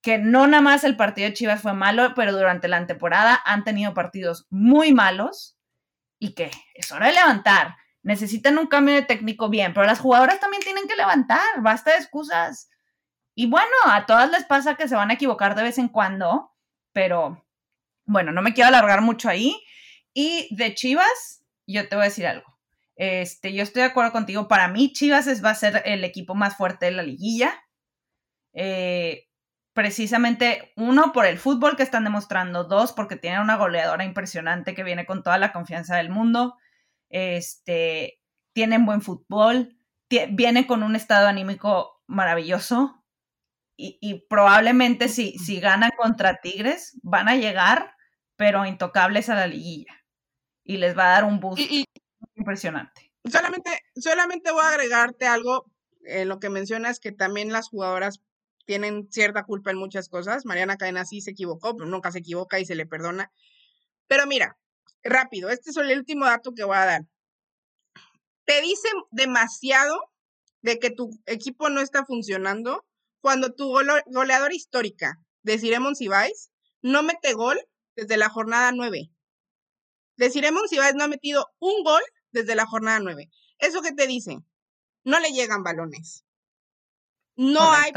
que 0.02 0.18
no 0.18 0.46
nada 0.46 0.60
más 0.60 0.84
el 0.84 0.96
partido 0.96 1.28
de 1.28 1.34
Chivas 1.34 1.60
fue 1.60 1.74
malo, 1.74 2.12
pero 2.14 2.32
durante 2.32 2.68
la 2.68 2.86
temporada 2.86 3.42
han 3.44 3.64
tenido 3.64 3.92
partidos 3.92 4.46
muy 4.50 4.92
malos 4.92 5.58
y 6.20 6.34
que 6.34 6.52
es 6.74 6.92
hora 6.92 7.08
de 7.08 7.14
levantar. 7.14 7.74
Necesitan 8.04 8.56
un 8.56 8.68
cambio 8.68 8.94
de 8.94 9.02
técnico 9.02 9.48
bien, 9.48 9.74
pero 9.74 9.84
las 9.84 9.98
jugadoras 9.98 10.38
también 10.38 10.62
tienen 10.62 10.86
que 10.86 10.94
levantar, 10.94 11.60
basta 11.60 11.90
de 11.90 11.96
excusas. 11.96 12.70
Y 13.38 13.46
bueno, 13.46 13.70
a 13.86 14.04
todas 14.04 14.28
les 14.32 14.44
pasa 14.46 14.74
que 14.74 14.88
se 14.88 14.96
van 14.96 15.12
a 15.12 15.14
equivocar 15.14 15.54
de 15.54 15.62
vez 15.62 15.78
en 15.78 15.86
cuando, 15.86 16.56
pero 16.92 17.46
bueno, 18.04 18.32
no 18.32 18.42
me 18.42 18.52
quiero 18.52 18.66
alargar 18.66 19.00
mucho 19.00 19.28
ahí. 19.28 19.62
Y 20.12 20.52
de 20.56 20.74
Chivas, 20.74 21.46
yo 21.64 21.88
te 21.88 21.94
voy 21.94 22.02
a 22.02 22.08
decir 22.08 22.26
algo. 22.26 22.58
Este, 22.96 23.52
yo 23.52 23.62
estoy 23.62 23.82
de 23.82 23.90
acuerdo 23.90 24.10
contigo. 24.10 24.48
Para 24.48 24.66
mí, 24.66 24.92
Chivas 24.92 25.28
es, 25.28 25.44
va 25.44 25.50
a 25.50 25.54
ser 25.54 25.82
el 25.84 26.02
equipo 26.02 26.34
más 26.34 26.56
fuerte 26.56 26.86
de 26.86 26.90
la 26.90 27.04
liguilla. 27.04 27.54
Eh, 28.54 29.28
precisamente, 29.72 30.72
uno, 30.74 31.12
por 31.12 31.24
el 31.24 31.38
fútbol 31.38 31.76
que 31.76 31.84
están 31.84 32.02
demostrando. 32.02 32.64
Dos, 32.64 32.92
porque 32.92 33.14
tienen 33.14 33.40
una 33.40 33.54
goleadora 33.54 34.02
impresionante 34.02 34.74
que 34.74 34.82
viene 34.82 35.06
con 35.06 35.22
toda 35.22 35.38
la 35.38 35.52
confianza 35.52 35.94
del 35.94 36.10
mundo. 36.10 36.56
Este, 37.08 38.20
tienen 38.52 38.84
buen 38.84 39.00
fútbol. 39.00 39.76
Viene 40.08 40.66
con 40.66 40.82
un 40.82 40.96
estado 40.96 41.28
anímico 41.28 42.02
maravilloso 42.08 42.97
y, 43.80 44.26
probablemente 44.28 45.08
si, 45.08 45.38
si 45.38 45.60
ganan 45.60 45.92
contra 45.96 46.40
Tigres, 46.40 46.98
van 47.02 47.28
a 47.28 47.36
llegar, 47.36 47.94
pero 48.34 48.66
intocables 48.66 49.28
a 49.28 49.36
la 49.36 49.46
liguilla. 49.46 50.04
Y 50.64 50.78
les 50.78 50.98
va 50.98 51.04
a 51.04 51.12
dar 51.12 51.24
un 51.24 51.38
boost 51.38 51.62
impresionante. 52.34 53.12
Solamente, 53.30 53.70
solamente 53.94 54.50
voy 54.50 54.62
a 54.64 54.70
agregarte 54.70 55.28
algo 55.28 55.70
en 56.02 56.28
lo 56.28 56.40
que 56.40 56.50
mencionas, 56.50 56.98
que 56.98 57.12
también 57.12 57.52
las 57.52 57.68
jugadoras 57.68 58.20
tienen 58.64 59.06
cierta 59.12 59.44
culpa 59.44 59.70
en 59.70 59.78
muchas 59.78 60.08
cosas. 60.08 60.44
Mariana 60.44 60.76
Cadena 60.76 61.04
sí 61.04 61.20
se 61.20 61.30
equivocó, 61.30 61.76
pero 61.76 61.88
nunca 61.88 62.10
se 62.10 62.18
equivoca 62.18 62.58
y 62.58 62.66
se 62.66 62.74
le 62.74 62.84
perdona. 62.84 63.30
Pero 64.08 64.26
mira, 64.26 64.58
rápido, 65.04 65.50
este 65.50 65.70
es 65.70 65.76
el 65.76 65.96
último 65.96 66.24
dato 66.24 66.52
que 66.52 66.64
voy 66.64 66.76
a 66.76 66.84
dar. 66.84 67.06
Te 68.44 68.60
dice 68.60 68.88
demasiado 69.12 70.12
de 70.62 70.80
que 70.80 70.90
tu 70.90 71.10
equipo 71.26 71.68
no 71.68 71.80
está 71.80 72.04
funcionando 72.04 72.87
cuando 73.20 73.54
tu 73.54 73.68
goleadora 73.68 74.54
histórica 74.54 75.18
de 75.42 75.58
Ciremon 75.58 75.96
Cibáez 75.96 76.50
no 76.82 77.02
mete 77.02 77.32
gol 77.32 77.58
desde 77.96 78.16
la 78.16 78.28
jornada 78.28 78.72
9. 78.72 79.10
De 80.16 80.30
Ciremon 80.30 80.68
Cibáez 80.68 80.94
no 80.94 81.04
ha 81.04 81.08
metido 81.08 81.46
un 81.58 81.82
gol 81.84 82.02
desde 82.32 82.54
la 82.54 82.66
jornada 82.66 83.00
9. 83.00 83.30
¿Eso 83.58 83.82
qué 83.82 83.92
te 83.92 84.06
dice? 84.06 84.38
No 85.04 85.20
le 85.20 85.30
llegan 85.30 85.62
balones. 85.62 86.24
No 87.36 87.70
hay, 87.72 87.92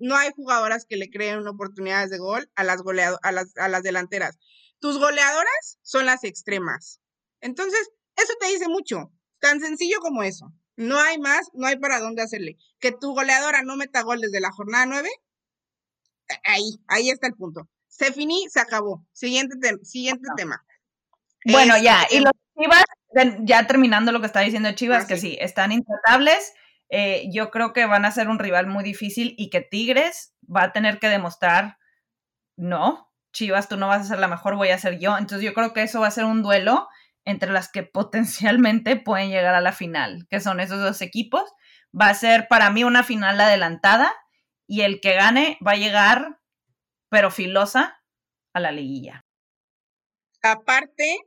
no 0.00 0.16
hay 0.16 0.30
jugadoras 0.34 0.86
que 0.86 0.96
le 0.96 1.10
creen 1.10 1.46
oportunidades 1.46 2.08
de 2.08 2.16
gol 2.16 2.50
a 2.54 2.64
las, 2.64 2.80
a, 3.22 3.32
las, 3.32 3.56
a 3.58 3.68
las 3.68 3.82
delanteras. 3.82 4.38
Tus 4.78 4.98
goleadoras 4.98 5.78
son 5.82 6.06
las 6.06 6.24
extremas. 6.24 7.00
Entonces, 7.40 7.90
eso 8.16 8.32
te 8.40 8.48
dice 8.48 8.68
mucho. 8.68 9.12
Tan 9.38 9.60
sencillo 9.60 10.00
como 10.00 10.22
eso. 10.22 10.50
No 10.76 11.00
hay 11.00 11.18
más, 11.18 11.50
no 11.54 11.66
hay 11.66 11.78
para 11.78 11.98
dónde 12.00 12.22
hacerle. 12.22 12.56
Que 12.78 12.92
tu 12.92 13.14
goleadora 13.14 13.62
no 13.62 13.76
meta 13.76 14.02
gol 14.02 14.20
desde 14.20 14.40
la 14.40 14.52
jornada 14.52 14.86
9, 14.86 15.08
ahí, 16.44 16.78
ahí 16.88 17.10
está 17.10 17.26
el 17.26 17.34
punto. 17.34 17.68
Se 17.88 18.12
finí, 18.12 18.46
se 18.50 18.60
acabó. 18.60 19.06
Siguiente, 19.12 19.56
siguiente 19.82 20.28
tema. 20.36 20.64
Bueno, 21.46 21.78
ya, 21.78 22.06
y 22.10 22.20
los 22.20 22.32
Chivas, 22.58 22.84
ya 23.40 23.66
terminando 23.66 24.12
lo 24.12 24.20
que 24.20 24.26
está 24.26 24.40
diciendo 24.40 24.72
Chivas, 24.72 25.06
que 25.06 25.16
sí, 25.16 25.38
están 25.40 25.72
intratables. 25.72 26.52
Eh, 26.88 27.28
yo 27.32 27.50
creo 27.50 27.72
que 27.72 27.86
van 27.86 28.04
a 28.04 28.12
ser 28.12 28.28
un 28.28 28.38
rival 28.38 28.66
muy 28.66 28.84
difícil 28.84 29.34
y 29.38 29.50
que 29.50 29.60
Tigres 29.60 30.34
va 30.54 30.64
a 30.64 30.72
tener 30.72 30.98
que 30.98 31.08
demostrar, 31.08 31.78
no, 32.56 33.12
Chivas, 33.32 33.68
tú 33.68 33.76
no 33.76 33.88
vas 33.88 34.02
a 34.02 34.08
ser 34.08 34.18
la 34.18 34.28
mejor, 34.28 34.56
voy 34.56 34.70
a 34.70 34.78
ser 34.78 34.98
yo. 34.98 35.16
Entonces 35.16 35.44
yo 35.44 35.54
creo 35.54 35.72
que 35.72 35.82
eso 35.82 36.00
va 36.00 36.08
a 36.08 36.12
ser 36.12 36.24
un 36.24 36.42
duelo 36.42 36.88
entre 37.26 37.52
las 37.52 37.70
que 37.70 37.82
potencialmente 37.92 38.96
pueden 38.96 39.28
llegar 39.28 39.54
a 39.54 39.60
la 39.60 39.72
final, 39.72 40.26
que 40.30 40.40
son 40.40 40.60
esos 40.60 40.80
dos 40.80 41.02
equipos. 41.02 41.44
Va 41.98 42.08
a 42.08 42.14
ser 42.14 42.48
para 42.48 42.70
mí 42.70 42.84
una 42.84 43.02
final 43.02 43.38
adelantada 43.38 44.14
y 44.66 44.80
el 44.80 45.00
que 45.00 45.14
gane 45.14 45.58
va 45.66 45.72
a 45.72 45.76
llegar, 45.76 46.40
pero 47.10 47.30
filosa, 47.30 48.02
a 48.54 48.60
la 48.60 48.72
liguilla. 48.72 49.26
Aparte 50.42 51.18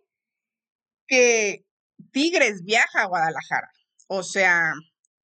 que 1.08 1.64
Tigres 2.12 2.64
viaja 2.64 3.04
a 3.04 3.06
Guadalajara, 3.06 3.70
o 4.08 4.24
sea, 4.24 4.74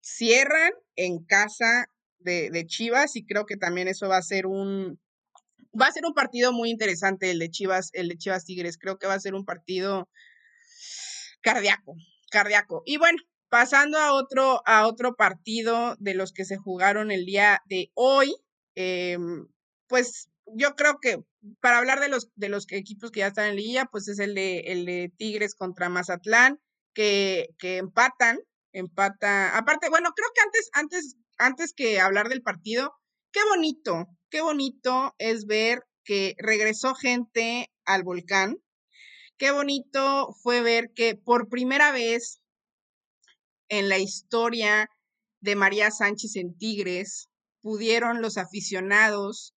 cierran 0.01 0.71
en 0.95 1.25
casa 1.25 1.89
de, 2.19 2.65
Chivas 2.67 3.15
y 3.15 3.25
creo 3.25 3.45
que 3.45 3.57
también 3.57 3.87
eso 3.87 4.07
va 4.07 4.17
a 4.17 4.21
ser 4.21 4.45
un 4.45 4.99
va 5.79 5.87
a 5.87 5.91
ser 5.91 6.05
un 6.05 6.13
partido 6.13 6.53
muy 6.53 6.69
interesante 6.69 7.31
el 7.31 7.39
de 7.39 7.49
Chivas, 7.49 7.89
el 7.93 8.07
de 8.07 8.17
Chivas 8.17 8.45
Tigres. 8.45 8.77
Creo 8.77 8.97
que 8.97 9.07
va 9.07 9.13
a 9.13 9.19
ser 9.19 9.35
un 9.35 9.45
partido 9.45 10.09
cardíaco, 11.45 11.95
cardíaco. 12.31 12.81
Y 12.85 12.97
bueno, 12.97 13.19
pasando 13.49 13.99
a 13.99 14.13
otro, 14.13 14.63
a 14.65 14.87
otro 14.87 15.15
partido 15.15 15.95
de 15.99 16.15
los 16.15 16.33
que 16.33 16.43
se 16.43 16.57
jugaron 16.57 17.11
el 17.11 17.25
día 17.25 17.61
de 17.65 17.91
hoy, 17.93 18.35
em, 18.73 19.47
pues 19.87 20.29
yo 20.47 20.75
creo 20.75 20.97
que 20.99 21.23
para 21.61 21.77
hablar 21.77 21.99
de 21.99 22.09
los, 22.09 22.29
de 22.35 22.49
los 22.49 22.65
equipos 22.71 23.11
que 23.11 23.19
ya 23.19 23.27
están 23.27 23.49
en 23.49 23.57
liguilla, 23.57 23.85
pues 23.85 24.07
es 24.07 24.17
el 24.17 24.33
de, 24.33 24.61
el 24.61 24.85
de 24.85 25.13
Tigres 25.15 25.53
contra 25.53 25.87
Mazatlán, 25.87 26.59
que, 26.95 27.49
que 27.59 27.77
empatan, 27.77 28.39
empata. 28.73 29.55
Aparte, 29.55 29.89
bueno, 29.89 30.09
creo 30.15 30.29
que 30.33 30.41
antes, 30.41 30.69
antes, 30.73 31.15
antes 31.37 31.73
que 31.73 31.99
hablar 31.99 32.27
del 32.27 32.41
partido, 32.41 32.95
qué 33.31 33.41
bonito, 33.49 34.07
qué 34.31 34.41
bonito 34.41 35.13
es 35.19 35.45
ver 35.45 35.83
que 36.03 36.35
regresó 36.39 36.95
gente 36.95 37.69
al 37.85 38.03
volcán, 38.03 38.57
qué 39.37 39.51
bonito 39.51 40.33
fue 40.41 40.61
ver 40.61 40.91
que 40.95 41.15
por 41.15 41.49
primera 41.49 41.91
vez 41.91 42.41
en 43.69 43.89
la 43.89 43.97
historia 43.97 44.89
de 45.41 45.55
María 45.55 45.91
Sánchez 45.91 46.35
en 46.35 46.57
Tigres 46.57 47.29
pudieron 47.61 48.21
los 48.21 48.37
aficionados 48.37 49.53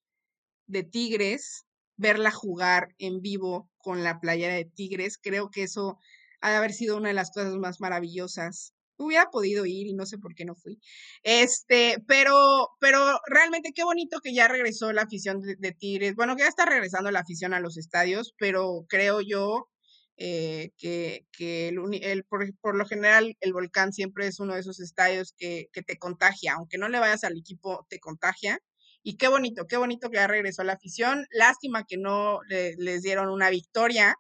de 0.67 0.83
Tigres 0.83 1.65
verla 1.97 2.31
jugar 2.31 2.95
en 2.99 3.21
vivo 3.21 3.69
con 3.79 4.03
la 4.05 4.21
playera 4.21 4.55
de 4.55 4.65
Tigres. 4.65 5.19
Creo 5.21 5.51
que 5.51 5.65
eso 5.65 5.99
ha 6.41 6.51
de 6.51 6.57
haber 6.57 6.73
sido 6.73 6.97
una 6.97 7.09
de 7.09 7.15
las 7.15 7.31
cosas 7.31 7.55
más 7.57 7.81
maravillosas. 7.81 8.73
Hubiera 8.99 9.31
podido 9.31 9.65
ir 9.65 9.87
y 9.87 9.95
no 9.95 10.07
sé 10.07 10.19
por 10.19 10.35
qué 10.35 10.45
no 10.45 10.57
fui. 10.57 10.81
Este, 11.23 12.03
pero, 12.07 12.69
pero 12.81 13.21
realmente 13.27 13.73
qué 13.73 13.85
bonito 13.85 14.21
que 14.21 14.35
ya 14.35 14.49
regresó 14.49 14.93
la 14.93 15.03
afición 15.03 15.41
de, 15.41 15.73
Tigres. 15.73 16.17
Bueno, 16.17 16.35
que 16.35 16.43
ya 16.43 16.49
está 16.49 16.67
regresando 16.67 17.11
la 17.13 17.21
afición 17.21 17.55
a 17.55 17.61
los 17.61 17.77
estadios, 17.77 18.35
pero 18.39 18.87
creo 18.89 19.21
yo 19.21 19.69
eh, 20.17 20.73
que, 20.77 21.27
el, 21.39 22.25
por, 22.25 22.77
lo 22.77 22.87
general 22.87 23.37
el 23.41 23.53
volcán 23.53 23.93
siempre 23.93 24.27
es 24.27 24.41
uno 24.41 24.55
de 24.55 24.61
esos 24.61 24.81
estadios 24.81 25.33
que, 25.39 25.69
te 25.87 25.99
contagia, 25.99 26.55
aunque 26.55 26.77
no 26.77 26.89
le 26.89 26.99
vayas 26.99 27.23
al 27.23 27.39
equipo, 27.39 27.87
te 27.89 28.01
contagia. 28.01 28.59
Y 29.05 29.17
qué 29.17 29.29
bonito, 29.29 29.67
qué 29.69 29.77
bonito 29.77 30.11
que 30.11 30.17
ya 30.17 30.27
regresó 30.27 30.65
la 30.65 30.73
afición. 30.75 31.27
Lástima 31.31 31.85
que 31.85 31.97
no 31.99 32.41
les 32.49 33.03
dieron 33.03 33.29
una 33.31 33.49
victoria. 33.49 34.17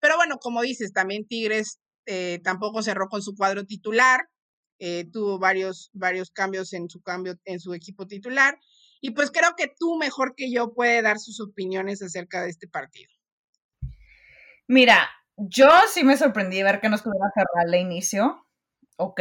Pero 0.00 0.16
bueno, 0.16 0.38
como 0.38 0.62
dices, 0.62 0.92
también 0.92 1.26
Tigres 1.26 1.80
eh, 2.10 2.40
tampoco 2.42 2.82
cerró 2.82 3.08
con 3.10 3.20
su 3.20 3.36
cuadro 3.36 3.66
titular. 3.66 4.30
Eh, 4.78 5.04
tuvo 5.12 5.38
varios, 5.38 5.90
varios 5.92 6.30
cambios 6.30 6.72
en 6.72 6.88
su 6.88 7.02
cambio, 7.02 7.34
en 7.44 7.60
su 7.60 7.74
equipo 7.74 8.06
titular. 8.06 8.58
Y 9.02 9.10
pues 9.10 9.30
creo 9.30 9.54
que 9.56 9.70
tú 9.78 9.98
mejor 9.98 10.34
que 10.34 10.50
yo 10.50 10.72
puede 10.72 11.02
dar 11.02 11.18
sus 11.18 11.38
opiniones 11.40 12.00
acerca 12.00 12.42
de 12.42 12.48
este 12.48 12.66
partido. 12.66 13.12
Mira, 14.66 15.10
yo 15.36 15.68
sí 15.92 16.02
me 16.02 16.16
sorprendí 16.16 16.62
ver 16.62 16.80
que 16.80 16.88
nos 16.88 17.02
pudiera 17.02 17.26
cerrar 17.34 17.70
de 17.70 17.78
inicio. 17.78 18.42
Ok. 18.96 19.20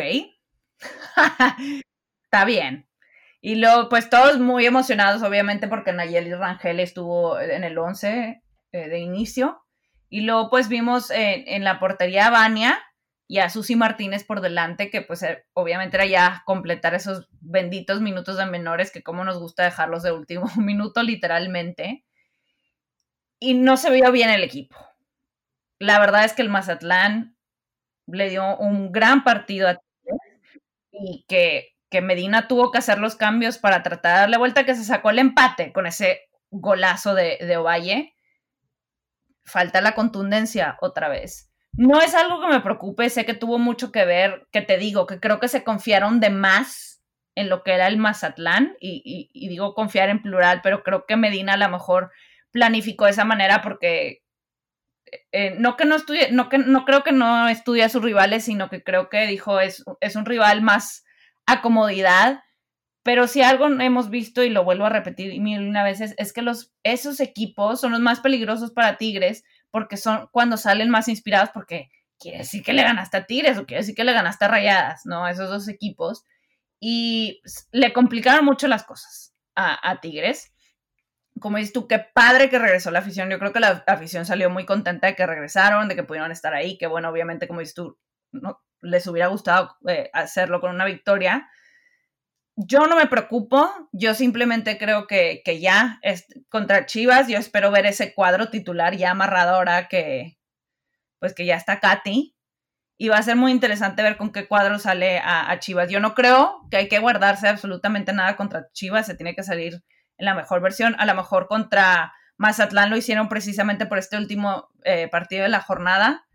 Está 2.24 2.46
bien. 2.46 2.88
Y 3.42 3.56
luego, 3.56 3.90
pues 3.90 4.10
todos 4.10 4.40
muy 4.40 4.66
emocionados, 4.66 5.24
obviamente, 5.24 5.68
porque 5.68 5.92
Nayeli 5.92 6.34
Rangel 6.34 6.80
estuvo 6.80 7.38
en 7.38 7.66
el 7.66 7.78
11 7.78 8.42
eh, 8.72 8.90
de 8.90 9.00
inicio. 9.00 9.67
Y 10.10 10.22
luego 10.22 10.50
pues 10.50 10.70
vimos 10.70 11.12
en 11.12 11.64
la 11.64 11.80
portería 11.80 12.28
a 12.28 12.32
Vania 12.32 12.80
y 13.28 13.40
a 13.40 13.50
Susi 13.50 13.76
Martínez 13.76 14.24
por 14.24 14.42
delante, 14.42 14.90
que 14.90 15.02
pues 15.02 15.22
eh, 15.24 15.46
obviamente 15.54 15.98
era 15.98 16.06
ya 16.06 16.44
completar 16.46 16.96
esos 16.96 17.28
benditos 17.42 18.00
minutos 18.00 18.38
de 18.38 18.46
menores 18.46 18.90
que 18.90 19.04
como 19.04 19.26
nos 19.26 19.38
gusta 19.38 19.64
dejarlos 19.64 20.04
de 20.04 20.14
último 20.14 20.48
minuto 20.58 21.04
literalmente. 21.04 22.06
Y 23.40 23.54
no 23.54 23.78
se 23.78 23.92
vio 23.92 24.12
bien 24.12 24.30
el 24.30 24.44
equipo. 24.44 24.78
La 25.80 26.00
verdad 26.00 26.26
es 26.26 26.34
que 26.34 26.42
el 26.42 26.50
Mazatlán 26.50 27.38
le 28.08 28.30
dio 28.30 28.58
un 28.58 28.92
gran 28.92 29.24
partido 29.24 29.68
a 29.68 29.78
y 30.92 31.26
que, 31.28 31.76
que 31.92 32.02
Medina 32.02 32.48
tuvo 32.48 32.72
que 32.72 32.80
hacer 32.80 32.98
los 32.98 33.16
cambios 33.16 33.60
para 33.60 33.84
tratar 33.84 34.14
de 34.14 34.20
darle 34.22 34.38
vuelta, 34.38 34.66
que 34.66 34.74
se 34.74 34.84
sacó 34.84 35.12
el 35.12 35.20
empate 35.20 35.72
con 35.72 35.86
ese 35.86 36.22
golazo 36.50 37.14
de, 37.14 37.38
de 37.40 37.58
Ovalle. 37.58 38.16
Falta 39.48 39.82
la 39.82 39.96
contundencia 39.96 40.78
otra 40.82 41.10
vez. 41.10 41.50
No 41.74 42.02
es 42.02 42.14
algo 42.16 42.42
que 42.42 42.48
me 42.48 42.62
preocupe, 42.62 43.10
sé 43.10 43.26
que 43.26 43.34
tuvo 43.34 43.60
mucho 43.60 43.92
que 43.92 44.06
ver, 44.06 44.48
que 44.52 44.62
te 44.62 44.78
digo, 44.78 45.08
que 45.08 45.20
creo 45.20 45.40
que 45.40 45.48
se 45.48 45.64
confiaron 45.64 46.20
de 46.20 46.30
más 46.30 47.02
en 47.36 47.50
lo 47.50 47.64
que 47.64 47.74
era 47.74 47.88
el 47.88 47.98
Mazatlán, 47.98 48.76
y, 48.80 49.30
digo 49.48 49.76
confiar 49.76 50.10
en 50.10 50.24
plural, 50.24 50.62
pero 50.64 50.84
creo 50.84 51.06
que 51.06 51.18
Medina 51.18 51.54
a 51.54 51.58
lo 51.58 51.70
mejor 51.70 52.12
planificó 52.52 53.06
de 53.06 53.12
esa 53.12 53.26
manera 53.26 53.62
porque 53.62 54.24
eh, 55.32 55.56
no 55.60 55.78
que 55.78 55.86
no 55.86 55.96
estudie, 55.96 56.32
no 56.32 56.50
que 56.50 56.58
no 56.58 56.84
creo 56.84 57.04
que 57.04 57.12
no 57.12 57.48
estudie 57.48 57.84
a 57.84 57.90
sus 57.90 58.02
rivales, 58.02 58.46
sino 58.46 58.70
que 58.70 58.84
creo 58.84 59.10
que 59.10 59.28
dijo 59.28 59.60
es, 59.60 59.84
es 60.02 60.16
un 60.16 60.26
rival 60.26 60.64
más 60.64 61.06
a 61.46 61.62
comodidad. 61.62 62.42
Pero 63.08 63.26
si 63.26 63.42
algo 63.42 63.68
hemos 63.68 64.10
visto, 64.10 64.44
y 64.44 64.50
lo 64.50 64.66
vuelvo 64.66 64.84
a 64.84 64.90
repetir 64.90 65.40
mil 65.40 65.66
una 65.66 65.82
veces, 65.82 66.14
es 66.18 66.34
que 66.34 66.42
los, 66.42 66.74
esos 66.84 67.22
equipos 67.22 67.80
son 67.80 67.94
los 67.94 68.02
más 68.02 68.20
peligrosos 68.20 68.72
para 68.72 68.98
Tigres 68.98 69.46
porque 69.72 69.96
son 69.96 70.28
cuando 70.34 70.58
salen 70.58 70.90
más 70.90 71.08
inspirados, 71.08 71.52
porque 71.54 71.90
quiere 72.20 72.40
decir 72.40 72.64
que 72.64 72.74
le 72.74 72.84
ganaste 72.84 73.16
a 73.16 73.26
Tigres 73.26 73.58
o 73.58 73.66
quiere 73.66 73.80
decir 73.80 73.96
que 73.96 74.04
le 74.04 74.12
ganaste 74.12 74.44
a 74.44 74.50
Rayadas, 74.50 75.06
¿no? 75.06 75.26
Esos 75.26 75.50
dos 75.50 75.70
equipos. 75.70 76.26
Y 76.82 77.42
le 77.72 77.94
complicaron 77.94 78.44
mucho 78.44 78.68
las 78.68 78.84
cosas 78.84 79.34
a, 79.56 80.02
Tigres. 80.02 80.54
Como 81.40 81.60
dices 81.60 81.72
tú, 81.72 81.88
qué 81.88 82.00
padre 82.00 82.50
que 82.50 82.60
regresó 82.60 82.92
la 82.92 83.00
afición. 83.00 83.30
Yo 83.30 83.40
creo 83.40 83.54
que 83.54 83.62
la 83.62 83.86
afición 83.88 84.26
salió 84.26 84.50
muy 84.50 84.66
contenta 84.66 85.08
de 85.08 85.16
que 85.16 85.26
regresaron, 85.26 85.88
de 85.88 85.96
que 85.96 86.04
pudieron 86.04 86.34
estar 86.34 86.54
ahí, 86.54 86.78
que 86.78 86.88
bueno, 86.88 87.08
obviamente, 87.08 87.48
como 87.48 87.62
dices 87.62 87.76
tú, 87.76 87.98
no, 88.34 88.62
les 88.82 89.08
hubiera 89.08 89.28
gustado 89.28 89.78
eh, 89.88 90.10
hacerlo 90.12 90.60
con 90.60 90.76
una 90.76 90.84
victoria 90.84 91.50
yo 92.60 92.88
no 92.88 92.96
me 92.96 93.06
preocupo, 93.06 93.70
yo 93.92 94.16
simplemente 94.16 94.80
creo 94.80 95.06
que, 95.06 95.44
ya 95.62 96.00
es, 96.02 96.26
contra 96.50 96.88
Chivas, 96.88 97.28
yo 97.28 97.38
espero 97.38 97.70
ver 97.70 97.86
ese 97.86 98.16
cuadro 98.16 98.50
titular 98.50 98.98
ya 98.98 99.12
amarrado 99.12 99.56
ahora 99.56 99.88
que, 99.88 100.40
pues 101.20 101.36
que 101.36 101.46
ya 101.46 101.56
está 101.56 101.80
Katy. 101.80 102.36
Y 102.98 103.10
va 103.10 103.18
a 103.18 103.24
ser 103.24 103.36
muy 103.36 103.52
interesante 103.52 104.02
ver 104.02 104.18
con 104.18 104.32
qué 104.32 104.48
cuadro 104.48 104.80
sale 104.80 105.22
a, 105.24 105.56
Chivas. 105.60 105.92
Yo 105.92 106.00
no 106.00 106.16
creo 106.16 106.68
que 106.72 106.78
hay 106.78 106.88
que 106.90 106.98
guardarse 106.98 107.48
absolutamente 107.48 108.12
nada 108.12 108.36
contra 108.36 108.70
Chivas, 108.74 109.06
se 109.06 109.14
tiene 109.14 109.36
que 109.36 109.44
salir 109.44 109.84
en 110.18 110.26
la 110.26 110.34
mejor 110.34 110.60
versión. 110.60 110.96
A 110.98 111.06
lo 111.06 111.14
mejor 111.14 111.48
contra 111.48 112.12
Mazatlán 112.38 112.90
lo 112.90 112.98
hicieron 112.98 113.30
precisamente 113.30 113.86
por 113.86 114.00
este 114.00 114.18
último 114.18 114.70
eh, 114.84 115.08
partido 115.10 115.44
de 115.44 115.50
la 115.50 115.62
jornada, 115.62 116.26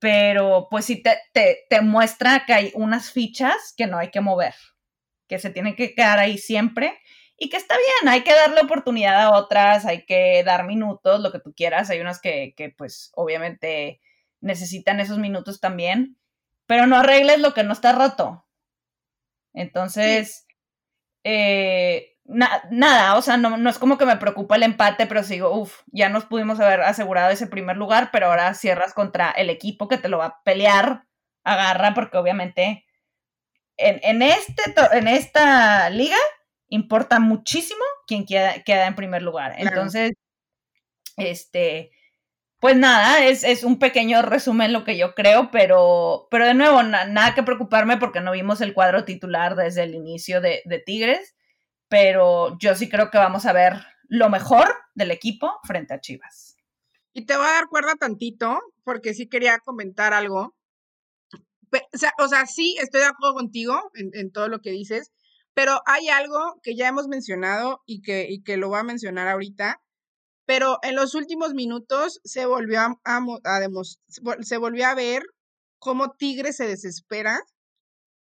pero 0.00 0.66
pues 0.72 0.86
sí 0.86 1.00
te, 1.04 1.20
te 1.70 1.80
muestra 1.82 2.44
que 2.46 2.52
hay 2.52 2.72
unas 2.74 3.12
fichas 3.12 3.72
que 3.76 3.86
no 3.86 3.98
hay 3.98 4.10
que 4.10 4.20
mover 4.20 4.54
que 5.32 5.38
se 5.38 5.48
tienen 5.48 5.74
que 5.74 5.94
quedar 5.94 6.18
ahí 6.18 6.36
siempre 6.36 7.00
y 7.38 7.48
que 7.48 7.56
está 7.56 7.74
bien, 7.74 8.12
hay 8.12 8.22
que 8.22 8.34
darle 8.34 8.60
oportunidad 8.60 9.18
a 9.22 9.34
otras, 9.34 9.86
hay 9.86 10.04
que 10.04 10.44
dar 10.44 10.66
minutos, 10.66 11.20
lo 11.20 11.32
que 11.32 11.40
tú 11.40 11.54
quieras, 11.56 11.88
hay 11.88 12.00
unas 12.00 12.20
que, 12.20 12.54
pues 12.76 13.10
obviamente 13.14 14.02
necesitan 14.42 15.00
esos 15.00 15.16
minutos 15.16 15.58
también, 15.58 16.18
pero 16.66 16.86
no 16.86 16.96
arregles 16.96 17.40
lo 17.40 17.54
que 17.54 17.64
no 17.64 17.72
está 17.72 17.92
roto. 17.92 18.44
Entonces, 19.54 20.46
eh, 21.24 22.18
nada, 22.26 23.16
o 23.16 23.22
sea, 23.22 23.38
no, 23.38 23.56
no, 23.56 23.70
es 23.70 23.78
como 23.78 23.96
que 23.96 24.04
me 24.04 24.18
preocupa 24.18 24.56
el 24.56 24.64
empate, 24.64 25.06
pero 25.06 25.22
sigo, 25.22 25.50
uff, 25.58 25.80
ya 25.86 26.10
nos 26.10 26.26
pudimos 26.26 26.60
haber 26.60 26.82
asegurado 26.82 27.30
ese 27.30 27.46
primer 27.46 27.78
lugar, 27.78 28.10
pero 28.12 28.26
ahora 28.26 28.52
cierras 28.52 28.92
contra 28.92 29.30
el 29.30 29.48
equipo 29.48 29.88
que 29.88 29.96
te 29.96 30.10
lo 30.10 30.18
va 30.18 30.26
a 30.26 30.42
pelear, 30.44 31.06
agarra, 31.42 31.94
porque 31.94 32.18
obviamente 32.18 32.84
en, 33.82 34.22
este, 34.22 34.62
en 34.92 35.08
esta 35.08 35.90
liga 35.90 36.16
importa 36.68 37.20
muchísimo 37.20 37.84
quién 38.06 38.24
queda, 38.24 38.86
en 38.86 38.94
primer 38.94 39.22
lugar. 39.22 39.54
Entonces, 39.58 40.12
este, 41.16 41.90
pues 42.58 42.76
nada, 42.76 43.24
es, 43.24 43.64
un 43.64 43.78
pequeño 43.78 44.22
resumen 44.22 44.72
lo 44.72 44.84
que 44.84 44.96
yo 44.96 45.14
creo, 45.14 45.50
pero, 45.50 46.28
pero 46.30 46.46
de 46.46 46.54
nuevo, 46.54 46.82
nada 46.82 47.34
que 47.34 47.42
preocuparme 47.42 47.98
porque 47.98 48.20
no 48.20 48.32
vimos 48.32 48.60
el 48.60 48.72
cuadro 48.74 49.04
titular 49.04 49.54
desde 49.54 49.82
el 49.82 49.94
inicio 49.94 50.40
de, 50.40 50.62
de 50.64 50.78
Tigres, 50.78 51.34
pero 51.88 52.56
yo 52.58 52.74
sí 52.74 52.88
creo 52.88 53.10
que 53.10 53.18
vamos 53.18 53.44
a 53.46 53.52
ver 53.52 53.74
lo 54.08 54.30
mejor 54.30 54.74
del 54.94 55.10
equipo 55.10 55.60
frente 55.64 55.94
a 55.94 56.00
Chivas. 56.00 56.56
Y 57.12 57.26
te 57.26 57.36
voy 57.36 57.46
a 57.46 57.52
dar 57.52 57.68
cuerda 57.68 57.94
tantito, 57.96 58.60
porque 58.84 59.12
sí 59.12 59.28
quería 59.28 59.58
comentar 59.58 60.14
algo 60.14 60.54
o 62.18 62.28
sea, 62.28 62.46
sí, 62.46 62.76
estoy 62.80 63.00
de 63.00 63.06
acuerdo 63.06 63.34
contigo 63.34 63.80
en, 63.94 64.30
todo 64.32 64.48
lo 64.48 64.60
que 64.60 64.70
dices, 64.70 65.10
pero 65.54 65.80
hay 65.86 66.08
algo 66.08 66.60
que 66.62 66.76
ya 66.76 66.88
hemos 66.88 67.08
mencionado 67.08 67.80
y 67.86 68.02
que, 68.02 68.56
lo 68.56 68.68
voy 68.68 68.80
a 68.80 68.84
mencionar 68.84 69.28
ahorita, 69.28 69.82
pero 70.46 70.78
en 70.82 70.96
los 70.96 71.14
últimos 71.14 71.54
minutos 71.54 72.20
se 72.24 72.46
volvió 72.46 72.80
a, 72.80 73.00
a, 73.04 73.20
se 74.40 74.56
volvió 74.56 74.86
a 74.86 74.94
ver 74.94 75.22
cómo 75.78 76.12
Tigre 76.12 76.52
se 76.52 76.66
desespera 76.66 77.40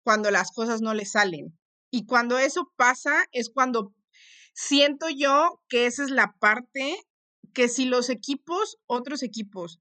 cuando 0.03 0.31
las 0.31 0.51
cosas 0.51 0.81
no 0.81 0.93
le 0.93 1.05
salen. 1.05 1.57
Y 1.91 2.05
cuando 2.05 2.37
eso 2.37 2.71
pasa 2.75 3.25
es 3.31 3.49
cuando 3.49 3.93
siento 4.53 5.07
yo 5.09 5.61
que 5.67 5.85
esa 5.85 6.03
es 6.03 6.11
la 6.11 6.35
parte 6.39 6.97
que 7.53 7.67
si 7.67 7.85
los 7.85 8.09
equipos, 8.09 8.77
otros 8.85 9.23
equipos, 9.23 9.79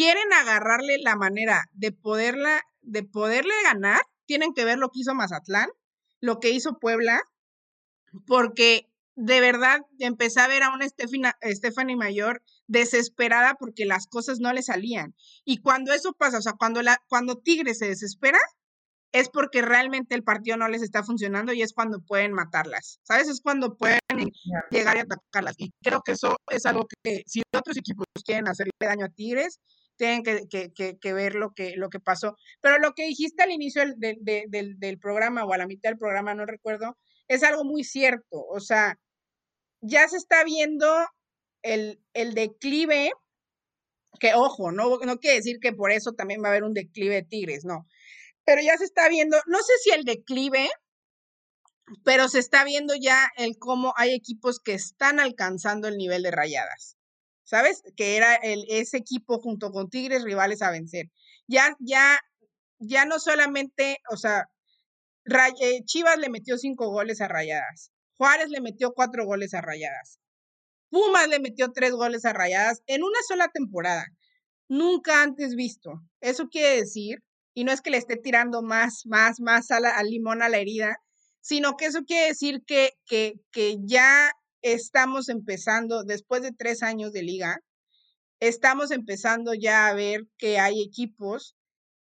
quieren 0.00 0.32
agarrarle 0.32 0.96
la 0.96 1.14
manera 1.14 1.66
de 1.72 1.92
poderla, 1.92 2.62
de 2.80 3.02
poderle 3.02 3.52
ganar, 3.64 4.00
tienen 4.24 4.54
que 4.54 4.64
ver 4.64 4.78
lo 4.78 4.88
que 4.88 5.00
hizo 5.00 5.14
Mazatlán, 5.14 5.68
lo 6.20 6.40
que 6.40 6.48
hizo 6.48 6.78
Puebla, 6.78 7.20
porque 8.26 8.90
de 9.14 9.42
verdad 9.42 9.82
empecé 9.98 10.40
a 10.40 10.48
ver 10.48 10.62
a 10.62 10.72
una 10.72 10.88
Stephanie 10.88 11.96
Mayor 11.96 12.42
desesperada 12.66 13.56
porque 13.58 13.84
las 13.84 14.06
cosas 14.06 14.40
no 14.40 14.54
le 14.54 14.62
salían. 14.62 15.14
Y 15.44 15.58
cuando 15.58 15.92
eso 15.92 16.14
pasa, 16.14 16.38
o 16.38 16.42
sea, 16.42 16.54
cuando, 16.54 16.80
la, 16.80 17.02
cuando 17.10 17.36
Tigre 17.36 17.74
se 17.74 17.86
desespera, 17.86 18.38
es 19.12 19.28
porque 19.28 19.60
realmente 19.60 20.14
el 20.14 20.24
partido 20.24 20.56
no 20.56 20.68
les 20.68 20.80
está 20.80 21.02
funcionando 21.02 21.52
y 21.52 21.60
es 21.60 21.74
cuando 21.74 22.00
pueden 22.00 22.32
matarlas, 22.32 23.00
¿sabes? 23.02 23.28
Es 23.28 23.42
cuando 23.42 23.76
pueden 23.76 23.98
llegar 24.70 24.96
y 24.96 25.00
atacarlas. 25.00 25.56
Y 25.58 25.72
creo 25.82 26.00
que 26.00 26.12
eso 26.12 26.38
es 26.50 26.64
algo 26.64 26.86
que 27.04 27.22
si 27.26 27.42
otros 27.54 27.76
equipos 27.76 28.06
quieren 28.24 28.48
hacerle 28.48 28.72
daño 28.80 29.04
a 29.04 29.10
Tigres, 29.10 29.58
tienen 30.00 30.22
que, 30.22 31.12
ver 31.12 31.34
lo 31.34 31.52
que, 31.52 31.74
lo 31.76 31.90
que 31.90 32.00
pasó. 32.00 32.34
Pero 32.62 32.78
lo 32.78 32.94
que 32.94 33.04
dijiste 33.04 33.42
al 33.42 33.50
inicio 33.50 33.82
del, 33.98 34.98
programa 34.98 35.44
o 35.44 35.52
a 35.52 35.58
la 35.58 35.66
mitad 35.66 35.90
del 35.90 35.98
programa, 35.98 36.34
no 36.34 36.46
recuerdo, 36.46 36.96
es 37.28 37.42
algo 37.42 37.64
muy 37.64 37.84
cierto. 37.84 38.46
O 38.48 38.60
sea, 38.60 38.98
ya 39.82 40.08
se 40.08 40.16
está 40.16 40.42
viendo 40.42 40.86
el, 41.62 42.00
declive, 42.14 43.12
que 44.18 44.32
ojo, 44.34 44.72
no, 44.72 44.98
no 45.00 45.18
quiere 45.18 45.36
decir 45.36 45.58
que 45.60 45.74
por 45.74 45.92
eso 45.92 46.12
también 46.12 46.42
va 46.42 46.46
a 46.46 46.50
haber 46.52 46.64
un 46.64 46.72
declive 46.72 47.16
de 47.16 47.22
Tigres, 47.22 47.66
no. 47.66 47.86
Pero 48.46 48.62
ya 48.62 48.78
se 48.78 48.84
está 48.84 49.06
viendo, 49.10 49.36
no 49.46 49.58
sé 49.58 49.74
si 49.82 49.90
el 49.90 50.04
declive, 50.04 50.70
pero 52.04 52.26
se 52.28 52.38
está 52.38 52.64
viendo 52.64 52.94
ya 52.94 53.28
el 53.36 53.58
cómo 53.58 53.92
hay 53.98 54.14
equipos 54.14 54.60
que 54.60 54.72
están 54.72 55.20
alcanzando 55.20 55.88
el 55.88 55.98
nivel 55.98 56.22
de 56.22 56.30
rayadas. 56.30 56.96
¿Sabes? 57.50 57.82
Que 57.96 58.16
era 58.16 58.36
ese 58.36 58.96
equipo 58.96 59.40
junto 59.40 59.72
con 59.72 59.90
Tigres 59.90 60.22
rivales 60.22 60.62
a 60.62 60.70
vencer. 60.70 61.10
Ya, 61.48 61.76
ya, 61.80 62.20
ya 62.78 63.04
no 63.06 63.18
solamente, 63.18 63.98
o 64.08 64.16
sea, 64.16 64.48
eh, 65.60 65.82
Chivas 65.84 66.16
le 66.18 66.30
metió 66.30 66.56
cinco 66.58 66.90
goles 66.90 67.20
a 67.20 67.26
Rayadas, 67.26 67.90
Juárez 68.16 68.50
le 68.50 68.60
metió 68.60 68.92
cuatro 68.92 69.26
goles 69.26 69.52
a 69.54 69.62
Rayadas, 69.62 70.20
Pumas 70.90 71.26
le 71.26 71.40
metió 71.40 71.72
tres 71.72 71.90
goles 71.90 72.24
a 72.24 72.32
Rayadas 72.32 72.82
en 72.86 73.02
una 73.02 73.18
sola 73.26 73.48
temporada, 73.48 74.06
nunca 74.68 75.22
antes 75.24 75.56
visto. 75.56 76.00
Eso 76.20 76.48
quiere 76.48 76.76
decir, 76.76 77.24
y 77.52 77.64
no 77.64 77.72
es 77.72 77.80
que 77.80 77.90
le 77.90 77.96
esté 77.96 78.16
tirando 78.16 78.62
más, 78.62 79.02
más, 79.06 79.40
más 79.40 79.72
al 79.72 80.06
limón 80.08 80.42
a 80.42 80.48
la 80.48 80.58
herida, 80.58 80.98
sino 81.40 81.76
que 81.76 81.86
eso 81.86 82.04
quiere 82.04 82.28
decir 82.28 82.62
que, 82.64 82.92
que, 83.06 83.40
que 83.50 83.76
ya 83.82 84.30
estamos 84.62 85.28
empezando, 85.28 86.04
después 86.04 86.42
de 86.42 86.52
tres 86.52 86.82
años 86.82 87.12
de 87.12 87.22
liga, 87.22 87.60
estamos 88.40 88.90
empezando 88.90 89.54
ya 89.54 89.88
a 89.88 89.94
ver 89.94 90.22
que 90.38 90.58
hay 90.58 90.82
equipos 90.82 91.56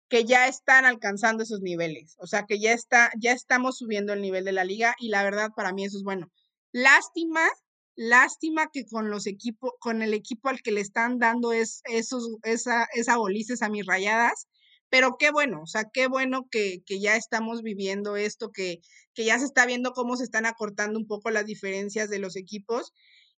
que 0.09 0.25
ya 0.25 0.47
están 0.47 0.85
alcanzando 0.85 1.43
esos 1.43 1.61
niveles, 1.61 2.15
o 2.19 2.27
sea 2.27 2.45
que 2.45 2.59
ya 2.59 2.73
está, 2.73 3.11
ya 3.19 3.31
estamos 3.31 3.77
subiendo 3.77 4.13
el 4.13 4.21
nivel 4.21 4.43
de 4.43 4.51
la 4.51 4.65
liga 4.65 4.93
y 4.99 5.09
la 5.09 5.23
verdad 5.23 5.51
para 5.55 5.73
mí 5.73 5.85
eso 5.85 5.97
es 5.97 6.03
bueno. 6.03 6.27
Lástima 6.73 7.47
Lástima 7.95 8.69
que 8.71 8.85
con 8.85 9.09
los 9.09 9.27
equipos, 9.27 9.73
con 9.79 10.01
el 10.01 10.13
equipo 10.13 10.49
al 10.49 10.61
que 10.61 10.71
le 10.71 10.81
están 10.81 11.19
dando 11.19 11.51
es, 11.51 11.81
esos, 11.85 12.37
esa, 12.43 12.87
esa 12.93 13.17
bolices 13.17 13.61
a 13.61 13.69
mis 13.69 13.85
rayadas, 13.85 14.47
pero 14.89 15.17
qué 15.19 15.31
bueno, 15.31 15.61
o 15.63 15.67
sea, 15.67 15.85
qué 15.93 16.07
bueno 16.07 16.47
que, 16.49 16.79
que 16.85 16.99
ya 16.99 17.15
estamos 17.15 17.61
viviendo 17.61 18.15
esto, 18.15 18.51
que, 18.51 18.79
que 19.13 19.25
ya 19.25 19.37
se 19.39 19.45
está 19.45 19.65
viendo 19.65 19.93
cómo 19.93 20.15
se 20.15 20.23
están 20.23 20.45
acortando 20.45 20.99
un 20.99 21.07
poco 21.07 21.29
las 21.31 21.45
diferencias 21.45 22.09
de 22.09 22.19
los 22.19 22.35
equipos. 22.35 22.93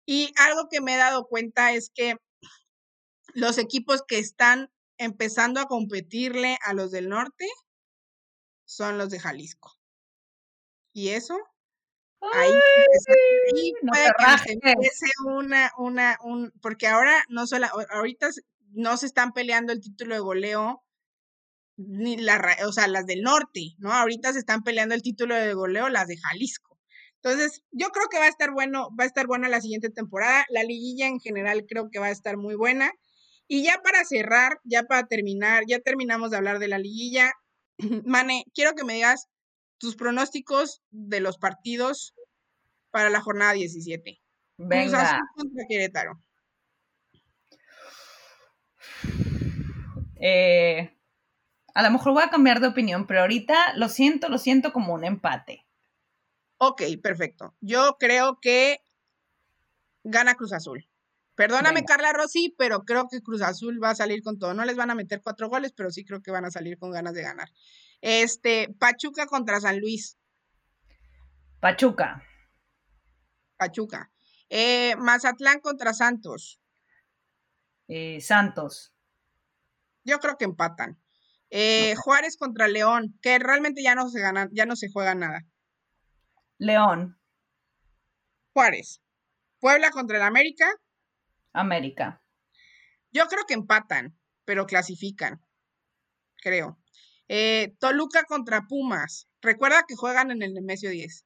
Y 0.05 0.33
algo 0.37 0.67
que 0.69 0.81
me 0.81 0.95
he 0.95 0.97
dado 0.97 1.27
cuenta 1.27 1.73
es 1.73 1.89
que 1.93 2.15
los 3.33 3.57
equipos 3.57 4.03
que 4.07 4.19
están 4.19 4.69
empezando 4.97 5.59
a 5.59 5.65
competirle 5.65 6.57
a 6.65 6.73
los 6.73 6.91
del 6.91 7.09
norte 7.09 7.47
son 8.65 8.97
los 8.97 9.09
de 9.09 9.19
Jalisco. 9.19 9.73
¿Y 10.93 11.09
eso? 11.09 11.35
Ahí, 12.31 12.51
puede 13.81 14.09
que 14.45 14.53
se 14.53 14.71
empiece 14.71 15.05
una, 15.25 15.71
una, 15.77 16.17
un, 16.23 16.51
porque 16.61 16.87
ahora 16.87 17.21
no 17.27 17.45
solo, 17.47 17.67
ahorita 17.89 18.29
no 18.69 18.95
se 18.95 19.07
están 19.07 19.33
peleando 19.33 19.73
el 19.73 19.81
título 19.81 20.15
de 20.15 20.21
goleo, 20.21 20.83
ni 21.77 22.17
la, 22.17 22.41
o 22.67 22.71
sea, 22.71 22.87
las 22.87 23.05
del 23.05 23.21
norte, 23.21 23.73
¿no? 23.77 23.91
Ahorita 23.91 24.33
se 24.33 24.39
están 24.39 24.63
peleando 24.63 24.95
el 24.95 25.01
título 25.01 25.35
de 25.35 25.53
goleo 25.53 25.89
las 25.89 26.07
de 26.07 26.17
Jalisco. 26.17 26.79
Entonces, 27.23 27.63
yo 27.71 27.89
creo 27.89 28.07
que 28.09 28.19
va 28.19 28.25
a 28.25 28.29
estar 28.29 28.51
bueno, 28.51 28.89
va 28.99 29.05
a 29.05 29.07
estar 29.07 29.27
buena 29.27 29.47
la 29.47 29.61
siguiente 29.61 29.89
temporada. 29.89 30.45
La 30.49 30.63
liguilla 30.63 31.07
en 31.07 31.19
general 31.19 31.65
creo 31.67 31.89
que 31.89 31.99
va 31.99 32.07
a 32.07 32.11
estar 32.11 32.37
muy 32.37 32.55
buena. 32.55 32.91
Y 33.47 33.63
ya 33.63 33.79
para 33.81 34.03
cerrar, 34.03 34.59
ya 34.63 34.83
para 34.83 35.07
terminar, 35.07 35.63
ya 35.67 35.79
terminamos 35.79 36.31
de 36.31 36.37
hablar 36.37 36.59
de 36.59 36.67
la 36.67 36.79
liguilla. 36.79 37.31
Mane, 38.05 38.45
quiero 38.53 38.73
que 38.73 38.83
me 38.83 38.95
digas 38.95 39.27
tus 39.77 39.95
pronósticos 39.95 40.81
de 40.91 41.21
los 41.21 41.37
partidos 41.37 42.13
para 42.91 43.09
la 43.09 43.21
jornada 43.21 43.53
17. 43.53 44.21
Venga. 44.57 45.19
contra 45.35 45.65
Querétaro. 45.67 46.21
Eh, 50.19 50.95
a 51.73 51.83
lo 51.83 51.91
mejor 51.91 52.13
voy 52.13 52.23
a 52.23 52.29
cambiar 52.29 52.59
de 52.59 52.67
opinión, 52.67 53.07
pero 53.07 53.21
ahorita 53.21 53.73
lo 53.75 53.89
siento, 53.89 54.29
lo 54.29 54.37
siento 54.37 54.71
como 54.71 54.93
un 54.93 55.03
empate. 55.03 55.65
Ok, 56.57 56.83
perfecto. 57.01 57.55
Yo 57.61 57.97
creo 57.99 58.39
que 58.39 58.79
gana 60.03 60.35
Cruz 60.35 60.53
Azul. 60.53 60.87
Perdóname, 61.35 61.83
Carla 61.83 62.13
Rossi, 62.13 62.53
pero 62.57 62.83
creo 62.83 63.07
que 63.09 63.21
Cruz 63.21 63.41
Azul 63.41 63.83
va 63.83 63.89
a 63.89 63.95
salir 63.95 64.21
con 64.21 64.37
todo. 64.37 64.53
No 64.53 64.65
les 64.65 64.75
van 64.75 64.91
a 64.91 64.95
meter 64.95 65.21
cuatro 65.21 65.49
goles, 65.49 65.73
pero 65.73 65.89
sí 65.89 66.05
creo 66.05 66.21
que 66.21 66.29
van 66.31 66.45
a 66.45 66.51
salir 66.51 66.77
con 66.77 66.91
ganas 66.91 67.15
de 67.15 67.23
ganar. 67.23 67.49
Este, 68.01 68.73
Pachuca 68.79 69.25
contra 69.25 69.59
San 69.59 69.79
Luis. 69.79 70.17
Pachuca. 71.59 72.23
Pachuca. 73.57 74.11
Eh, 74.49 74.95
Mazatlán 74.97 75.59
contra 75.59 75.93
Santos. 75.93 76.59
Eh, 77.87 78.21
Santos. 78.21 78.93
Yo 80.03 80.19
creo 80.19 80.37
que 80.37 80.45
empatan. 80.45 81.02
Eh, 81.55 81.93
Juárez 81.97 82.35
contra 82.35 82.67
León, 82.67 83.15
que 83.21 83.37
realmente 83.37 83.83
ya 83.83 83.93
no 83.93 84.09
se 84.09 84.19
gana, 84.19 84.49
ya 84.53 84.65
no 84.65 84.75
se 84.75 84.89
juega 84.91 85.13
nada. 85.13 85.45
León. 86.57 87.21
Juárez. 88.53 89.03
Puebla 89.59 89.91
contra 89.91 90.17
el 90.17 90.23
América. 90.23 90.65
América. 91.53 92.23
Yo 93.11 93.27
creo 93.27 93.45
que 93.47 93.53
empatan, 93.53 94.17
pero 94.45 94.65
clasifican. 94.65 95.45
Creo. 96.37 96.79
Eh, 97.27 97.75
Toluca 97.79 98.23
contra 98.23 98.63
Pumas. 98.67 99.29
Recuerda 99.39 99.85
que 99.87 99.95
juegan 99.95 100.31
en 100.31 100.41
el 100.41 100.55
Nemesio 100.55 100.89
10. 100.89 101.23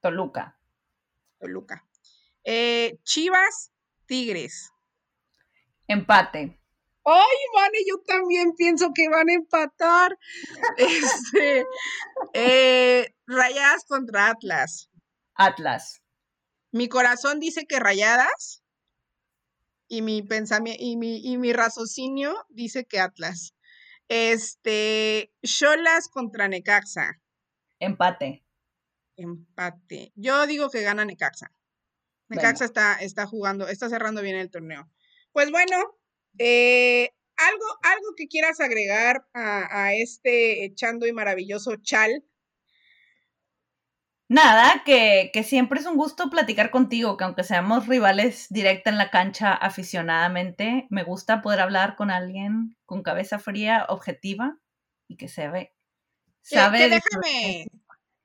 Toluca. 0.00 0.58
Toluca. 1.38 1.86
Eh, 2.44 2.98
Chivas, 3.02 3.74
Tigres. 4.06 4.72
Empate. 5.86 6.59
Ay, 7.04 7.36
Vane, 7.54 7.78
yo 7.88 7.98
también 8.06 8.52
pienso 8.56 8.90
que 8.94 9.08
van 9.08 9.28
a 9.28 9.34
empatar. 9.34 10.18
este, 10.76 11.66
eh, 12.34 13.14
Rayadas 13.26 13.84
contra 13.84 14.30
Atlas. 14.30 14.90
Atlas. 15.34 16.02
Mi 16.72 16.88
corazón 16.88 17.40
dice 17.40 17.66
que 17.66 17.80
Rayadas. 17.80 18.62
Y 19.88 20.02
mi 20.02 20.22
pensamiento 20.22 20.80
y 20.80 20.96
mi, 20.96 21.18
y 21.18 21.36
mi 21.36 21.52
raciocinio 21.52 22.46
dice 22.48 22.84
que 22.84 23.00
Atlas. 23.00 23.54
Este, 24.08 25.32
Cholas 25.42 26.08
contra 26.08 26.48
Necaxa. 26.48 27.20
Empate. 27.80 28.44
Empate. 29.16 30.12
Yo 30.14 30.46
digo 30.46 30.70
que 30.70 30.82
gana 30.82 31.04
Necaxa. 31.04 31.52
Necaxa 32.28 32.64
está, 32.64 32.94
está 33.00 33.26
jugando, 33.26 33.66
está 33.66 33.88
cerrando 33.88 34.22
bien 34.22 34.36
el 34.36 34.50
torneo. 34.50 34.88
Pues 35.32 35.50
bueno, 35.50 35.99
eh, 36.38 37.10
algo, 37.36 37.64
algo 37.82 38.14
que 38.16 38.28
quieras 38.28 38.60
agregar 38.60 39.24
a, 39.34 39.84
a, 39.84 39.94
este 39.94 40.64
echando 40.64 41.06
y 41.06 41.12
maravilloso 41.12 41.76
chal 41.76 42.24
Nada, 44.30 44.84
que, 44.86 45.32
que, 45.32 45.42
siempre 45.42 45.80
es 45.80 45.86
un 45.86 45.96
gusto 45.96 46.30
platicar 46.30 46.70
contigo, 46.70 47.16
que 47.16 47.24
aunque 47.24 47.42
seamos 47.42 47.88
rivales 47.88 48.46
directa 48.48 48.88
en 48.88 48.96
la 48.96 49.10
cancha 49.10 49.52
aficionadamente, 49.52 50.86
me 50.88 51.02
gusta 51.02 51.42
poder 51.42 51.58
hablar 51.58 51.96
con 51.96 52.12
alguien 52.12 52.76
con 52.86 53.02
cabeza 53.02 53.40
fría, 53.40 53.86
objetiva 53.88 54.56
y 55.08 55.16
que 55.16 55.26
se 55.26 55.48
ve. 55.48 55.74
Sabe 56.42 56.78
que, 56.78 56.88
déjame, 56.90 57.66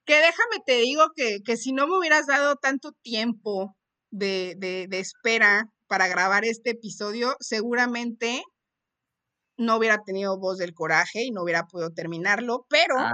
que 0.06 0.16
déjame 0.18 0.60
te 0.64 0.78
digo 0.78 1.08
que, 1.16 1.40
que, 1.44 1.58
si 1.58 1.74
no 1.74 1.88
me 1.88 1.98
hubieras 1.98 2.28
dado 2.28 2.58
tanto 2.58 2.92
tiempo 3.02 3.76
de, 4.12 4.54
de, 4.60 4.86
de 4.88 5.00
espera 5.00 5.72
para 5.96 6.10
grabar 6.10 6.44
este 6.44 6.72
episodio, 6.72 7.38
seguramente 7.40 8.44
no 9.56 9.78
hubiera 9.78 10.04
tenido 10.04 10.38
voz 10.38 10.58
del 10.58 10.74
coraje 10.74 11.24
y 11.24 11.32
no 11.32 11.42
hubiera 11.42 11.68
podido 11.68 11.94
terminarlo, 11.94 12.68
pero, 12.70 13.00
ah, 13.00 13.14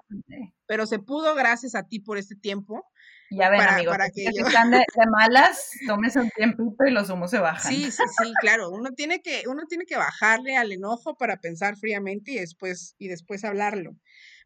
pero 0.66 0.88
se 0.88 0.98
pudo 0.98 1.36
gracias 1.36 1.76
a 1.76 1.84
ti 1.84 2.00
por 2.00 2.18
este 2.18 2.36
tiempo. 2.36 2.84
Ya 3.30 3.52
ven, 3.52 3.62
amigos, 3.62 3.96
para 3.96 4.10
que, 4.10 4.24
yo... 4.36 4.48
están 4.48 4.72
de, 4.72 4.84
malas, 5.12 5.74
tómese 5.86 6.22
un 6.22 6.32
tiempito 6.32 6.84
y 6.88 6.90
los 6.90 7.08
humos 7.12 7.30
se 7.30 7.38
bajan. 7.38 7.72
Sí, 7.72 7.92
sí, 7.92 8.02
sí, 8.18 8.34
claro. 8.42 8.72
Uno 8.72 8.90
tiene 8.96 9.22
que, 9.22 9.44
uno 9.48 9.68
tiene 9.70 9.86
que 9.86 9.98
bajarle 9.98 10.58
al 10.58 10.72
enojo 10.72 11.16
para 11.16 11.38
pensar 11.38 11.78
fríamente 11.78 12.32
y 12.32 12.40
después, 12.40 12.96
y 12.98 13.10
después 13.10 13.44
hablarlo. 13.44 13.92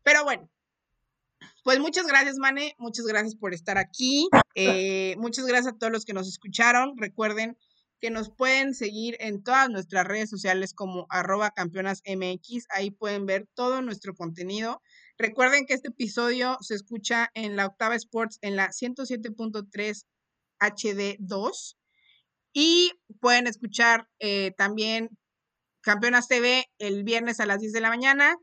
Pero 0.04 0.26
bueno, 0.26 0.50
pues 1.64 1.80
muchas 1.80 2.06
gracias, 2.06 2.36
Mane. 2.38 2.76
Muchas 2.80 3.06
gracias 3.06 3.36
por 3.36 3.54
estar 3.54 3.78
aquí. 3.78 4.28
Eh, 4.58 5.18
muchas 5.18 5.46
gracias 5.46 5.74
a 5.74 5.78
todos 5.78 5.92
los 5.92 6.06
que 6.06 6.14
nos 6.14 6.30
escucharon. 6.30 6.98
Recuerden 6.98 7.58
que 8.00 8.10
nos 8.12 8.30
pueden 8.30 8.74
seguir 8.74 9.18
en 9.20 9.44
todas 9.44 9.70
nuestras 9.70 10.06
redes 10.06 10.30
sociales 10.30 10.74
como 10.74 11.06
arroba 11.10 11.52
campeonas 11.52 12.02
MX. 12.06 12.66
Ahí 12.70 12.92
pueden 12.92 13.26
ver 13.26 13.48
todo 13.54 13.82
nuestro 13.82 14.14
contenido. 14.14 14.82
Recuerden 15.18 15.66
que 15.66 15.74
este 15.74 15.90
episodio 15.90 16.58
se 16.62 16.76
escucha 16.76 17.30
en 17.34 17.56
la 17.56 17.68
Octava 17.68 17.96
Sports 17.96 18.38
en 18.42 18.56
la 18.56 18.70
107.3 18.70 20.06
HD2 20.60 21.78
y 22.54 22.92
pueden 23.20 23.48
escuchar 23.48 24.08
eh, 24.20 24.54
también 24.58 25.10
Campeonas 25.82 26.28
TV 26.28 26.66
el 26.80 27.04
viernes 27.04 27.40
a 27.40 27.46
las 27.46 27.60
10 27.60 27.74
de 27.74 27.82
la 27.82 27.90
mañana, 27.90 28.36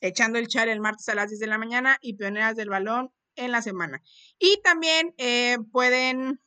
echando 0.00 0.38
el 0.38 0.48
char 0.48 0.68
el 0.68 0.80
martes 0.80 1.08
a 1.08 1.14
las 1.14 1.28
10 1.28 1.38
de 1.38 1.46
la 1.46 1.58
mañana 1.58 1.96
y 2.00 2.14
Pioneras 2.14 2.56
del 2.56 2.70
Balón 2.70 3.12
en 3.36 3.52
la 3.52 3.62
semana. 3.62 4.02
Y 4.38 4.60
también 4.62 5.14
eh, 5.16 5.58
pueden, 5.70 6.40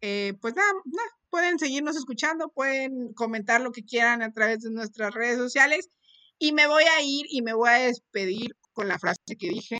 eh, 0.00 0.34
pues 0.40 0.54
nada, 0.54 0.72
nada, 0.86 1.18
pueden 1.34 1.58
seguirnos 1.58 1.96
escuchando, 1.96 2.48
pueden 2.48 3.12
comentar 3.12 3.60
lo 3.60 3.72
que 3.72 3.84
quieran 3.84 4.22
a 4.22 4.30
través 4.30 4.60
de 4.60 4.70
nuestras 4.70 5.12
redes 5.12 5.36
sociales. 5.36 5.90
Y 6.38 6.52
me 6.52 6.68
voy 6.68 6.84
a 6.84 7.02
ir 7.02 7.26
y 7.28 7.42
me 7.42 7.54
voy 7.54 7.70
a 7.70 7.72
despedir 7.72 8.56
con 8.72 8.86
la 8.86 9.00
frase 9.00 9.18
que 9.36 9.48
dije 9.48 9.78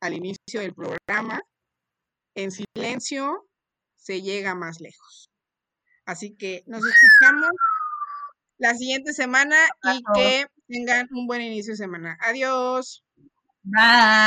al 0.00 0.14
inicio 0.14 0.60
del 0.60 0.74
programa. 0.74 1.42
En 2.36 2.52
silencio 2.52 3.48
se 3.96 4.22
llega 4.22 4.54
más 4.54 4.78
lejos. 4.80 5.28
Así 6.04 6.36
que 6.36 6.62
nos 6.68 6.84
escuchamos 6.86 7.50
la 8.58 8.76
siguiente 8.76 9.12
semana 9.12 9.56
y 9.82 10.00
que 10.14 10.46
tengan 10.68 11.08
un 11.10 11.26
buen 11.26 11.42
inicio 11.42 11.72
de 11.72 11.78
semana. 11.78 12.16
Adiós. 12.20 13.04
Bye. 13.64 14.26